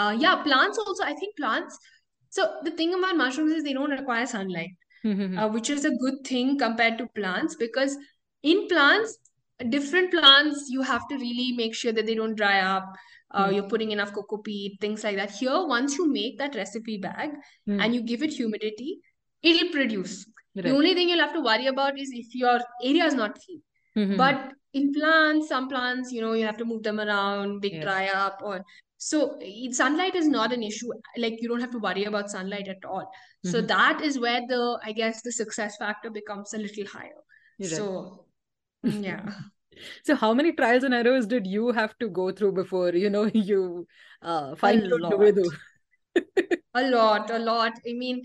uh 0.00 0.14
yeah 0.22 0.42
plants 0.46 0.78
also 0.78 1.04
i 1.04 1.14
think 1.20 1.36
plants 1.36 1.78
so 2.36 2.42
the 2.64 2.70
thing 2.80 2.92
about 2.96 3.16
mushrooms 3.20 3.52
is 3.58 3.64
they 3.64 3.72
don't 3.78 3.90
require 4.00 4.26
sunlight 4.32 4.74
Mhm. 5.04 5.38
uh, 5.38 5.48
which 5.54 5.70
is 5.74 5.86
a 5.88 5.92
good 6.02 6.18
thing 6.30 6.50
compared 6.62 6.98
to 6.98 7.06
plants 7.18 7.56
because 7.62 7.96
in 8.50 8.60
plants 8.72 9.14
different 9.76 10.10
plants 10.16 10.68
you 10.74 10.82
have 10.90 11.06
to 11.12 11.16
really 11.22 11.46
make 11.62 11.74
sure 11.82 11.94
that 11.98 12.06
they 12.10 12.16
don't 12.20 12.36
dry 12.42 12.60
up 12.74 12.92
uh, 13.32 13.46
Hmm. 13.46 13.54
you're 13.54 13.68
putting 13.72 13.90
enough 13.92 14.12
cocoa 14.12 14.38
peat 14.38 14.80
things 14.80 15.04
like 15.04 15.16
that 15.16 15.30
here 15.30 15.58
once 15.66 15.96
you 15.98 16.06
make 16.12 16.38
that 16.38 16.54
recipe 16.54 16.98
bag 16.98 17.30
Hmm. 17.66 17.80
and 17.80 17.94
you 17.94 18.02
give 18.02 18.22
it 18.28 18.32
humidity 18.42 18.98
it'll 19.42 19.72
produce 19.78 20.14
the 20.54 20.70
only 20.78 20.94
thing 20.94 21.08
you'll 21.08 21.20
have 21.26 21.32
to 21.34 21.40
worry 21.40 21.66
about 21.72 21.98
is 21.98 22.10
if 22.12 22.34
your 22.34 22.58
area 22.92 23.04
is 23.10 23.14
not 23.14 23.38
clean 23.42 23.60
Mhm. 23.96 24.16
but 24.22 24.52
in 24.80 24.92
plants 24.96 25.48
some 25.52 25.68
plants 25.68 26.12
you 26.16 26.20
know 26.24 26.32
you 26.40 26.44
have 26.46 26.56
to 26.62 26.66
move 26.72 26.82
them 26.88 27.00
around 27.04 27.62
they 27.62 27.70
Yes. 27.76 27.84
dry 27.84 28.02
up 28.24 28.42
or 28.50 28.56
so 29.08 29.20
sunlight 29.78 30.14
is 30.20 30.28
not 30.34 30.52
an 30.56 30.62
issue 30.62 30.90
like 31.24 31.40
you 31.42 31.48
don't 31.52 31.60
have 31.66 31.70
to 31.76 31.80
worry 31.86 32.04
about 32.10 32.30
sunlight 32.34 32.68
at 32.74 32.84
all 32.84 33.06
so 33.52 33.62
Mhm. 33.62 33.68
that 33.74 34.02
is 34.10 34.18
where 34.24 34.42
the 34.52 34.60
i 34.90 34.92
guess 35.00 35.22
the 35.28 35.32
success 35.38 35.78
factor 35.84 36.10
becomes 36.18 36.52
a 36.58 36.62
little 36.66 36.90
higher 36.96 37.22
Right. 37.60 37.70
so 37.78 37.86
mm, 38.84 39.02
yeah 39.04 39.24
So 40.04 40.14
how 40.14 40.34
many 40.34 40.52
trials 40.52 40.82
and 40.84 40.94
errors 40.94 41.26
did 41.26 41.46
you 41.46 41.72
have 41.72 41.96
to 41.98 42.08
go 42.08 42.30
through 42.32 42.52
before 42.52 42.90
you 42.90 43.10
know 43.10 43.24
you 43.34 43.86
uh, 44.22 44.50
a 44.52 44.56
fine 44.56 44.80
tuned 44.82 45.00
lot. 45.02 45.12
a 46.74 46.90
lot 46.90 47.30
a 47.30 47.38
lot. 47.38 47.72
I 47.88 47.92
mean 47.92 48.22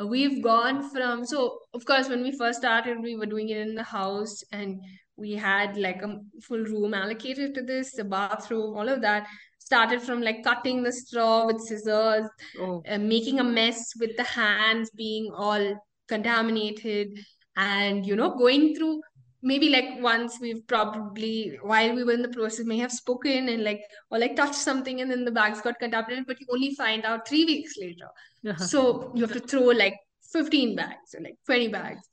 we've 0.00 0.42
gone 0.42 0.88
from 0.90 1.24
so 1.24 1.58
of 1.74 1.84
course 1.84 2.08
when 2.08 2.22
we 2.22 2.30
first 2.36 2.58
started 2.60 3.00
we 3.02 3.16
were 3.16 3.26
doing 3.26 3.48
it 3.48 3.56
in 3.58 3.74
the 3.74 3.82
house 3.82 4.42
and 4.52 4.80
we 5.16 5.32
had 5.32 5.76
like 5.76 6.02
a 6.02 6.20
full 6.42 6.58
room 6.64 6.94
allocated 6.94 7.54
to 7.54 7.62
this 7.62 7.98
a 7.98 8.04
bathroom 8.04 8.76
all 8.76 8.88
of 8.88 9.00
that. 9.02 9.26
Started 9.58 10.00
from 10.00 10.22
like 10.22 10.42
cutting 10.44 10.82
the 10.82 10.92
straw 10.92 11.46
with 11.46 11.60
scissors 11.60 12.26
Oh. 12.58 12.82
uh, 12.88 12.98
making 12.98 13.38
a 13.40 13.44
mess 13.44 13.92
with 14.00 14.16
the 14.16 14.24
hands 14.24 14.90
being 14.96 15.30
all 15.34 15.74
contaminated 16.08 17.08
and 17.56 18.06
you 18.06 18.16
know 18.16 18.30
going 18.36 18.74
through 18.74 19.00
maybe 19.42 19.68
like 19.68 20.00
once 20.00 20.38
we've 20.40 20.66
probably 20.66 21.58
while 21.62 21.94
we 21.94 22.02
were 22.04 22.12
in 22.12 22.22
the 22.22 22.28
process 22.28 22.66
may 22.66 22.78
have 22.78 22.90
spoken 22.90 23.48
and 23.48 23.62
like 23.62 23.80
or 24.10 24.18
like 24.18 24.34
touched 24.34 24.54
something 24.56 25.00
and 25.00 25.10
then 25.10 25.24
the 25.24 25.30
bags 25.30 25.60
got 25.60 25.78
contaminated 25.78 26.26
but 26.26 26.40
you 26.40 26.46
only 26.50 26.74
find 26.74 27.04
out 27.04 27.28
three 27.28 27.44
weeks 27.44 27.74
later 27.80 28.08
Uh-huh. 28.46 28.64
so 28.64 29.12
you 29.14 29.22
have 29.22 29.32
to 29.32 29.40
throw 29.40 29.66
like 29.82 29.94
15 30.32 30.74
bags 30.76 31.14
or 31.14 31.20
like 31.20 31.36
20 31.46 31.68
bags 31.68 32.08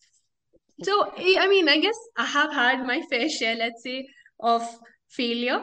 so 0.83 1.11
i 1.17 1.47
mean 1.47 1.67
i 1.69 1.79
guess 1.79 1.97
i 2.17 2.25
have 2.25 2.53
had 2.53 2.85
my 2.85 3.01
fair 3.09 3.27
share 3.29 3.55
let's 3.55 3.81
say 3.83 4.07
of 4.39 4.63
failure 5.09 5.59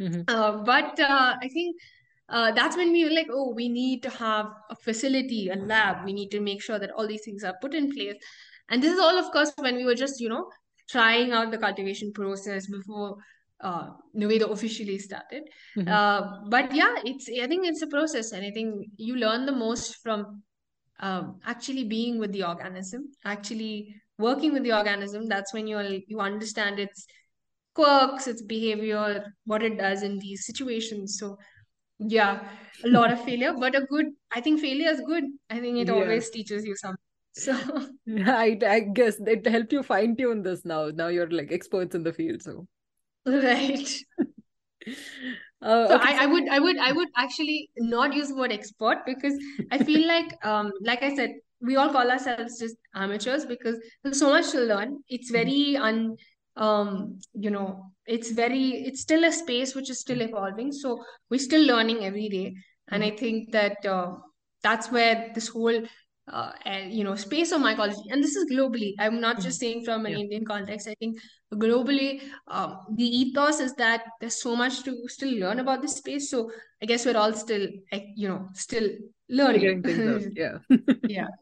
Mhm. 0.00 0.24
uh, 0.28 0.52
but 0.70 1.00
uh, 1.00 1.36
I 1.42 1.48
think 1.48 1.76
uh, 2.28 2.52
that's 2.52 2.76
when 2.76 2.92
we 2.92 3.04
were 3.04 3.14
like, 3.18 3.28
oh, 3.32 3.54
we 3.54 3.68
need 3.68 4.02
to 4.02 4.10
have 4.10 4.46
a 4.68 4.76
facility, 4.76 5.48
a 5.48 5.56
lab. 5.56 6.04
We 6.04 6.12
need 6.12 6.30
to 6.32 6.40
make 6.40 6.60
sure 6.62 6.78
that 6.78 6.90
all 6.90 7.06
these 7.06 7.22
things 7.24 7.44
are 7.44 7.54
put 7.62 7.72
in 7.74 7.90
place. 7.92 8.16
And 8.68 8.82
this 8.82 8.92
is 8.92 8.98
all, 8.98 9.16
of 9.16 9.30
course, 9.32 9.52
when 9.56 9.76
we 9.76 9.86
were 9.86 9.94
just, 9.94 10.20
you 10.20 10.28
know, 10.28 10.50
trying 10.88 11.32
out 11.32 11.50
the 11.50 11.58
cultivation 11.58 12.12
process 12.12 12.66
before 12.66 13.16
uh, 13.60 13.88
Nuvedo 14.14 14.50
officially 14.50 14.98
started. 14.98 15.42
Mhm. 15.76 15.88
Uh, 15.88 16.40
but 16.48 16.74
yeah, 16.74 16.94
it's 17.04 17.28
I 17.42 17.46
think 17.46 17.66
it's 17.66 17.82
a 17.82 17.86
process, 17.86 18.32
and 18.32 18.44
I 18.44 18.50
think 18.50 18.86
you 18.96 19.16
learn 19.16 19.46
the 19.46 19.52
most 19.52 19.96
from 20.02 20.42
um, 21.00 21.40
actually 21.44 21.84
being 21.84 22.18
with 22.18 22.32
the 22.32 22.44
organism, 22.44 23.12
actually 23.24 23.94
working 24.18 24.52
with 24.52 24.62
the 24.62 24.72
organism 24.72 25.26
that's 25.26 25.52
when 25.52 25.66
you'll 25.66 26.00
you 26.08 26.20
understand 26.20 26.78
its 26.78 27.06
quirks 27.74 28.26
its 28.26 28.42
behavior 28.42 29.24
what 29.44 29.62
it 29.62 29.76
does 29.78 30.02
in 30.02 30.18
these 30.18 30.46
situations 30.46 31.18
so 31.18 31.36
yeah 31.98 32.48
a 32.84 32.88
lot 32.88 33.10
of 33.12 33.22
failure 33.24 33.52
but 33.58 33.74
a 33.74 33.82
good 33.90 34.06
i 34.32 34.40
think 34.40 34.60
failure 34.60 34.90
is 34.90 35.00
good 35.06 35.24
i 35.50 35.58
think 35.60 35.78
it 35.78 35.88
Yeah. 35.88 35.94
always 35.94 36.30
teaches 36.30 36.64
you 36.64 36.76
something 36.76 37.05
so 37.36 37.52
I, 38.08 38.58
I 38.66 38.80
guess 38.80 39.20
it 39.20 39.46
helped 39.46 39.72
you 39.72 39.82
fine 39.82 40.16
tune 40.16 40.42
this 40.42 40.64
now. 40.64 40.90
Now 40.94 41.08
you're 41.08 41.30
like 41.30 41.52
experts 41.52 41.94
in 41.94 42.02
the 42.02 42.12
field. 42.12 42.42
So, 42.42 42.66
right. 43.26 43.88
Uh, 45.62 45.88
so 45.88 45.96
okay, 45.96 46.14
I, 46.14 46.24
I 46.24 46.26
would 46.26 46.48
i 46.50 46.58
would 46.60 46.78
i 46.78 46.92
would 46.92 47.08
actually 47.16 47.70
not 47.78 48.14
use 48.14 48.28
the 48.28 48.36
word 48.36 48.52
expert 48.52 48.98
because 49.06 49.32
i 49.72 49.78
feel 49.78 50.06
like 50.14 50.36
um 50.44 50.70
like 50.82 51.02
i 51.02 51.16
said 51.16 51.30
we 51.60 51.76
all 51.76 51.90
call 51.90 52.10
ourselves 52.10 52.58
just 52.58 52.76
amateurs 52.94 53.44
because 53.46 53.78
there's 54.02 54.18
so 54.18 54.30
much 54.30 54.50
to 54.50 54.60
learn. 54.60 54.98
It's 55.08 55.30
very 55.30 55.76
un 55.76 56.16
um 56.56 57.18
you 57.34 57.50
know 57.50 57.92
it's 58.06 58.30
very 58.30 58.68
it's 58.86 59.02
still 59.02 59.24
a 59.24 59.32
space 59.32 59.74
which 59.74 59.90
is 59.90 60.00
still 60.00 60.22
evolving. 60.22 60.72
So 60.72 61.04
we're 61.30 61.40
still 61.40 61.66
learning 61.66 62.04
every 62.04 62.28
day. 62.28 62.54
And 62.88 63.02
i 63.02 63.10
think 63.10 63.52
that 63.52 63.84
uh, 63.84 64.12
that's 64.62 64.90
where 64.92 65.30
this 65.34 65.48
whole 65.48 65.82
uh, 66.32 66.52
you 66.88 67.04
know 67.04 67.14
space 67.14 67.52
of 67.52 67.60
mycology 67.60 68.10
and 68.10 68.22
this 68.22 68.36
is 68.36 68.50
globally 68.50 68.94
i'm 68.98 69.20
not 69.20 69.40
just 69.40 69.60
saying 69.60 69.84
from 69.84 70.06
an 70.06 70.12
Yeah. 70.12 70.18
indian 70.18 70.44
context 70.44 70.88
i 70.88 70.94
think 70.98 71.18
globally 71.54 72.22
um, 72.48 72.78
the 72.94 73.04
ethos 73.04 73.60
is 73.60 73.74
that 73.74 74.02
there's 74.20 74.40
so 74.42 74.56
much 74.56 74.82
to 74.82 74.96
still 75.08 75.32
learn 75.38 75.60
about 75.60 75.82
this 75.82 75.96
space 75.96 76.30
so 76.30 76.50
i 76.82 76.86
guess 76.86 77.06
we're 77.06 77.16
all 77.16 77.32
still 77.32 77.68
you 78.16 78.28
know 78.28 78.48
still 78.54 78.88
learning. 79.28 79.82
Yeah. 80.36 80.58
yeah 81.06 81.26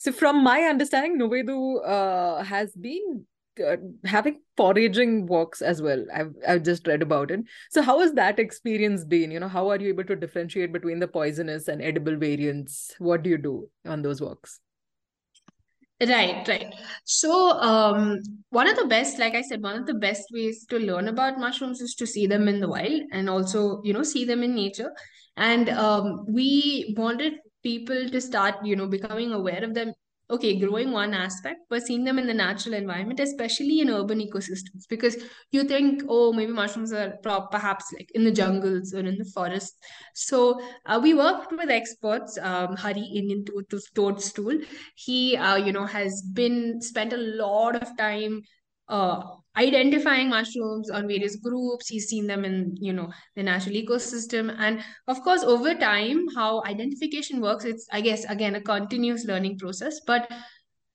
So, 0.00 0.12
from 0.12 0.42
my 0.42 0.62
understanding, 0.62 1.18
Nuvedo 1.18 1.86
uh, 1.86 2.42
has 2.42 2.72
been 2.74 3.26
uh, 3.64 3.76
having 4.04 4.40
foraging 4.56 5.26
walks 5.26 5.62
as 5.62 5.82
well. 5.82 6.04
I've 6.14 6.34
I've 6.46 6.62
just 6.62 6.86
read 6.86 7.02
about 7.02 7.30
it. 7.30 7.40
So, 7.70 7.82
how 7.82 8.00
has 8.00 8.12
that 8.14 8.38
experience 8.38 9.04
been? 9.04 9.30
You 9.30 9.40
know, 9.40 9.48
how 9.48 9.68
are 9.70 9.78
you 9.78 9.88
able 9.88 10.04
to 10.04 10.16
differentiate 10.16 10.72
between 10.72 10.98
the 10.98 11.08
poisonous 11.08 11.68
and 11.68 11.82
edible 11.82 12.16
variants? 12.16 12.94
What 12.98 13.22
do 13.22 13.30
you 13.30 13.38
do 13.38 13.68
on 13.84 14.02
those 14.02 14.20
walks? 14.20 14.60
Right, 16.00 16.48
right. 16.48 16.74
So, 17.04 17.50
um, 17.60 18.20
one 18.48 18.66
of 18.66 18.76
the 18.76 18.86
best, 18.86 19.18
like 19.18 19.34
I 19.34 19.42
said, 19.42 19.62
one 19.62 19.76
of 19.76 19.86
the 19.86 19.94
best 19.94 20.24
ways 20.32 20.64
to 20.70 20.78
learn 20.78 21.08
about 21.08 21.38
mushrooms 21.38 21.82
is 21.82 21.94
to 21.96 22.06
see 22.06 22.26
them 22.26 22.48
in 22.48 22.58
the 22.58 22.68
wild 22.68 23.02
and 23.12 23.28
also, 23.28 23.82
you 23.84 23.92
know, 23.92 24.02
see 24.02 24.24
them 24.24 24.42
in 24.42 24.54
nature. 24.54 24.92
And 25.36 25.68
um, 25.68 26.24
we 26.26 26.94
wanted 26.96 27.34
people 27.62 28.08
to 28.08 28.20
start, 28.20 28.64
you 28.64 28.76
know, 28.76 28.86
becoming 28.86 29.32
aware 29.32 29.62
of 29.62 29.74
them. 29.74 29.92
Okay, 30.30 30.58
growing 30.60 30.92
one 30.92 31.12
aspect, 31.12 31.60
but 31.68 31.82
seeing 31.82 32.04
them 32.04 32.18
in 32.18 32.26
the 32.26 32.34
natural 32.34 32.74
environment, 32.74 33.18
especially 33.18 33.80
in 33.80 33.90
urban 33.90 34.20
ecosystems, 34.20 34.86
because 34.88 35.16
you 35.50 35.64
think, 35.64 36.04
oh, 36.08 36.32
maybe 36.32 36.52
mushrooms 36.52 36.92
are 36.92 37.14
perhaps 37.50 37.92
like 37.92 38.08
in 38.14 38.22
the 38.24 38.30
jungles 38.30 38.94
or 38.94 39.00
in 39.00 39.18
the 39.18 39.24
forest. 39.34 39.74
So 40.14 40.60
uh, 40.86 41.00
we 41.02 41.14
worked 41.14 41.50
with 41.50 41.68
experts, 41.68 42.38
um, 42.40 42.76
Hari 42.76 43.02
Indian 43.02 43.44
to- 43.46 43.64
to- 43.70 43.80
Toadstool 43.94 44.58
he 44.94 45.36
uh, 45.36 45.56
you 45.56 45.72
know 45.72 45.86
has 45.86 46.22
been 46.32 46.80
spent 46.80 47.12
a 47.12 47.16
lot 47.16 47.74
of 47.82 47.96
time 47.96 48.42
uh, 48.90 49.22
identifying 49.56 50.28
mushrooms 50.28 50.90
on 50.90 51.08
various 51.08 51.36
groups. 51.36 51.88
He's 51.88 52.08
seen 52.08 52.26
them 52.26 52.44
in 52.44 52.76
you 52.80 52.92
know 52.92 53.10
the 53.36 53.42
natural 53.42 53.74
ecosystem. 53.76 54.54
And 54.58 54.82
of 55.08 55.22
course 55.22 55.42
over 55.42 55.74
time 55.74 56.26
how 56.36 56.62
identification 56.64 57.40
works 57.40 57.64
it's 57.64 57.86
i 57.92 58.00
guess 58.00 58.24
again 58.24 58.54
a 58.56 58.60
continuous 58.60 59.24
learning 59.24 59.58
process. 59.58 60.00
But 60.06 60.28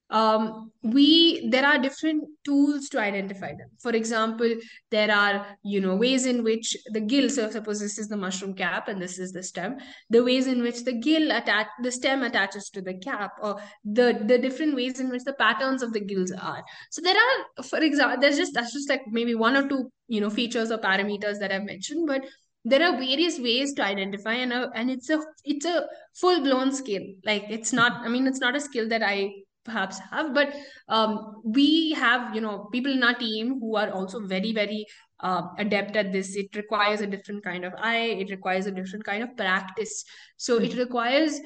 um, 0.09 0.71
we 0.83 1.49
there 1.49 1.65
are 1.65 1.79
different 1.79 2.23
tools 2.43 2.89
to 2.89 2.99
identify 2.99 3.47
them. 3.47 3.69
For 3.81 3.91
example 3.91 4.53
there 4.91 5.11
are 5.11 5.45
you 5.63 5.81
know 5.81 5.95
ways 5.95 6.25
in 6.25 6.43
which 6.43 6.77
the 6.91 6.99
gill 6.99 7.29
so 7.29 7.49
suppose 7.49 7.79
this 7.79 7.97
is 7.97 8.07
the 8.07 8.17
mushroom 8.17 8.53
cap 8.53 8.87
and 8.87 9.01
this 9.01 9.17
is 9.17 9.31
the 9.31 9.41
stem 9.41 9.77
the 10.11 10.23
ways 10.23 10.45
in 10.45 10.61
which 10.61 10.83
the 10.83 10.93
gill 10.93 11.31
attach 11.31 11.67
the 11.81 11.91
stem 11.91 12.21
attaches 12.21 12.69
to 12.69 12.81
the 12.81 12.93
cap 12.99 13.31
or 13.41 13.59
the 13.83 14.21
the 14.25 14.37
different 14.37 14.75
ways 14.75 14.99
in 14.99 15.09
which 15.09 15.23
the 15.23 15.33
patterns 15.33 15.81
of 15.81 15.91
the 15.91 15.99
gills 15.99 16.31
are. 16.31 16.63
So 16.91 17.01
there 17.01 17.15
are 17.15 17.63
for 17.63 17.79
example 17.79 18.21
there's 18.21 18.37
just 18.37 18.53
that's 18.53 18.73
just 18.73 18.89
like 18.89 19.01
maybe 19.07 19.33
one 19.33 19.55
or 19.55 19.67
two 19.67 19.91
you 20.07 20.21
know 20.21 20.29
features 20.29 20.71
or 20.71 20.77
parameters 20.77 21.39
that 21.39 21.51
i've 21.51 21.63
mentioned 21.63 22.07
but 22.07 22.21
there 22.63 22.83
are 22.83 22.97
various 22.97 23.39
ways 23.39 23.73
to 23.73 23.83
identify 23.83 24.33
and, 24.33 24.51
uh, 24.51 24.69
and 24.73 24.89
it's 24.89 25.09
a 25.09 25.19
it's 25.43 25.65
a 25.65 25.87
full 26.15 26.41
blown 26.41 26.73
skill 26.73 27.03
like 27.23 27.45
it's 27.49 27.71
not 27.71 27.93
i 28.03 28.09
mean 28.09 28.27
it's 28.27 28.39
not 28.39 28.55
a 28.55 28.59
skill 28.59 28.87
that 28.89 29.03
i 29.03 29.31
perhaps 29.65 29.99
have 30.11 30.33
but 30.33 30.55
um, 30.87 31.41
we 31.43 31.91
have 31.91 32.33
you 32.35 32.41
know 32.41 32.69
people 32.71 32.91
in 32.91 33.03
our 33.03 33.15
team 33.15 33.59
who 33.59 33.75
are 33.75 33.91
also 33.91 34.25
very 34.25 34.53
very 34.53 34.85
uh, 35.21 35.43
adept 35.57 35.95
at 35.95 36.11
this. 36.11 36.35
It 36.35 36.55
requires 36.55 37.01
a 37.01 37.07
different 37.07 37.43
kind 37.43 37.63
of 37.65 37.73
eye. 37.77 38.17
It 38.19 38.29
requires 38.29 38.65
a 38.65 38.71
different 38.71 39.05
kind 39.05 39.23
of 39.23 39.35
practice. 39.37 40.03
So 40.35 40.57
it 40.57 40.75
requires 40.75 41.39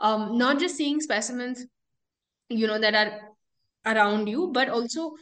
um, 0.00 0.38
not 0.38 0.60
just 0.60 0.76
seeing 0.76 1.00
specimens 1.00 1.66
you 2.48 2.66
know 2.66 2.78
that 2.78 2.94
are 2.94 3.92
around 3.94 4.28
you 4.28 4.50
but 4.52 4.68
also 4.68 5.12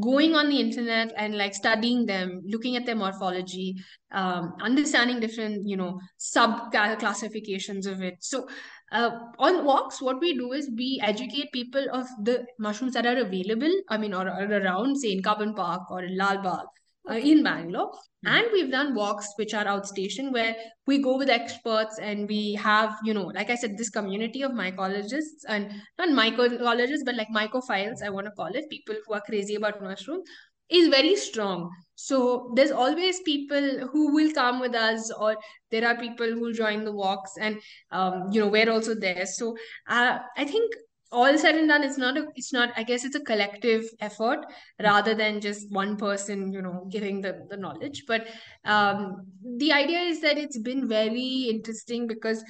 going 0.00 0.34
on 0.34 0.48
the 0.48 0.60
internet 0.60 1.12
and 1.16 1.36
like 1.36 1.52
studying 1.52 2.06
them 2.06 2.40
looking 2.44 2.76
at 2.76 2.86
their 2.86 2.94
morphology 2.94 3.74
um, 4.12 4.54
understanding 4.62 5.18
different 5.18 5.66
you 5.66 5.76
know 5.76 6.00
sub 6.16 6.70
classifications 6.72 7.86
of 7.86 8.02
it. 8.02 8.14
So 8.20 8.48
uh, 8.92 9.10
on 9.38 9.64
walks 9.64 10.00
what 10.02 10.20
we 10.20 10.34
do 10.36 10.52
is 10.52 10.70
we 10.76 11.00
educate 11.02 11.52
people 11.52 11.86
of 11.92 12.06
the 12.24 12.44
mushrooms 12.58 12.94
that 12.94 13.06
are 13.06 13.18
available 13.18 13.72
i 13.88 13.96
mean 13.96 14.14
or, 14.14 14.28
or 14.28 14.44
around 14.60 14.96
say 14.96 15.12
in 15.12 15.22
Cubbon 15.22 15.54
Park 15.54 15.90
or 15.90 16.02
in 16.02 16.16
Lal 16.16 16.42
Bagh 16.42 16.66
uh, 17.10 17.14
in 17.14 17.42
Bangalore. 17.42 17.92
Mhm. 18.26 18.32
and 18.32 18.46
we've 18.52 18.70
done 18.70 18.94
walks 18.94 19.28
which 19.36 19.54
are 19.54 19.64
outstation 19.64 20.30
where 20.32 20.54
we 20.86 20.98
go 20.98 21.16
with 21.16 21.30
experts 21.30 21.98
and 21.98 22.28
we 22.28 22.54
have 22.54 22.98
you 23.04 23.14
know 23.14 23.26
like 23.36 23.48
i 23.50 23.54
said 23.54 23.78
this 23.78 23.88
community 23.90 24.42
of 24.42 24.52
mycologists 24.52 25.46
and 25.48 25.70
not 25.98 26.10
mycologists 26.10 27.06
but 27.06 27.14
like 27.14 27.28
mycophiles 27.38 28.02
i 28.04 28.10
want 28.10 28.26
to 28.26 28.32
call 28.32 28.60
it 28.60 28.68
people 28.68 28.94
who 29.06 29.14
are 29.14 29.22
crazy 29.30 29.54
about 29.54 29.82
mushrooms 29.82 30.28
is 30.68 30.88
very 30.88 31.16
strong 31.16 31.70
so 32.02 32.52
there's 32.56 32.70
always 32.70 33.20
people 33.20 33.88
who 33.92 34.12
will 34.14 34.32
come 34.32 34.60
with 34.60 34.74
us 34.74 35.10
or 35.12 35.36
there 35.70 35.86
are 35.86 35.96
people 35.96 36.26
who 36.26 36.52
join 36.52 36.84
the 36.84 36.92
walks 36.92 37.32
and 37.38 37.60
um, 37.90 38.28
you 38.32 38.40
know 38.40 38.48
we're 38.48 38.70
also 38.70 38.94
there. 38.94 39.26
So 39.26 39.56
uh, 39.88 40.18
i 40.36 40.44
think 40.44 40.74
all 41.12 41.36
said 41.36 41.56
and 41.56 41.68
done 41.68 41.82
it's 41.82 41.98
not 41.98 42.16
a 42.16 42.26
it's 42.36 42.52
not 42.52 42.70
i 42.76 42.82
guess 42.84 43.04
it's 43.04 43.16
a 43.16 43.24
collective 43.28 43.84
effort 44.00 44.44
rather 44.80 45.12
than 45.12 45.40
just 45.40 45.70
one 45.72 45.96
person 45.96 46.52
you 46.52 46.62
know 46.62 46.86
giving 46.90 47.20
the, 47.20 47.46
the 47.50 47.56
knowledge. 47.56 48.04
But 48.06 48.28
um, 48.64 49.26
the 49.58 49.72
idea 49.72 50.00
is 50.00 50.20
that 50.20 50.38
it's 50.38 50.58
been 50.58 50.88
very 50.88 51.48
interesting 51.50 52.06
because 52.06 52.44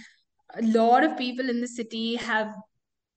a 0.54 0.62
lot 0.62 1.04
of 1.04 1.16
people 1.16 1.48
in 1.48 1.60
the 1.60 1.68
city 1.68 2.16
have 2.16 2.52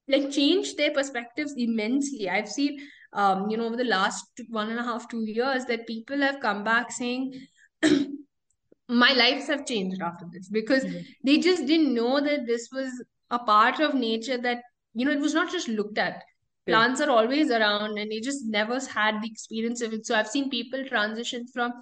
like 0.07 0.31
changed 0.31 0.77
their 0.77 0.91
perspectives 0.91 1.53
immensely. 1.57 2.29
I've 2.29 2.49
seen 2.49 2.79
um, 3.13 3.49
you 3.49 3.57
know 3.57 3.65
over 3.65 3.77
the 3.77 3.83
last 3.83 4.25
one 4.49 4.69
and 4.69 4.79
a 4.79 4.83
half 4.83 5.07
two 5.09 5.23
years 5.25 5.65
that 5.65 5.87
people 5.87 6.19
have 6.21 6.39
come 6.39 6.63
back 6.63 6.91
saying 6.91 7.33
my 8.89 9.13
lives 9.13 9.47
have 9.47 9.65
changed 9.65 10.01
after 10.01 10.25
this 10.31 10.49
because 10.49 10.83
Mhm. 10.85 11.05
they 11.23 11.37
just 11.39 11.65
didn't 11.65 11.93
know 11.93 12.19
that 12.21 12.45
this 12.45 12.69
was 12.71 13.03
a 13.29 13.39
part 13.39 13.79
of 13.79 13.93
nature 13.95 14.37
that 14.37 14.61
you 14.93 15.05
know 15.05 15.11
it 15.11 15.19
was 15.19 15.33
not 15.33 15.51
just 15.51 15.67
looked 15.67 15.97
at 15.97 16.21
Yeah. 16.67 16.75
plants 16.75 17.01
are 17.01 17.09
always 17.13 17.49
around 17.55 17.97
and 18.01 18.11
they 18.11 18.19
just 18.25 18.45
never 18.57 18.79
had 18.97 19.21
the 19.21 19.29
experience 19.31 19.81
of 19.87 19.93
it 19.97 20.05
so 20.05 20.15
i've 20.15 20.29
seen 20.33 20.49
people 20.49 20.85
transition 20.91 21.47
from 21.55 21.73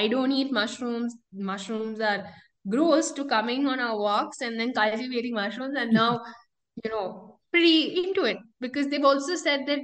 i 0.00 0.02
don't 0.12 0.32
eat 0.40 0.52
mushrooms 0.58 1.16
mushrooms 1.52 2.00
are 2.10 2.18
gross 2.74 3.10
to 3.16 3.24
coming 3.32 3.66
on 3.72 3.80
our 3.86 3.98
walks 3.98 4.40
and 4.48 4.60
then 4.60 4.72
cultivating 4.80 5.34
mushrooms 5.40 5.76
and 5.84 5.92
now 6.02 6.20
you 6.84 6.90
know 6.90 7.06
pretty 7.50 7.78
into 8.04 8.24
it 8.24 8.38
because 8.60 8.88
they've 8.88 9.10
also 9.12 9.34
said 9.46 9.66
that 9.66 9.80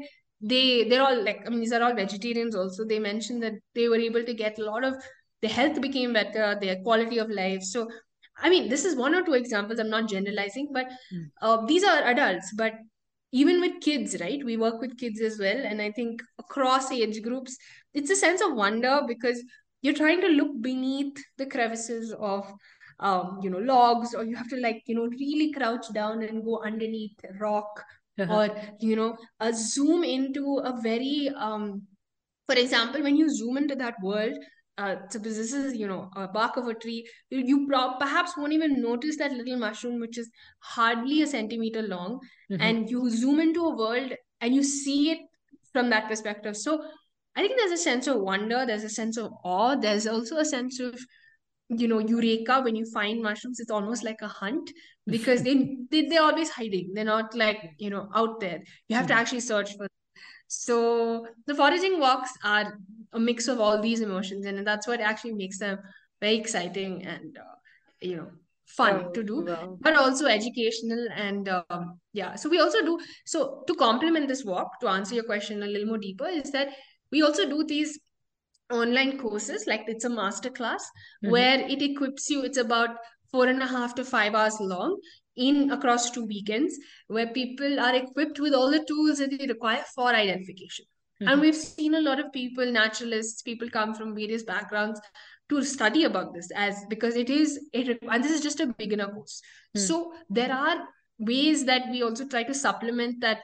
they 0.52 0.84
they're 0.88 1.02
all 1.02 1.20
like 1.26 1.42
i 1.46 1.50
mean 1.50 1.60
these 1.60 1.72
are 1.72 1.82
all 1.82 1.94
vegetarians 1.94 2.54
also. 2.54 2.84
They 2.84 2.98
mentioned 2.98 3.42
that 3.42 3.54
they 3.74 3.88
were 3.88 4.02
able 4.08 4.24
to 4.24 4.34
get 4.34 4.58
a 4.58 4.64
lot 4.64 4.84
of 4.84 4.94
their 5.42 5.50
health 5.50 5.80
became 5.80 6.12
better 6.12 6.58
their 6.60 6.76
quality 6.82 7.18
of 7.18 7.30
life. 7.30 7.62
So 7.62 7.88
i 8.42 8.50
mean 8.50 8.68
this 8.68 8.84
is 8.84 8.96
one 8.96 9.14
or 9.14 9.22
two 9.22 9.34
examples. 9.34 9.78
I'm 9.78 9.90
not 9.90 10.08
generalizing 10.08 10.68
but 10.72 10.86
Mm. 11.12 11.26
uh, 11.42 11.66
these 11.66 11.84
are 11.84 12.02
adults. 12.14 12.52
But 12.56 12.74
even 13.32 13.60
with 13.60 13.80
kids 13.80 14.16
right? 14.20 14.44
We 14.44 14.56
work 14.56 14.80
with 14.80 14.98
kids 14.98 15.20
as 15.20 15.38
well. 15.38 15.64
And 15.72 15.82
i 15.82 15.90
think 15.92 16.22
across 16.38 16.90
age 16.92 17.22
groups 17.22 17.56
it's 17.94 18.10
a 18.10 18.16
sense 18.16 18.40
of 18.48 18.54
wonder 18.54 19.00
because 19.08 19.42
you're 19.82 20.00
trying 20.02 20.20
to 20.20 20.28
look 20.28 20.52
beneath 20.62 21.16
the 21.38 21.46
crevices 21.46 22.14
of 22.18 22.52
um, 23.00 23.40
you 23.42 23.50
know 23.50 23.58
logs 23.58 24.14
or 24.14 24.24
you 24.24 24.36
have 24.36 24.48
to 24.48 24.56
like 24.60 24.82
you 24.86 24.94
know 24.94 25.06
really 25.06 25.52
crouch 25.52 25.92
down 25.92 26.22
and 26.22 26.44
go 26.44 26.62
underneath 26.64 27.18
rock 27.40 27.82
or 28.30 28.48
you 28.80 28.96
know 28.96 29.16
uh, 29.40 29.52
zoom 29.52 30.04
into 30.04 30.58
a 30.64 30.72
very 30.82 31.30
um, 31.36 31.82
for 32.46 32.54
example 32.56 33.02
when 33.02 33.16
you 33.16 33.28
zoom 33.28 33.56
into 33.56 33.74
that 33.74 33.94
world 34.02 34.34
uh, 34.78 34.96
suppose 35.10 35.36
this 35.36 35.52
is 35.52 35.74
you 35.76 35.86
know 35.86 36.10
a 36.16 36.26
bark 36.28 36.56
of 36.56 36.66
a 36.68 36.74
tree 36.74 37.08
you, 37.30 37.38
you 37.38 37.66
pro- 37.66 37.94
perhaps 37.98 38.36
won't 38.36 38.52
even 38.52 38.80
notice 38.82 39.16
that 39.16 39.32
little 39.32 39.56
mushroom 39.58 40.00
which 40.00 40.18
is 40.18 40.30
hardly 40.60 41.22
a 41.22 41.26
centimeter 41.26 41.82
long 41.82 42.18
Mhm. 42.50 42.60
and 42.60 42.90
you 42.90 43.08
zoom 43.10 43.40
into 43.40 43.64
a 43.64 43.76
world 43.76 44.12
and 44.40 44.54
you 44.54 44.62
see 44.62 45.10
it 45.12 45.18
from 45.72 45.90
that 45.90 46.08
perspective 46.08 46.56
so 46.56 46.84
i 47.36 47.40
think 47.40 47.56
there's 47.58 47.72
a 47.80 47.82
sense 47.84 48.06
of 48.06 48.20
wonder 48.20 48.64
there's 48.66 48.84
a 48.84 48.88
sense 48.96 49.16
of 49.16 49.32
awe 49.44 49.74
there's 49.74 50.06
also 50.06 50.36
a 50.36 50.44
sense 50.44 50.78
of 50.80 50.94
you 51.68 51.88
know 51.88 51.98
eureka 51.98 52.60
when 52.60 52.76
you 52.76 52.84
find 52.92 53.22
mushrooms 53.22 53.58
it's 53.58 53.70
almost 53.70 54.04
like 54.04 54.20
a 54.20 54.28
hunt 54.28 54.70
because 55.06 55.42
they, 55.42 55.76
they 55.90 56.02
they're 56.06 56.22
always 56.22 56.50
hiding 56.50 56.90
they're 56.94 57.04
not 57.04 57.34
like 57.34 57.70
you 57.78 57.90
know 57.90 58.08
out 58.14 58.40
there 58.40 58.62
you 58.88 58.96
have 58.96 59.06
to 59.06 59.14
actually 59.14 59.40
search 59.40 59.72
for 59.72 59.84
them. 59.84 59.88
so 60.48 61.26
the 61.46 61.54
foraging 61.54 61.98
walks 61.98 62.30
are 62.44 62.78
a 63.12 63.18
mix 63.18 63.48
of 63.48 63.60
all 63.60 63.80
these 63.80 64.00
emotions 64.00 64.44
and 64.44 64.66
that's 64.66 64.86
what 64.86 65.00
actually 65.00 65.32
makes 65.32 65.58
them 65.58 65.78
very 66.20 66.36
exciting 66.36 67.04
and 67.06 67.38
uh, 67.38 67.54
you 68.00 68.16
know 68.16 68.30
fun 68.66 69.04
Oh, 69.06 69.10
to 69.10 69.22
do 69.22 69.44
wow. 69.44 69.78
but 69.80 69.94
also 69.96 70.26
educational 70.26 71.06
and 71.14 71.48
um, 71.48 71.98
yeah 72.12 72.34
so 72.34 72.48
we 72.48 72.60
also 72.60 72.82
do 72.82 72.98
so 73.24 73.62
to 73.66 73.74
complement 73.74 74.26
this 74.26 74.44
walk 74.44 74.80
to 74.80 74.88
answer 74.88 75.14
your 75.14 75.24
question 75.24 75.62
a 75.62 75.66
little 75.66 75.86
more 75.86 75.98
deeper 75.98 76.26
is 76.26 76.50
that 76.52 76.68
we 77.12 77.22
also 77.22 77.48
do 77.48 77.64
these 77.64 77.98
online 78.72 79.18
courses 79.18 79.66
like 79.66 79.84
it's 79.88 80.04
a 80.04 80.08
master 80.10 80.50
class 80.50 80.84
Mhm. 81.22 81.30
where 81.30 81.60
it 81.74 81.82
equips 81.82 82.30
you 82.30 82.42
it's 82.42 82.58
about 82.58 82.96
four 83.30 83.46
and 83.46 83.62
a 83.62 83.66
half 83.66 83.94
to 83.96 84.04
five 84.04 84.34
hours 84.34 84.58
long 84.60 84.96
in 85.36 85.70
across 85.76 86.10
two 86.10 86.24
weekends 86.24 86.78
where 87.08 87.26
people 87.26 87.78
are 87.80 87.94
equipped 87.94 88.38
with 88.40 88.54
all 88.54 88.70
the 88.70 88.84
tools 88.84 89.18
that 89.18 89.36
they 89.36 89.46
require 89.46 89.84
for 89.94 90.08
identification 90.08 90.86
Mhm. 91.20 91.28
and 91.32 91.40
we've 91.40 91.56
seen 91.56 91.94
a 91.94 92.00
lot 92.00 92.20
of 92.24 92.32
people 92.32 92.72
naturalists 92.80 93.42
people 93.42 93.68
come 93.78 93.94
from 93.94 94.14
various 94.14 94.44
backgrounds 94.44 95.00
to 95.50 95.62
study 95.62 96.04
about 96.04 96.32
this 96.34 96.50
as 96.66 96.84
because 96.88 97.16
it 97.16 97.28
is 97.28 97.58
it 97.72 97.98
and 98.02 98.24
this 98.24 98.32
is 98.32 98.40
just 98.48 98.60
a 98.60 98.66
beginner 98.82 99.08
course 99.16 99.40
Hmm. 99.74 99.80
so 99.88 99.96
there 100.30 100.52
are 100.52 100.76
ways 101.18 101.64
that 101.66 101.90
we 101.90 102.02
also 102.02 102.26
try 102.26 102.42
to 102.44 102.54
supplement 102.54 103.20
that 103.20 103.42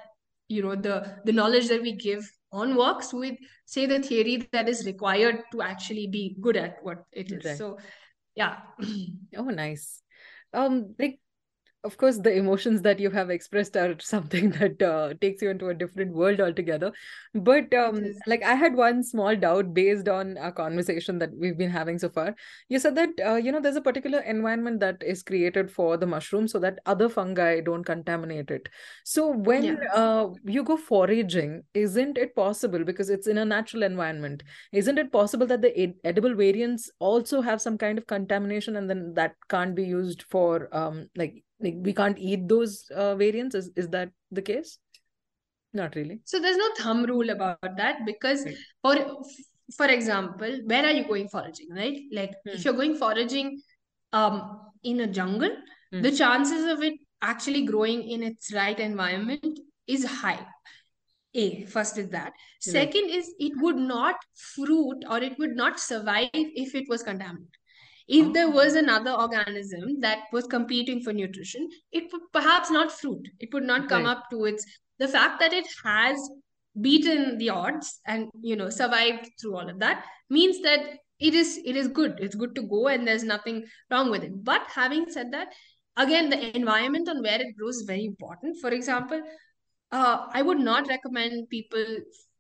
you 0.48 0.62
know 0.62 0.74
the 0.86 0.94
the 1.24 1.32
knowledge 1.40 1.68
that 1.68 1.82
we 1.82 1.92
give 1.92 2.30
on 2.53 2.74
walks 2.74 3.12
with 3.12 3.36
say 3.64 3.86
the 3.86 4.01
theory 4.01 4.48
that 4.53 4.68
is 4.68 4.84
required 4.86 5.42
to 5.53 5.62
actually 5.62 6.07
be 6.07 6.36
good 6.40 6.57
at 6.57 6.76
what 6.82 7.05
it 7.12 7.30
is 7.30 7.44
Right. 7.44 7.57
so 7.57 7.78
yeah 8.34 8.57
Oh, 9.36 9.44
nice. 9.44 10.03
Um, 10.53 10.94
like, 10.98 11.20
of 11.82 11.96
course, 11.96 12.18
the 12.18 12.32
emotions 12.34 12.82
that 12.82 13.00
you 13.00 13.10
have 13.10 13.30
expressed 13.30 13.74
are 13.76 13.96
something 14.00 14.50
that 14.50 14.82
uh, 14.82 15.14
takes 15.20 15.40
you 15.40 15.48
into 15.50 15.68
a 15.68 15.74
different 15.74 16.12
world 16.12 16.40
altogether. 16.40 16.92
But 17.34 17.72
um, 17.72 18.16
like, 18.26 18.42
I 18.42 18.54
had 18.54 18.74
one 18.74 19.02
small 19.02 19.34
doubt 19.34 19.72
based 19.72 20.06
on 20.08 20.36
a 20.36 20.52
conversation 20.52 21.18
that 21.20 21.30
we've 21.34 21.56
been 21.56 21.70
having 21.70 21.98
so 21.98 22.10
far. 22.10 22.34
You 22.68 22.78
said 22.78 22.96
that 22.96 23.10
uh, 23.24 23.36
you 23.36 23.50
know 23.50 23.60
there's 23.60 23.76
a 23.76 23.80
particular 23.80 24.20
environment 24.20 24.80
that 24.80 25.02
is 25.02 25.22
created 25.22 25.70
for 25.70 25.96
the 25.96 26.06
mushroom 26.06 26.48
so 26.48 26.58
that 26.58 26.80
other 26.86 27.08
fungi 27.08 27.60
don't 27.60 27.84
contaminate 27.84 28.50
it. 28.50 28.68
So 29.04 29.28
when 29.30 29.64
Yeah. 29.64 29.76
uh, 29.94 30.28
you 30.44 30.62
go 30.64 30.76
foraging, 30.76 31.62
isn't 31.74 32.18
it 32.18 32.34
possible 32.34 32.84
because 32.84 33.10
it's 33.10 33.26
in 33.26 33.38
a 33.38 33.44
natural 33.44 33.82
environment? 33.84 34.42
Isn't 34.72 34.98
it 34.98 35.12
possible 35.12 35.46
that 35.46 35.62
the 35.62 35.76
ed- 35.78 35.94
edible 36.04 36.34
variants 36.34 36.90
also 36.98 37.40
have 37.40 37.60
some 37.60 37.78
kind 37.78 37.98
of 37.98 38.06
contamination 38.06 38.76
and 38.76 38.88
then 38.88 39.14
that 39.14 39.34
can't 39.48 39.74
be 39.74 39.84
used 39.84 40.22
for 40.24 40.68
um 40.76 41.08
like 41.16 41.42
like 41.61 41.74
we 41.78 41.92
can't 41.92 42.18
eat 42.18 42.48
those 42.48 42.90
uh, 42.94 43.14
variants? 43.16 43.54
Is 43.54 43.70
is 43.76 43.88
that 43.88 44.11
the 44.30 44.42
case? 44.42 44.78
Not 45.72 45.94
really. 45.94 46.20
so 46.24 46.40
there's 46.40 46.56
no 46.56 46.68
thumb 46.78 47.04
rule 47.08 47.30
about 47.30 47.76
that 47.76 48.04
because 48.06 48.44
Right. 48.44 48.56
for 48.82 48.94
for 49.76 49.86
example 49.86 50.56
where 50.70 50.84
are 50.86 50.94
you 50.96 51.04
going 51.11 51.28
foraging 51.34 51.68
right 51.80 52.00
like 52.18 52.32
Hmm. 52.44 52.54
if 52.56 52.64
you're 52.64 52.74
going 52.80 52.96
foraging 53.02 53.52
um 54.20 54.40
in 54.92 54.98
a 55.04 55.06
jungle 55.18 55.54
Hmm. 55.92 56.00
the 56.06 56.11
chances 56.22 56.64
of 56.72 56.82
it 56.88 56.96
actually 57.34 57.62
growing 57.70 58.02
in 58.16 58.24
its 58.30 58.50
right 58.56 58.80
environment 58.88 59.61
is 59.96 60.04
high 60.16 60.40
a 61.44 61.46
first 61.76 62.02
is 62.04 62.08
that 62.16 62.32
second 62.68 63.14
is 63.20 63.30
it 63.48 63.52
would 63.66 63.80
not 63.94 64.16
fruit 64.48 65.04
or 65.08 65.18
it 65.30 65.38
would 65.38 65.54
not 65.62 65.78
survive 65.86 66.28
if 66.66 66.74
it 66.82 66.88
was 66.94 67.04
contaminated 67.11 67.59
if 68.18 68.32
there 68.36 68.48
Oh. 68.48 68.54
was 68.58 68.74
another 68.80 69.12
organism 69.24 70.00
that 70.04 70.22
was 70.36 70.46
competing 70.54 71.00
for 71.06 71.12
nutrition 71.18 71.68
it 71.92 72.12
would 72.12 72.22
perhaps 72.36 72.70
not 72.76 72.92
fruit. 73.00 73.28
It 73.38 73.52
would 73.54 73.66
not 73.72 73.88
come 73.88 74.04
Right. 74.04 74.16
up 74.16 74.30
to 74.30 74.44
its 74.50 74.64
the 74.98 75.08
fact 75.16 75.40
that 75.40 75.52
it 75.58 75.68
has 75.84 76.30
beaten 76.86 77.36
the 77.38 77.50
odds 77.50 78.00
and 78.06 78.28
you 78.50 78.56
know 78.56 78.70
survived 78.70 79.28
through 79.40 79.54
all 79.61 79.68
of 79.74 79.78
that 79.84 80.04
means 80.38 80.61
that 80.66 80.88
it 81.28 81.34
is 81.34 81.52
it 81.72 81.76
is 81.76 81.88
good. 82.00 82.18
It's 82.26 82.34
good 82.42 82.54
to 82.58 82.62
go 82.74 82.80
and 82.94 83.06
there's 83.06 83.24
nothing 83.30 83.62
wrong 83.90 84.11
with 84.11 84.24
it. 84.30 84.34
But 84.50 84.66
having 84.80 85.06
said 85.18 85.32
that 85.32 85.54
again 86.06 86.30
the 86.34 86.40
environment 86.56 87.08
on 87.14 87.22
where 87.28 87.40
it 87.46 87.56
grows 87.58 87.76
is 87.82 87.86
very 87.94 88.04
important. 88.04 88.61
For 88.61 88.70
example 88.80 89.22
uh, 89.92 90.18
I 90.32 90.42
would 90.42 90.61
not 90.61 90.88
recommend 90.88 91.48
people 91.50 91.84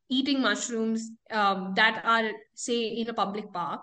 eating 0.08 0.40
mushrooms 0.42 1.08
um, 1.30 1.72
that 1.76 2.00
are, 2.04 2.30
say, 2.54 2.78
in 3.00 3.08
a 3.08 3.14
public 3.14 3.52
park, 3.52 3.80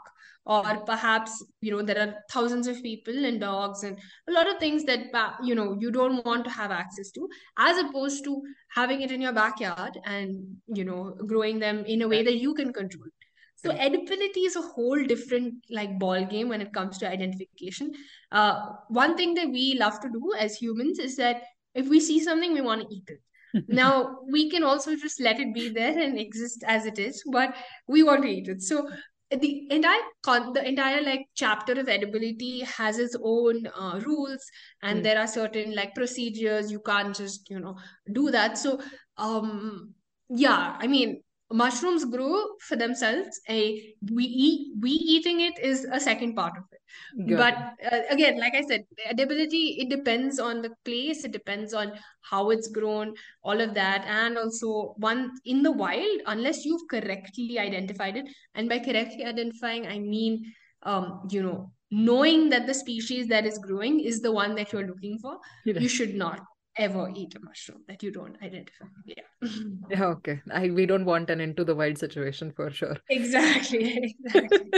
or 0.47 0.63
perhaps 0.85 1.43
you 1.61 1.71
know 1.71 1.81
there 1.81 1.99
are 1.99 2.13
thousands 2.31 2.67
of 2.67 2.81
people 2.81 3.25
and 3.25 3.41
dogs 3.41 3.83
and 3.83 3.99
a 4.29 4.31
lot 4.31 4.49
of 4.49 4.57
things 4.59 4.85
that 4.85 4.99
you 5.43 5.53
know 5.53 5.75
you 5.79 5.91
don't 5.91 6.25
want 6.25 6.45
to 6.45 6.49
have 6.49 6.71
access 6.71 7.11
to, 7.11 7.27
as 7.57 7.77
opposed 7.77 8.23
to 8.23 8.41
having 8.73 9.01
it 9.01 9.11
in 9.11 9.21
your 9.21 9.33
backyard 9.33 9.99
and 10.05 10.57
you 10.67 10.85
know 10.85 11.15
growing 11.27 11.59
them 11.59 11.83
in 11.85 12.01
a 12.01 12.07
way 12.07 12.23
that 12.23 12.37
you 12.37 12.53
can 12.53 12.71
control. 12.71 13.07
So 13.55 13.71
edibility 13.71 14.41
is 14.41 14.55
a 14.55 14.61
whole 14.61 15.03
different 15.03 15.55
like 15.71 15.97
ball 15.99 16.23
game 16.25 16.47
when 16.47 16.61
it 16.61 16.73
comes 16.73 16.99
to 16.99 17.09
identification. 17.09 17.91
Uh, 18.31 18.67
one 18.87 19.17
thing 19.17 19.33
that 19.33 19.49
we 19.49 19.75
love 19.79 19.99
to 20.01 20.09
do 20.09 20.33
as 20.39 20.55
humans 20.55 20.99
is 20.99 21.15
that 21.17 21.41
if 21.73 21.87
we 21.87 21.99
see 21.99 22.23
something, 22.23 22.53
we 22.53 22.61
want 22.61 22.81
to 22.81 22.95
eat 22.95 23.09
it 23.09 23.19
now 23.67 24.19
we 24.29 24.49
can 24.49 24.63
also 24.63 24.95
just 24.95 25.19
let 25.21 25.39
it 25.39 25.53
be 25.53 25.69
there 25.69 25.97
and 25.97 26.19
exist 26.19 26.63
as 26.67 26.85
it 26.85 26.99
is 26.99 27.23
but 27.31 27.55
we 27.87 28.03
want 28.03 28.21
to 28.21 28.29
eat 28.29 28.47
it 28.47 28.61
so 28.61 28.89
the 29.31 29.67
entire 29.71 29.99
con- 30.23 30.53
the 30.53 30.65
entire 30.67 31.01
like 31.01 31.27
chapter 31.35 31.73
of 31.73 31.89
edibility 31.89 32.61
has 32.61 32.97
its 32.97 33.15
own 33.21 33.67
uh, 33.67 33.99
rules 34.05 34.45
and 34.81 34.99
Hmm. 34.99 35.03
there 35.03 35.19
are 35.19 35.27
certain 35.27 35.75
like 35.75 35.93
procedures 35.95 36.71
you 36.71 36.79
can't 36.79 37.15
just 37.15 37.49
you 37.49 37.59
know 37.59 37.75
do 38.13 38.31
that 38.31 38.57
so 38.57 38.79
um 39.17 39.93
yeah 40.29 40.77
i 40.79 40.87
mean 40.87 41.21
mushrooms 41.51 42.05
grow 42.05 42.43
for 42.67 42.75
themselves. 42.75 43.39
A 43.49 43.93
we 44.11 44.25
eat 44.25 44.75
we 44.81 44.91
eating 44.91 45.41
it 45.41 45.57
is 45.59 45.85
a 45.91 45.99
second 45.99 46.35
part 46.35 46.57
of 46.57 46.63
it. 46.71 47.29
Got 47.29 47.37
but 47.37 47.93
uh, 47.93 48.01
again 48.09 48.39
like 48.39 48.53
i 48.55 48.61
said 48.61 48.85
edibility 49.09 49.77
it 49.79 49.89
depends 49.89 50.39
on 50.39 50.61
the 50.61 50.71
place. 50.83 51.23
It 51.23 51.31
depends 51.31 51.73
on 51.73 51.93
how 52.21 52.49
it's 52.49 52.67
grown 52.67 53.13
all 53.43 53.61
of 53.61 53.73
that. 53.75 54.05
And 54.07 54.37
also 54.37 54.93
one 54.97 55.31
in 55.45 55.63
the 55.63 55.71
wild 55.71 56.21
unless 56.25 56.65
you've 56.65 56.87
correctly 56.89 57.59
identified 57.59 58.17
it. 58.17 58.27
And 58.55 58.67
by 58.67 58.79
correctly 58.79 59.23
identifying 59.25 59.87
i 59.87 59.99
mean 59.99 60.53
um 60.83 61.21
you 61.29 61.41
know 61.41 61.71
knowing 61.89 62.49
that 62.49 62.67
the 62.67 62.73
species 62.73 63.27
that 63.27 63.45
is 63.45 63.57
growing 63.57 63.99
is 63.99 64.21
the 64.21 64.31
one 64.31 64.55
that 64.55 64.71
you're 64.71 64.87
looking 64.87 65.17
for 65.19 65.37
you 65.65 65.87
should 65.87 66.15
not 66.15 66.41
ever 66.77 67.11
eat 67.15 67.35
a 67.35 67.39
mushroom 67.39 67.81
that 67.87 68.03
you 68.03 68.11
don't 68.11 68.41
identify 68.41 68.85
yeah 69.05 69.49
Yeah, 69.89 70.05
okay. 70.05 70.41
I 70.51 70.69
we 70.69 70.85
don't 70.85 71.05
want 71.05 71.29
an 71.29 71.41
into 71.41 71.63
the 71.63 71.75
wild 71.75 71.97
situation 71.97 72.51
for 72.55 72.69
sure. 72.71 72.97
exactly 73.09 74.13
exactly 74.25 74.71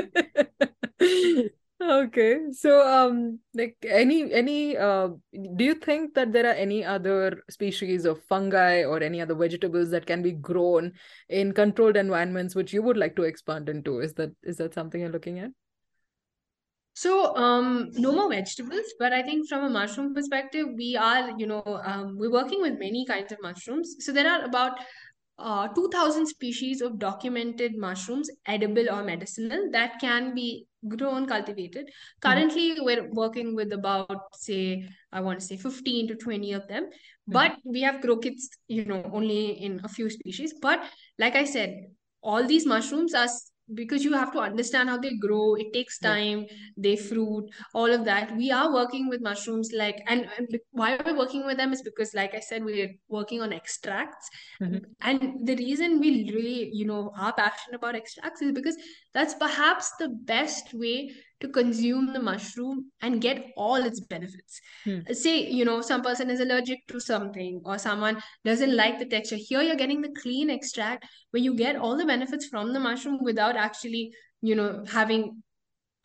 Okay. 1.82 2.52
So, 2.52 2.86
um, 2.86 3.40
like 3.54 3.78
any 3.88 4.34
any 4.34 4.76
uh, 4.76 5.10
do 5.56 5.64
you 5.64 5.76
think 5.76 6.14
that 6.14 6.34
there 6.34 6.46
are 6.46 6.54
any 6.54 6.84
other 6.84 7.42
species 7.50 8.06
of 8.06 8.22
fungi 8.24 8.84
or 8.84 9.02
any 9.02 9.22
other 9.22 9.34
vegetables 9.34 9.90
that 9.92 10.06
can 10.06 10.22
be 10.22 10.34
grown 10.34 10.92
in 11.30 11.54
controlled 11.54 11.96
environments 11.96 12.54
which 12.54 12.74
you 12.74 12.84
would 12.84 12.98
like 12.98 13.16
to 13.16 13.24
expand 13.24 13.70
into? 13.70 14.02
Is 14.02 14.14
that 14.16 14.32
is 14.44 14.58
that 14.58 14.74
something 14.74 15.00
you're 15.00 15.10
looking 15.10 15.40
at? 15.40 15.52
So, 17.02 17.34
um, 17.38 17.92
no 17.94 18.12
more 18.12 18.30
vegetables, 18.30 18.88
but 19.00 19.14
I 19.14 19.24
think 19.24 19.48
from 19.48 19.64
a 19.64 19.70
mushroom 19.70 20.14
perspective, 20.14 20.68
we 20.76 20.98
are, 20.98 21.32
you 21.38 21.48
know, 21.48 21.64
um, 21.86 22.18
we're 22.20 22.32
working 22.32 22.62
with 22.62 22.78
many 22.78 23.06
kinds 23.06 23.32
of 23.32 23.38
mushrooms. 23.42 23.96
So 24.00 24.12
there 24.12 24.30
are 24.30 24.44
about 24.44 24.80
uh, 25.38 25.70
2000 25.70 26.26
species 26.26 26.82
of 26.82 27.00
documented 27.00 27.78
mushrooms, 27.78 28.30
edible 28.46 28.90
or 28.90 29.04
medicinal, 29.04 29.70
that 29.72 29.94
can 30.02 30.36
be 30.36 30.68
grown, 30.90 31.26
cultivated. 31.26 31.86
Mhm. 31.86 32.22
Currently, 32.22 32.66
we're 32.82 33.08
working 33.14 33.56
with 33.56 33.72
about, 33.72 34.20
say, 34.34 34.86
I 35.14 35.22
want 35.22 35.40
to 35.40 35.46
say 35.46 35.56
15 35.56 36.10
to 36.10 36.16
20 36.16 36.52
of 36.52 36.68
them, 36.68 36.90
but 37.28 37.56
we 37.64 37.82
have 37.82 38.02
grow 38.02 38.18
kits, 38.18 38.50
you 38.68 38.84
know, 38.84 39.02
only 39.14 39.52
in 39.70 39.80
a 39.86 39.88
few 39.88 40.10
species. 40.10 40.54
But 40.62 40.84
like 41.18 41.38
I 41.38 41.46
said, 41.46 41.78
all 42.22 42.46
these 42.46 42.66
mushrooms 42.66 43.14
are 43.14 43.30
because 43.74 44.04
you 44.04 44.14
have 44.14 44.32
to 44.34 44.40
understand 44.40 44.90
how 44.90 44.98
they 44.98 45.16
grow, 45.16 45.56
it 45.56 45.72
takes 45.74 46.00
time, 46.00 46.46
they 46.78 46.96
fruit, 46.96 47.50
all 47.74 47.92
of 47.92 48.06
that. 48.06 48.36
We 48.36 48.52
are 48.52 48.74
working 48.74 49.10
with 49.10 49.22
mushrooms 49.22 49.72
like, 49.74 50.02
and, 50.08 50.28
and 50.38 50.60
why 50.72 51.00
we're 51.06 51.18
working 51.18 51.46
with 51.46 51.58
them 51.58 51.74
is 51.74 51.82
because, 51.82 52.14
like 52.14 52.34
I 52.34 52.40
said, 52.40 52.64
we're 52.64 52.94
working 53.08 53.42
on 53.42 53.54
extracts. 53.54 54.30
Mhm. 54.62 54.86
And 55.02 55.48
the 55.48 55.56
reason 55.56 56.00
we 56.00 56.32
really, 56.34 56.70
you 56.74 56.86
know, 56.86 57.12
are 57.18 57.34
passionate 57.34 57.76
about 57.78 57.96
extracts 57.96 58.42
is 58.42 58.52
because 58.52 58.78
that's 59.14 59.34
perhaps 59.36 59.92
the 60.00 60.10
best 60.10 60.74
way 60.74 61.12
to 61.42 61.48
consume 61.48 62.14
the 62.14 62.20
mushroom 62.20 62.92
and 63.02 63.22
get 63.22 63.52
all 63.56 63.76
its 63.76 64.00
benefits. 64.02 64.60
Hmm. 64.84 65.00
Say, 65.12 65.50
you 65.50 65.66
know, 65.66 65.82
some 65.82 66.02
person 66.02 66.30
is 66.30 66.40
allergic 66.40 66.86
to 66.88 67.00
something 67.00 67.62
or 67.64 67.78
someone 67.78 68.22
doesn't 68.44 68.76
like 68.76 69.00
the 69.00 69.06
texture. 69.06 69.38
Here 69.38 69.62
you're 69.62 69.76
getting 69.76 70.02
the 70.02 70.14
clean 70.22 70.50
extract 70.50 71.06
where 71.32 71.42
you 71.42 71.56
get 71.56 71.76
all 71.76 71.98
the 71.98 72.06
benefits 72.06 72.48
from 72.48 72.74
the 72.74 72.80
mushroom 72.80 73.20
without 73.22 73.56
actually, 73.56 74.12
you 74.42 74.56
know, 74.56 74.84
having 74.92 75.42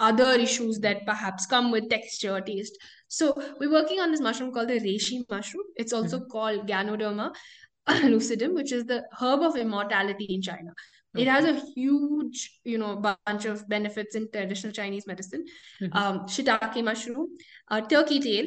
other 0.01 0.32
issues 0.32 0.78
that 0.80 1.07
perhaps 1.07 1.47
come 1.47 1.70
with 1.70 1.89
texture, 1.89 2.35
or 2.35 2.41
taste. 2.41 2.76
So 3.09 3.35
we're 3.61 3.70
working 3.70 4.01
on 4.01 4.11
this 4.11 4.20
mushroom 4.20 4.53
called 4.53 4.68
the 4.68 4.80
reishi 4.80 5.22
mushroom. 5.30 5.64
It's 5.76 5.93
also 5.93 6.20
called 6.20 6.68
Ganoderma 6.68 7.32
lucidum, 7.89 8.55
which 8.55 8.72
is 8.72 8.85
the 8.85 9.05
herb 9.20 9.43
of 9.43 9.57
immortality 9.57 10.26
in 10.30 10.43
China. 10.43 10.72
It 11.16 11.28
has 11.28 11.44
a 11.44 11.54
huge, 11.74 12.60
you 12.64 12.78
know, 12.78 12.96
bunch 12.96 13.44
of 13.44 13.68
benefits 13.68 14.14
in 14.16 14.28
traditional 14.32 14.72
Chinese 14.72 15.06
medicine. 15.06 15.44
Mhm. 15.80 15.94
Um, 15.94 16.20
shiitake 16.26 16.82
mushroom, 16.84 17.36
uh, 17.70 17.80
turkey 17.82 18.20
tail, 18.20 18.46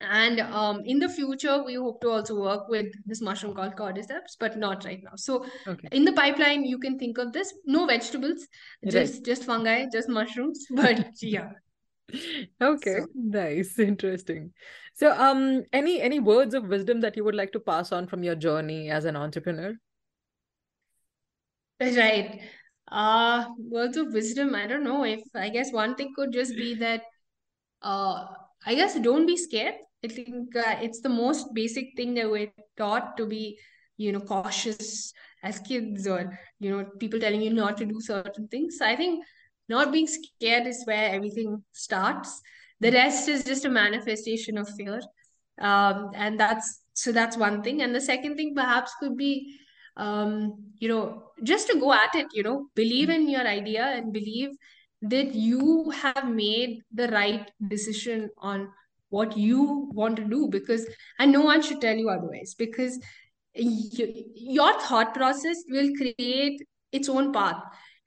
and 0.00 0.40
um, 0.40 0.80
in 0.84 0.98
the 0.98 1.08
future 1.08 1.62
we 1.64 1.74
hope 1.74 2.00
to 2.02 2.10
also 2.10 2.38
work 2.40 2.68
with 2.68 2.86
this 3.06 3.20
mushroom 3.20 3.54
called 3.54 3.74
cordyceps, 3.76 4.36
but 4.38 4.56
not 4.58 4.84
right 4.84 5.02
now. 5.02 5.12
So 5.16 5.44
Okay. 5.66 5.88
in 5.92 6.04
the 6.04 6.12
pipeline, 6.12 6.64
you 6.64 6.78
can 6.78 6.98
think 6.98 7.18
of 7.18 7.32
this: 7.32 7.52
no 7.64 7.86
vegetables, 7.86 8.46
Right. 8.82 8.92
just 8.92 9.24
just 9.24 9.44
fungi, 9.44 9.84
just 9.92 10.08
mushrooms. 10.08 10.66
But 10.98 11.22
yeah, 11.22 11.50
Okay, 12.60 12.98
So- 13.00 13.06
nice, 13.14 13.78
interesting. 13.92 14.52
So, 14.94 15.10
um, 15.12 15.62
any 15.72 16.00
any 16.00 16.20
words 16.20 16.54
of 16.54 16.68
wisdom 16.68 17.00
that 17.00 17.16
you 17.16 17.24
would 17.24 17.34
like 17.34 17.52
to 17.52 17.60
pass 17.60 17.92
on 17.92 18.06
from 18.06 18.22
your 18.22 18.36
journey 18.36 18.90
as 18.90 19.04
an 19.06 19.16
entrepreneur? 19.16 19.74
Right. 21.80 22.40
Uh, 22.90 23.46
words 23.58 23.96
of 23.96 24.12
wisdom. 24.12 24.54
I 24.54 24.66
don't 24.66 24.84
know 24.84 25.04
if 25.04 25.20
I 25.34 25.48
guess 25.48 25.72
one 25.72 25.94
thing 25.94 26.12
could 26.14 26.32
just 26.32 26.54
be 26.56 26.74
that 26.76 27.02
uh, 27.82 28.26
I 28.66 28.74
guess 28.74 28.98
don't 29.00 29.26
be 29.26 29.36
scared. 29.36 29.74
I 30.04 30.08
think 30.08 30.54
uh, 30.56 30.76
it's 30.80 31.00
the 31.00 31.08
most 31.08 31.54
basic 31.54 31.88
thing 31.96 32.14
that 32.14 32.30
we're 32.30 32.52
taught 32.76 33.16
to 33.16 33.26
be, 33.26 33.58
you 33.96 34.12
know, 34.12 34.20
cautious 34.20 35.12
as 35.42 35.58
kids 35.60 36.06
or, 36.06 36.38
you 36.60 36.70
know, 36.70 36.86
people 36.98 37.20
telling 37.20 37.42
you 37.42 37.52
not 37.52 37.76
to 37.78 37.86
do 37.86 38.00
certain 38.00 38.48
things. 38.48 38.78
I 38.80 38.96
think 38.96 39.24
not 39.68 39.92
being 39.92 40.06
scared 40.06 40.66
is 40.66 40.82
where 40.84 41.10
everything 41.10 41.64
starts. 41.72 42.40
The 42.80 42.92
rest 42.92 43.28
is 43.28 43.44
just 43.44 43.64
a 43.64 43.70
manifestation 43.70 44.58
of 44.58 44.68
fear. 44.68 45.00
Um, 45.60 46.10
and 46.14 46.38
that's 46.38 46.82
so 46.92 47.12
that's 47.12 47.36
one 47.36 47.62
thing. 47.62 47.82
And 47.82 47.94
the 47.94 48.00
second 48.00 48.36
thing 48.36 48.54
perhaps 48.54 48.92
could 49.00 49.16
be 49.16 49.56
um, 49.96 50.64
you 50.78 50.88
know, 50.88 51.24
just 51.42 51.66
to 51.68 51.78
go 51.78 51.92
at 51.92 52.14
it, 52.14 52.26
you 52.32 52.42
know, 52.42 52.66
believe 52.74 53.10
in 53.10 53.28
your 53.28 53.46
idea 53.46 53.84
and 53.84 54.12
believe 54.12 54.50
that 55.02 55.34
you 55.34 55.90
have 55.90 56.28
made 56.28 56.80
the 56.92 57.08
right 57.08 57.50
decision 57.68 58.30
on 58.38 58.68
what 59.10 59.36
you 59.36 59.90
want 59.92 60.16
to 60.16 60.24
do 60.24 60.48
because 60.50 60.86
and 61.18 61.30
no 61.32 61.42
one 61.42 61.62
should 61.62 61.80
tell 61.80 61.94
you 61.94 62.08
otherwise 62.08 62.54
because 62.58 62.98
y- 63.56 64.24
your 64.34 64.80
thought 64.80 65.14
process 65.14 65.56
will 65.68 65.88
create 65.96 66.62
its 66.92 67.08
own 67.08 67.32
path 67.32 67.56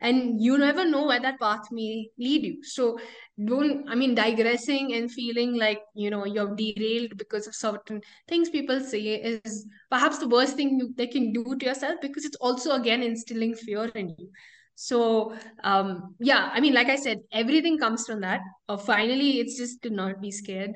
and 0.01 0.41
you 0.41 0.57
never 0.57 0.85
know 0.85 1.05
where 1.05 1.19
that 1.19 1.39
path 1.39 1.61
may 1.71 2.09
lead 2.19 2.43
you. 2.45 2.63
So 2.63 2.99
don't 3.45 3.87
i 3.87 3.93
mean 3.93 4.15
digressing 4.15 4.93
and 4.93 5.11
feeling 5.11 5.55
like 5.55 5.81
you 5.93 6.09
know 6.09 6.25
you're 6.25 6.55
derailed 6.55 7.15
because 7.17 7.45
of 7.45 7.53
certain 7.53 8.01
things 8.27 8.49
people 8.49 8.79
say 8.79 8.99
is 8.99 9.67
perhaps 9.91 10.17
the 10.17 10.27
worst 10.27 10.55
thing 10.55 10.79
you, 10.79 10.91
they 10.97 11.05
can 11.05 11.31
do 11.31 11.55
to 11.55 11.65
yourself 11.65 11.95
because 12.01 12.25
it's 12.25 12.37
also 12.37 12.71
again 12.71 13.03
instilling 13.03 13.53
fear 13.53 13.85
in 13.93 14.09
you. 14.17 14.29
So 14.75 15.35
um 15.63 16.15
yeah 16.19 16.49
i 16.53 16.59
mean 16.59 16.73
like 16.73 16.87
i 16.87 16.95
said 16.95 17.19
everything 17.31 17.77
comes 17.77 18.05
from 18.07 18.21
that. 18.21 18.41
Uh, 18.67 18.77
finally 18.77 19.39
it's 19.39 19.57
just 19.57 19.81
to 19.83 19.91
not 19.91 20.19
be 20.19 20.31
scared. 20.31 20.71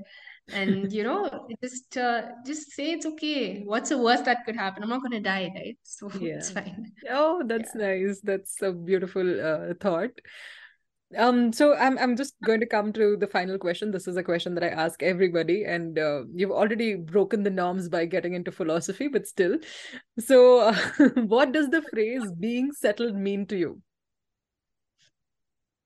And 0.53 0.91
you 0.97 1.03
know 1.03 1.47
just 1.63 1.97
uh, 1.97 2.23
just 2.45 2.71
say 2.71 2.91
it's 2.91 3.05
okay. 3.07 3.63
What's 3.63 3.89
the 3.89 3.97
worst 3.97 4.25
that 4.25 4.45
could 4.45 4.55
happen? 4.55 4.83
I'm 4.83 4.89
not 4.89 5.01
going 5.01 5.11
to 5.13 5.19
die 5.19 5.51
right? 5.55 5.77
So 5.83 6.09
it's 6.13 6.51
fine. 6.51 6.91
Oh, 7.09 7.41
that's 7.43 7.73
nice. 7.73 8.21
That's 8.23 8.61
a 8.61 8.71
beautiful 8.71 9.41
uh, 9.41 9.73
thought. 9.79 10.11
Um, 11.17 11.51
so 11.51 11.75
I'm 11.75 11.97
I'm 11.97 12.15
just 12.15 12.35
going 12.43 12.59
to 12.61 12.65
come 12.65 12.93
to 12.93 13.17
the 13.17 13.27
final 13.27 13.57
question. 13.57 13.91
This 13.91 14.07
is 14.07 14.17
a 14.17 14.23
question 14.23 14.55
that 14.55 14.63
I 14.63 14.69
ask 14.69 15.03
everybody, 15.03 15.65
and 15.65 15.99
uh, 15.99 16.23
you've 16.33 16.51
already 16.51 16.95
broken 16.95 17.43
the 17.43 17.49
norms 17.49 17.89
by 17.89 18.05
getting 18.05 18.33
into 18.33 18.51
philosophy, 18.51 19.07
but 19.07 19.27
still. 19.27 19.57
So, 20.19 20.59
uh, 20.59 20.75
what 21.15 21.51
does 21.51 21.69
the 21.69 21.81
phrase 21.81 22.31
"being 22.39 22.71
settled" 22.71 23.15
mean 23.15 23.45
to 23.47 23.57
you? 23.57 23.81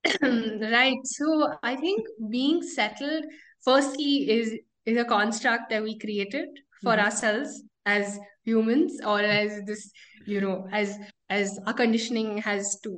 right 0.22 0.98
so 1.04 1.54
i 1.64 1.76
think 1.76 2.06
being 2.30 2.62
settled 2.62 3.24
firstly 3.64 4.30
is 4.30 4.54
is 4.86 4.98
a 4.98 5.06
construct 5.06 5.70
that 5.70 5.82
we 5.82 5.98
created 5.98 6.48
for 6.84 6.94
Mhm. 6.96 7.04
ourselves 7.06 7.64
as 7.86 8.20
humans 8.44 9.00
or 9.06 9.20
as 9.20 9.62
this 9.66 9.92
you 10.26 10.42
know 10.42 10.68
as 10.72 10.98
as 11.30 11.60
our 11.66 11.74
conditioning 11.74 12.38
has 12.38 12.80
to 12.84 12.92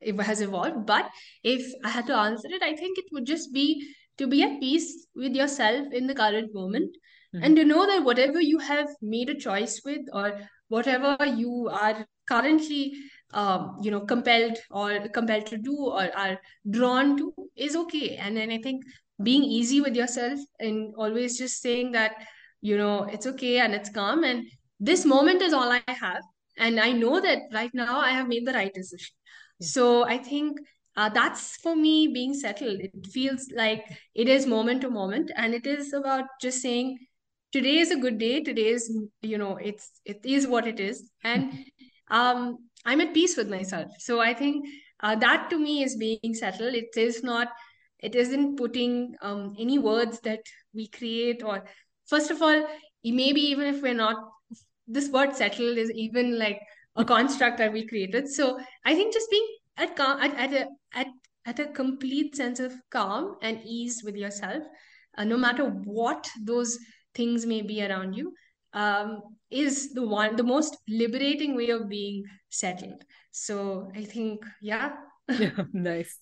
it 0.00 0.20
has 0.20 0.40
evolved 0.40 0.86
but 0.86 1.08
if 1.42 1.72
i 1.84 1.88
had 1.90 2.06
to 2.06 2.16
answer 2.16 2.48
it 2.58 2.62
i 2.62 2.74
think 2.74 2.98
it 2.98 3.04
would 3.12 3.26
just 3.26 3.52
be 3.52 3.66
to 4.18 4.26
be 4.26 4.42
at 4.42 4.60
peace 4.60 5.06
with 5.14 5.34
yourself 5.34 5.92
in 5.92 6.06
the 6.06 6.14
current 6.14 6.54
moment 6.54 6.96
Mhm. 7.34 7.44
and 7.44 7.56
to 7.56 7.64
know 7.64 7.86
that 7.86 8.04
whatever 8.04 8.40
you 8.40 8.58
have 8.58 8.88
made 9.00 9.28
a 9.30 9.38
choice 9.42 9.80
with 9.84 10.08
or 10.12 10.26
whatever 10.68 11.16
you 11.42 11.68
are 11.82 12.06
currently 12.28 12.94
um, 13.32 13.76
you 13.82 13.90
know 13.90 14.00
compelled 14.12 14.58
or 14.70 15.08
compelled 15.18 15.46
to 15.46 15.58
do 15.68 15.76
or 15.76 16.04
are 16.24 16.40
drawn 16.78 17.16
to 17.20 17.32
is 17.68 17.76
okay 17.82 18.16
and 18.16 18.36
then 18.36 18.50
i 18.50 18.58
think 18.66 18.82
being 19.28 19.44
easy 19.44 19.80
with 19.80 19.94
yourself 20.00 20.40
and 20.58 20.92
always 20.96 21.38
just 21.38 21.60
saying 21.62 21.92
that 21.92 22.12
you 22.60 22.76
know 22.76 23.04
it's 23.04 23.26
okay 23.32 23.58
and 23.60 23.74
it's 23.74 23.90
calm 23.90 24.24
and 24.24 24.44
this 24.80 25.04
moment 25.04 25.42
is 25.42 25.52
all 25.52 25.70
i 25.78 25.82
have 25.86 26.22
and 26.58 26.80
i 26.80 26.90
know 26.92 27.20
that 27.20 27.42
right 27.54 27.74
now 27.74 28.00
i 28.00 28.10
have 28.10 28.28
made 28.28 28.46
the 28.46 28.52
right 28.52 28.74
decision. 28.74 29.14
So 29.60 30.04
i 30.04 30.18
think 30.18 30.58
uh, 30.96 31.08
that's 31.08 31.56
for 31.56 31.76
me 31.76 32.08
being 32.08 32.34
settled. 32.34 32.80
It 32.80 33.06
feels 33.06 33.48
like 33.54 33.84
it 34.14 34.28
is 34.28 34.44
moment 34.44 34.80
to 34.82 34.90
moment 34.90 35.30
and 35.36 35.54
it 35.54 35.66
is 35.66 35.92
about 35.92 36.24
just 36.40 36.60
saying 36.60 36.98
today 37.52 37.78
is 37.78 37.90
a 37.90 37.96
good 37.96 38.18
day. 38.18 38.42
Today 38.42 38.66
is 38.66 38.94
you 39.22 39.38
know 39.38 39.56
it's 39.56 40.00
it 40.04 40.20
is 40.24 40.46
what 40.46 40.66
it 40.66 40.80
is. 40.80 41.10
And 41.22 41.52
um 42.10 42.58
i'm 42.84 43.00
at 43.00 43.14
peace 43.14 43.36
with 43.36 43.48
myself. 43.48 43.88
So 43.98 44.20
i 44.20 44.34
think 44.34 44.66
uh, 45.02 45.14
that 45.16 45.48
to 45.50 45.58
me 45.58 45.82
is 45.82 45.96
being 45.96 46.34
settled. 46.34 46.74
It 46.74 46.96
is 46.96 47.22
not 47.22 47.48
it 48.00 48.14
isn't 48.14 48.56
putting 48.56 49.14
um, 49.22 49.54
any 49.58 49.78
words 49.78 50.20
that 50.20 50.40
we 50.74 50.88
create 50.88 51.42
or 51.42 51.64
first 52.06 52.30
of 52.30 52.42
all 52.42 52.66
maybe 53.04 53.40
even 53.40 53.66
if 53.74 53.82
we're 53.82 53.94
not 53.94 54.16
this 54.86 55.08
word 55.10 55.34
settled 55.36 55.78
is 55.78 55.90
even 55.92 56.38
like 56.38 56.60
a 56.96 57.04
construct 57.04 57.58
that 57.58 57.72
we 57.72 57.86
created. 57.86 58.28
So 58.28 58.58
i 58.84 58.94
think 58.94 59.12
just 59.12 59.30
being 59.30 59.46
at 59.76 59.96
calm 59.96 60.20
at, 60.20 60.34
at 60.34 60.52
a 60.52 60.66
at, 60.94 61.06
at 61.46 61.58
a 61.58 61.66
complete 61.66 62.36
sense 62.36 62.60
of 62.60 62.72
calm 62.90 63.36
and 63.42 63.60
ease 63.64 64.02
with 64.04 64.16
yourself 64.16 64.62
uh, 65.16 65.24
no 65.24 65.36
matter 65.36 65.64
what 65.64 66.28
those 66.44 66.78
things 67.14 67.46
may 67.46 67.62
be 67.62 67.82
around 67.84 68.14
you 68.14 68.32
um, 68.72 69.20
is 69.50 69.92
the 69.94 70.06
one 70.06 70.36
the 70.36 70.44
most 70.44 70.76
liberating 70.88 71.56
way 71.56 71.70
of 71.70 71.88
being 71.88 72.22
settled. 72.50 73.02
So 73.32 73.90
i 73.94 74.04
think 74.04 74.44
yeah 74.60 74.92
Yeah, 74.92 75.09
nice. 75.72 76.18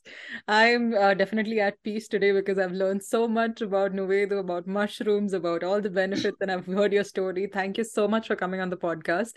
I'm 0.46 0.94
uh, 0.94 1.14
definitely 1.14 1.60
at 1.60 1.82
peace 1.82 2.08
today 2.08 2.32
because 2.32 2.58
I've 2.58 2.72
learned 2.72 3.02
so 3.02 3.26
much 3.28 3.60
about 3.60 3.92
Nuvedo, 3.92 4.40
about 4.40 4.66
mushrooms, 4.66 5.32
about 5.32 5.62
all 5.62 5.80
the 5.80 5.90
benefits, 5.90 6.36
and 6.40 6.50
I've 6.50 6.66
heard 6.66 6.92
your 6.92 7.04
story. 7.04 7.48
Thank 7.52 7.78
you 7.78 7.84
so 7.84 8.08
much 8.08 8.26
for 8.26 8.36
coming 8.36 8.60
on 8.60 8.70
the 8.70 8.76
podcast. 8.76 9.32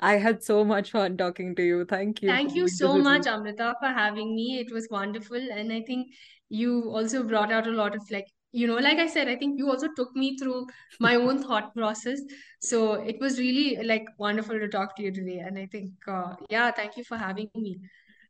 I 0.00 0.14
had 0.14 0.42
so 0.42 0.64
much 0.64 0.90
fun 0.90 1.16
talking 1.16 1.54
to 1.56 1.62
you. 1.62 1.84
Thank 1.84 2.22
you. 2.22 2.28
Thank 2.28 2.54
you 2.54 2.68
so 2.68 2.96
much, 2.96 3.26
me. 3.26 3.32
Amrita, 3.32 3.74
for 3.80 3.88
having 3.88 4.34
me. 4.34 4.58
It 4.58 4.72
was 4.72 4.88
wonderful. 4.90 5.36
And 5.36 5.72
I 5.72 5.82
think 5.82 6.08
you 6.48 6.90
also 6.90 7.22
brought 7.22 7.52
out 7.52 7.66
a 7.66 7.70
lot 7.70 7.94
of 7.94 8.02
like, 8.10 8.26
you 8.52 8.66
know, 8.66 8.76
like 8.76 8.98
I 8.98 9.06
said, 9.06 9.28
I 9.28 9.36
think 9.36 9.58
you 9.58 9.68
also 9.68 9.88
took 9.94 10.16
me 10.16 10.38
through 10.38 10.66
my 10.98 11.16
own 11.16 11.42
thought 11.46 11.74
process. 11.74 12.20
So 12.60 12.94
it 12.94 13.20
was 13.20 13.38
really 13.38 13.84
like 13.84 14.06
wonderful 14.18 14.58
to 14.58 14.68
talk 14.68 14.96
to 14.96 15.02
you 15.02 15.12
today. 15.12 15.38
And 15.38 15.58
I 15.58 15.66
think, 15.66 15.92
uh, 16.08 16.34
yeah, 16.48 16.70
thank 16.70 16.96
you 16.96 17.04
for 17.04 17.18
having 17.18 17.50
me. 17.54 17.78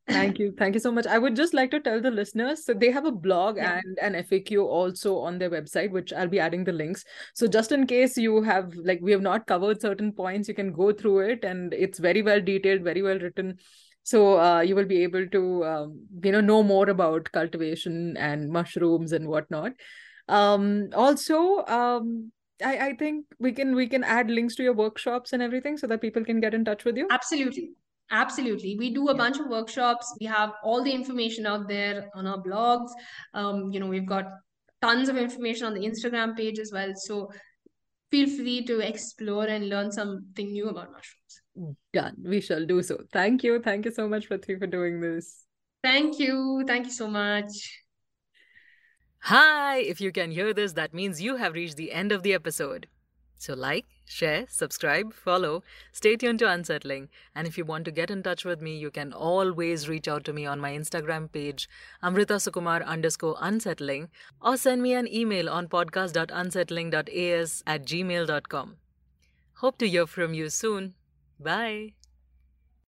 Thank 0.08 0.38
you. 0.38 0.52
Thank 0.58 0.74
you 0.74 0.80
so 0.80 0.90
much. 0.90 1.06
I 1.06 1.18
would 1.18 1.36
just 1.36 1.54
like 1.54 1.70
to 1.70 1.80
tell 1.80 2.00
the 2.00 2.10
listeners 2.10 2.64
so 2.64 2.74
they 2.74 2.90
have 2.90 3.04
a 3.04 3.12
blog 3.12 3.56
Yeah. 3.58 3.80
and 3.84 3.98
an 4.16 4.24
FAQ 4.24 4.64
also 4.64 5.18
on 5.18 5.38
their 5.38 5.50
website, 5.50 5.90
which 5.90 6.12
I'll 6.12 6.28
be 6.28 6.40
adding 6.40 6.64
the 6.64 6.72
links. 6.72 7.04
So 7.34 7.46
just 7.46 7.70
in 7.70 7.86
case 7.86 8.16
you 8.16 8.42
have 8.42 8.74
like 8.74 8.98
we 9.00 9.12
have 9.12 9.22
not 9.22 9.46
covered 9.46 9.80
certain 9.80 10.12
points, 10.12 10.48
you 10.48 10.54
can 10.54 10.72
go 10.72 10.92
through 10.92 11.20
it 11.20 11.44
and 11.44 11.72
it's 11.72 11.98
very 11.98 12.22
well 12.22 12.40
detailed, 12.40 12.82
very 12.82 13.02
well 13.02 13.18
written. 13.18 13.58
So 14.02 14.40
uh, 14.40 14.60
you 14.62 14.74
will 14.74 14.86
be 14.86 15.02
able 15.04 15.28
to 15.28 15.64
um, 15.64 16.06
you 16.24 16.32
know 16.32 16.40
know 16.40 16.62
more 16.62 16.88
about 16.90 17.30
cultivation 17.30 18.16
and 18.16 18.50
mushrooms 18.50 19.12
and 19.12 19.28
whatnot. 19.28 19.72
Um, 20.28 20.88
also, 20.94 21.64
um, 21.66 22.32
I, 22.64 22.78
I 22.88 22.92
think 22.94 23.26
we 23.38 23.52
can 23.52 23.74
we 23.74 23.86
can 23.86 24.02
add 24.02 24.30
links 24.30 24.56
to 24.56 24.62
your 24.62 24.72
workshops 24.74 25.32
and 25.32 25.42
everything 25.42 25.76
so 25.76 25.86
that 25.86 26.00
people 26.00 26.24
can 26.24 26.40
get 26.40 26.54
in 26.54 26.64
touch 26.64 26.84
with 26.84 26.96
you. 26.96 27.06
Absolutely. 27.10 27.72
Absolutely. 28.10 28.76
We 28.76 28.92
do 28.92 29.08
a 29.08 29.14
bunch 29.14 29.38
of 29.38 29.46
workshops. 29.46 30.12
We 30.20 30.26
have 30.26 30.52
all 30.64 30.82
the 30.82 30.90
information 30.90 31.46
out 31.46 31.68
there 31.68 32.08
on 32.14 32.26
our 32.26 32.42
blogs. 32.42 32.90
Um, 33.34 33.70
you 33.72 33.78
know, 33.78 33.86
we've 33.86 34.06
got 34.06 34.24
tons 34.82 35.08
of 35.08 35.16
information 35.16 35.66
on 35.66 35.74
the 35.74 35.86
Instagram 35.86 36.36
page 36.36 36.58
as 36.58 36.72
well. 36.72 36.92
So 36.96 37.30
feel 38.10 38.28
free 38.28 38.64
to 38.66 38.80
explore 38.80 39.46
and 39.46 39.68
learn 39.68 39.92
something 39.92 40.50
new 40.50 40.68
about 40.68 40.88
mushrooms. 40.90 41.76
Done. 41.92 42.16
We 42.24 42.40
shall 42.40 42.66
do 42.66 42.82
so. 42.82 42.98
Thank 43.12 43.44
you. 43.44 43.60
Thank 43.60 43.84
you 43.84 43.92
so 43.92 44.08
much, 44.08 44.28
Prithvi, 44.28 44.58
for 44.58 44.66
doing 44.66 45.00
this. 45.00 45.44
Thank 45.82 46.18
you. 46.18 46.64
Thank 46.66 46.86
you 46.86 46.92
so 46.92 47.08
much. 47.08 47.82
Hi! 49.24 49.78
If 49.78 50.00
you 50.00 50.12
can 50.12 50.30
hear 50.30 50.54
this, 50.54 50.72
that 50.72 50.94
means 50.94 51.20
you 51.20 51.36
have 51.36 51.52
reached 51.54 51.76
the 51.76 51.92
end 51.92 52.10
of 52.10 52.22
the 52.22 52.32
episode. 52.32 52.86
So, 53.36 53.54
like, 53.54 53.84
share, 54.10 54.44
subscribe, 54.48 55.14
follow, 55.14 55.62
stay 55.92 56.16
tuned 56.16 56.40
to 56.40 56.50
Unsettling. 56.50 57.08
And 57.34 57.46
if 57.46 57.56
you 57.56 57.64
want 57.64 57.84
to 57.86 57.90
get 57.90 58.10
in 58.10 58.22
touch 58.22 58.44
with 58.44 58.60
me, 58.60 58.76
you 58.76 58.90
can 58.90 59.12
always 59.12 59.88
reach 59.88 60.08
out 60.08 60.24
to 60.24 60.32
me 60.32 60.46
on 60.46 60.60
my 60.60 60.72
Instagram 60.72 61.30
page, 61.30 61.68
Amrita 62.02 62.34
Sukumar 62.34 62.84
underscore 62.84 63.36
unsettling, 63.40 64.08
or 64.40 64.56
send 64.56 64.82
me 64.82 64.94
an 64.94 65.06
email 65.12 65.48
on 65.48 65.68
podcast.unsettling.as 65.68 67.62
at 67.66 67.84
gmail.com. 67.84 68.76
Hope 69.54 69.78
to 69.78 69.88
hear 69.88 70.06
from 70.06 70.34
you 70.34 70.48
soon. 70.48 70.94
Bye. 71.38 71.99